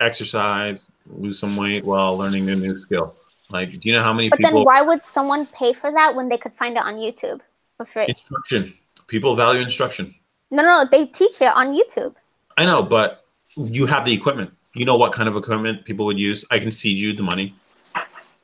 exercise, 0.00 0.90
lose 1.06 1.38
some 1.38 1.56
weight 1.56 1.84
while 1.84 2.16
learning 2.16 2.48
a 2.48 2.56
new 2.56 2.78
skill. 2.78 3.14
Like, 3.50 3.70
do 3.70 3.88
you 3.88 3.94
know 3.94 4.02
how 4.02 4.12
many 4.12 4.30
but 4.30 4.38
then 4.42 4.64
why 4.64 4.80
would 4.80 5.04
someone 5.04 5.46
pay 5.46 5.72
for 5.72 5.90
that 5.92 6.14
when 6.14 6.28
they 6.28 6.38
could 6.38 6.54
find 6.54 6.76
it 6.76 6.82
on 6.82 6.94
YouTube 6.96 7.40
for 7.76 7.84
free? 7.84 8.06
instruction? 8.08 8.72
People 9.08 9.34
value 9.34 9.60
instruction. 9.60 10.14
No, 10.50 10.62
No, 10.62 10.84
no, 10.84 10.88
they 10.90 11.06
teach 11.06 11.42
it 11.42 11.52
on 11.54 11.74
YouTube. 11.74 12.14
I 12.56 12.64
know, 12.64 12.82
but 12.82 13.19
you 13.56 13.86
have 13.86 14.04
the 14.04 14.12
equipment. 14.12 14.52
You 14.74 14.84
know 14.84 14.96
what 14.96 15.12
kind 15.12 15.28
of 15.28 15.36
equipment 15.36 15.84
people 15.84 16.06
would 16.06 16.18
use. 16.18 16.44
I 16.50 16.58
can 16.58 16.70
seed 16.70 16.96
you 16.98 17.12
the 17.12 17.22
money. 17.22 17.54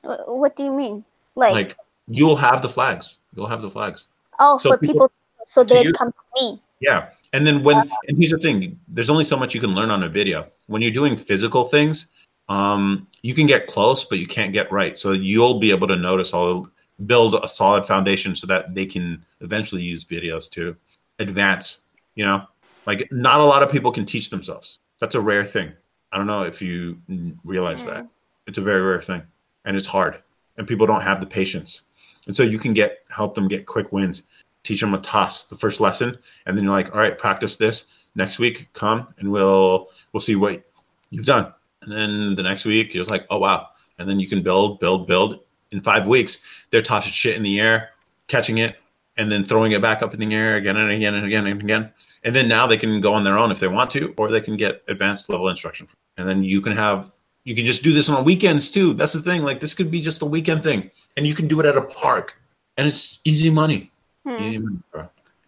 What 0.02 0.57
do 0.57 0.64
you 0.64 0.72
mean? 0.72 1.04
Like, 1.34 1.54
Like 1.54 1.76
you'll 2.09 2.36
have 2.36 2.62
the 2.62 2.68
flags. 2.68 3.18
You'll 3.34 3.46
have 3.48 3.62
the 3.62 3.70
flags. 3.70 4.07
oh, 4.38 4.59
so 4.59 4.70
for 4.70 4.78
people- 4.78 4.94
people, 4.94 5.12
so 5.44 5.64
they'd 5.64 5.86
you- 5.86 5.92
come 5.92 6.12
to 6.12 6.18
me. 6.44 6.61
Yeah. 6.80 7.09
And 7.32 7.46
then 7.46 7.62
when 7.62 7.90
and 8.09 8.18
here's 8.18 8.30
the 8.30 8.38
thing, 8.38 8.78
there's 8.88 9.11
only 9.11 9.24
so 9.24 9.36
much 9.36 9.54
you 9.54 9.61
can 9.61 9.74
learn 9.74 9.90
on 9.90 10.02
a 10.02 10.09
video. 10.09 10.46
When 10.66 10.82
you're 10.82 10.90
doing 10.92 11.16
physical 11.16 11.64
things, 11.64 12.09
um, 12.48 13.07
you 13.22 13.34
can 13.34 13.46
get 13.46 13.66
close, 13.66 14.04
but 14.04 14.18
you 14.18 14.26
can't 14.26 14.52
get 14.52 14.70
right. 14.70 14.96
So 14.96 15.12
you'll 15.12 15.59
be 15.59 15.70
able 15.70 15.88
to 15.88 15.96
notice 15.96 16.32
all 16.32 16.68
build 17.04 17.34
a 17.34 17.48
solid 17.48 17.84
foundation 17.84 18.34
so 18.34 18.46
that 18.46 18.74
they 18.74 18.86
can 18.86 19.24
eventually 19.40 19.82
use 19.82 20.04
videos 20.04 20.50
to 20.52 20.76
advance. 21.18 21.80
You 22.14 22.24
know, 22.24 22.46
like 22.86 23.09
not 23.11 23.40
a 23.40 23.44
lot 23.44 23.62
of 23.62 23.70
people 23.70 23.90
can 23.92 24.04
teach 24.07 24.30
themselves. 24.30 24.78
That's 25.01 25.14
a 25.14 25.20
rare 25.20 25.44
thing. 25.44 25.72
I 26.12 26.18
don't 26.18 26.26
know 26.26 26.44
if 26.44 26.62
you 26.62 26.99
mm, 27.11 27.36
realize 27.44 27.84
that. 27.84 28.07
It's 28.47 28.59
a 28.59 28.62
very 28.62 28.80
rare 28.80 29.03
thing. 29.03 29.22
And 29.64 29.76
it's 29.76 29.86
hard. 29.86 30.22
And 30.57 30.66
people 30.66 30.86
don't 30.86 31.03
have 31.03 31.20
the 31.20 31.26
patience. 31.26 31.82
And 32.26 32.34
so 32.34 32.42
you 32.42 32.59
can 32.59 32.72
get 32.72 32.99
help 33.14 33.34
them 33.34 33.49
get 33.49 33.66
quick 33.66 33.92
wins. 33.92 34.22
Teach 34.62 34.80
them 34.80 34.94
a 34.94 34.99
toss, 34.99 35.44
the 35.44 35.55
first 35.55 35.80
lesson, 35.80 36.18
and 36.44 36.57
then 36.57 36.64
you're 36.64 36.72
like, 36.72 36.92
all 36.92 37.01
right, 37.01 37.16
practice 37.16 37.57
this. 37.57 37.86
Next 38.16 38.40
week, 38.40 38.68
come 38.72 39.09
and 39.18 39.30
we'll 39.30 39.88
we'll 40.12 40.20
see 40.20 40.34
what 40.34 40.64
you've 41.11 41.26
done. 41.26 41.53
And 41.82 41.92
then 41.92 42.34
the 42.34 42.42
next 42.42 42.64
week, 42.64 42.92
you're 42.92 43.03
just 43.03 43.11
like, 43.11 43.26
oh 43.30 43.38
wow. 43.38 43.68
And 43.99 44.09
then 44.09 44.18
you 44.18 44.28
can 44.28 44.42
build, 44.42 44.80
build, 44.80 45.07
build. 45.07 45.40
In 45.70 45.80
five 45.80 46.09
weeks, 46.09 46.38
they're 46.70 46.82
tossing 46.82 47.12
shit 47.12 47.36
in 47.36 47.42
the 47.42 47.61
air, 47.61 47.90
catching 48.26 48.59
it, 48.59 48.76
and 49.16 49.30
then 49.30 49.44
throwing 49.44 49.72
it 49.72 49.82
back 49.82 50.03
up 50.03 50.14
in 50.14 50.20
the 50.20 50.34
air 50.34 50.57
again 50.57 50.76
and 50.76 50.90
again 50.90 51.14
and 51.14 51.26
again 51.26 51.47
and 51.47 51.62
again. 51.62 51.92
And 52.26 52.34
then 52.34 52.48
now 52.48 52.66
they 52.66 52.76
can 52.76 53.00
go 53.00 53.14
on 53.14 53.22
their 53.22 53.38
own 53.38 53.52
if 53.52 53.60
they 53.60 53.68
want 53.68 53.90
to, 53.92 54.12
or 54.18 54.28
they 54.28 54.40
can 54.40 54.56
get 54.56 54.82
advanced 54.88 55.28
level 55.30 55.48
instruction. 55.48 55.86
And 56.18 56.28
then 56.28 56.42
you 56.44 56.60
can 56.60 56.72
have 56.76 57.12
you 57.44 57.54
can 57.54 57.64
just 57.64 57.84
do 57.84 57.92
this 57.92 58.08
on 58.08 58.24
weekends 58.24 58.70
too. 58.70 58.92
That's 58.94 59.12
the 59.12 59.22
thing. 59.22 59.44
Like 59.44 59.60
this 59.60 59.72
could 59.72 59.90
be 59.90 60.02
just 60.02 60.20
a 60.20 60.26
weekend 60.26 60.64
thing, 60.64 60.90
and 61.16 61.24
you 61.24 61.34
can 61.34 61.46
do 61.46 61.60
it 61.60 61.66
at 61.66 61.76
a 61.76 61.82
park, 61.82 62.34
and 62.76 62.88
it's 62.88 63.20
easy 63.24 63.48
money. 63.48 63.92
Hmm. 64.26 64.42
Easy 64.42 64.58
money. 64.58 64.78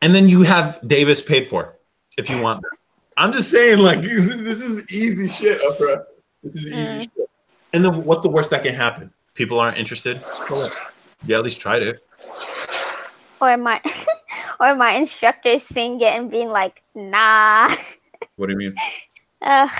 And 0.00 0.14
then 0.14 0.28
you 0.28 0.42
have 0.42 0.78
Davis 0.86 1.20
paid 1.20 1.48
for 1.48 1.74
if 2.16 2.30
you 2.30 2.40
want. 2.40 2.64
I'm 3.16 3.32
just 3.32 3.50
saying, 3.50 3.80
like 3.80 4.00
this 4.02 4.60
is 4.60 4.88
easy 4.94 5.26
shit, 5.26 5.60
bro. 5.78 5.96
This 6.44 6.54
is 6.54 6.66
easy 6.66 6.76
Mm. 6.76 7.00
shit. 7.02 7.30
And 7.72 7.84
then 7.84 8.04
what's 8.04 8.22
the 8.22 8.30
worst 8.30 8.50
that 8.52 8.62
can 8.62 8.74
happen? 8.76 9.12
People 9.34 9.58
aren't 9.58 9.76
interested. 9.76 10.22
Yeah, 11.26 11.38
at 11.38 11.42
least 11.42 11.60
tried 11.60 11.82
it. 11.82 12.04
Or 13.40 13.56
my, 13.56 13.80
or 14.60 14.74
my 14.74 14.92
instructor 14.92 15.58
seeing 15.58 16.00
it 16.00 16.12
and 16.14 16.30
being 16.30 16.48
like, 16.48 16.82
nah. 16.94 17.74
What 18.36 18.46
do 18.46 18.52
you 18.52 18.58
mean? 18.58 18.74
Ugh. 19.42 19.70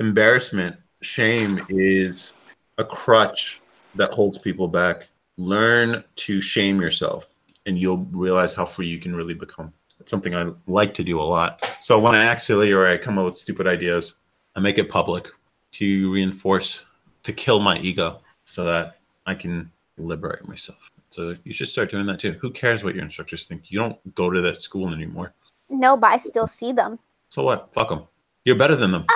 embarrassment, 0.00 0.76
shame 1.00 1.64
is 1.68 2.34
a 2.78 2.84
crutch 2.84 3.60
that 3.94 4.12
holds 4.12 4.38
people 4.38 4.66
back. 4.66 5.08
Learn 5.36 6.02
to 6.16 6.40
shame 6.40 6.80
yourself, 6.80 7.28
and 7.66 7.78
you'll 7.78 8.08
realize 8.10 8.52
how 8.54 8.64
free 8.64 8.88
you 8.88 8.98
can 8.98 9.14
really 9.14 9.34
become. 9.34 9.72
It's 10.00 10.10
something 10.10 10.34
I 10.34 10.50
like 10.66 10.92
to 10.94 11.04
do 11.04 11.20
a 11.20 11.22
lot. 11.22 11.64
So 11.80 11.98
when 11.98 12.14
I 12.14 12.24
act 12.24 12.40
silly 12.40 12.72
or 12.72 12.86
I 12.86 12.96
come 12.96 13.18
up 13.18 13.26
with 13.26 13.38
stupid 13.38 13.66
ideas, 13.66 14.14
I 14.54 14.60
make 14.60 14.78
it 14.78 14.88
public 14.88 15.28
to 15.72 16.12
reinforce, 16.12 16.84
to 17.22 17.32
kill 17.32 17.60
my 17.60 17.78
ego, 17.78 18.20
so 18.44 18.64
that 18.64 18.98
I 19.26 19.34
can 19.34 19.70
liberate 19.98 20.46
myself. 20.48 20.90
So 21.10 21.36
you 21.44 21.54
should 21.54 21.68
start 21.68 21.90
doing 21.90 22.06
that 22.06 22.20
too. 22.20 22.32
Who 22.40 22.50
cares 22.50 22.82
what 22.84 22.94
your 22.94 23.04
instructors 23.04 23.46
think? 23.46 23.70
You 23.70 23.78
don't 23.80 24.14
go 24.14 24.30
to 24.30 24.40
that 24.42 24.60
school 24.62 24.92
anymore. 24.92 25.34
No, 25.70 25.96
but 25.96 26.08
I 26.08 26.16
still 26.18 26.46
see 26.46 26.72
them. 26.72 26.98
So 27.28 27.42
what? 27.42 27.72
Fuck 27.72 27.88
them. 27.88 28.02
You're 28.44 28.56
better 28.56 28.76
than 28.76 28.90
them. 28.90 29.06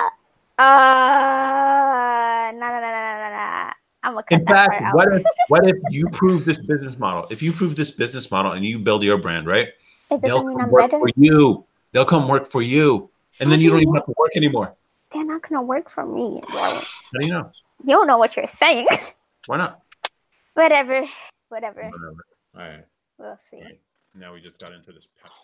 Uh, 0.57 0.59
nah, 0.63 2.51
nah, 2.51 2.69
nah, 2.69 2.79
nah, 2.79 3.19
nah, 3.19 3.29
nah. 3.29 3.71
I'm 4.03 4.13
gonna 4.13 4.23
cut 4.23 4.39
In 4.39 4.45
that 4.45 4.53
fact, 4.53 4.69
part 4.71 4.83
out. 4.83 4.95
what 4.95 5.07
if 5.15 5.23
what 5.49 5.69
if 5.69 5.75
you 5.91 6.09
prove 6.09 6.43
this 6.45 6.57
business 6.59 6.97
model? 6.97 7.27
If 7.29 7.41
you 7.43 7.51
prove 7.51 7.75
this 7.75 7.91
business 7.91 8.29
model 8.31 8.51
and 8.53 8.65
you 8.65 8.79
build 8.79 9.03
your 9.03 9.17
brand, 9.17 9.45
right? 9.47 9.69
it 10.09 10.21
They'll 10.21 10.35
doesn't 10.37 10.47
mean 10.47 10.57
come 10.57 10.65
I'm 10.65 10.71
work 10.71 10.91
better. 10.91 10.99
for 10.99 11.09
you. 11.15 11.65
They'll 11.91 12.05
come 12.05 12.27
work 12.27 12.47
for 12.47 12.61
you, 12.61 13.09
and 13.39 13.51
then 13.51 13.59
you 13.59 13.69
don't 13.69 13.81
even 13.81 13.93
have 13.95 14.05
to 14.05 14.13
work 14.17 14.31
anymore. 14.35 14.75
They're 15.11 15.25
not 15.25 15.41
gonna 15.47 15.61
work 15.61 15.89
for 15.89 16.05
me. 16.05 16.41
How 16.49 16.79
do 16.79 17.25
you 17.27 17.31
know? 17.33 17.51
You 17.83 17.95
don't 17.95 18.07
know 18.07 18.17
what 18.17 18.35
you're 18.35 18.47
saying. 18.47 18.87
Why 19.47 19.57
not? 19.57 19.81
Whatever 20.53 21.05
whatever. 21.51 21.83
whatever. 21.83 22.25
All 22.55 22.61
right. 22.61 22.85
We'll 23.17 23.37
see. 23.37 23.61
Now 24.15 24.33
we 24.33 24.41
just 24.41 24.59
got 24.59 24.73
into 24.73 24.91
this 24.91 25.07
pep 25.21 25.31
talk. 25.31 25.37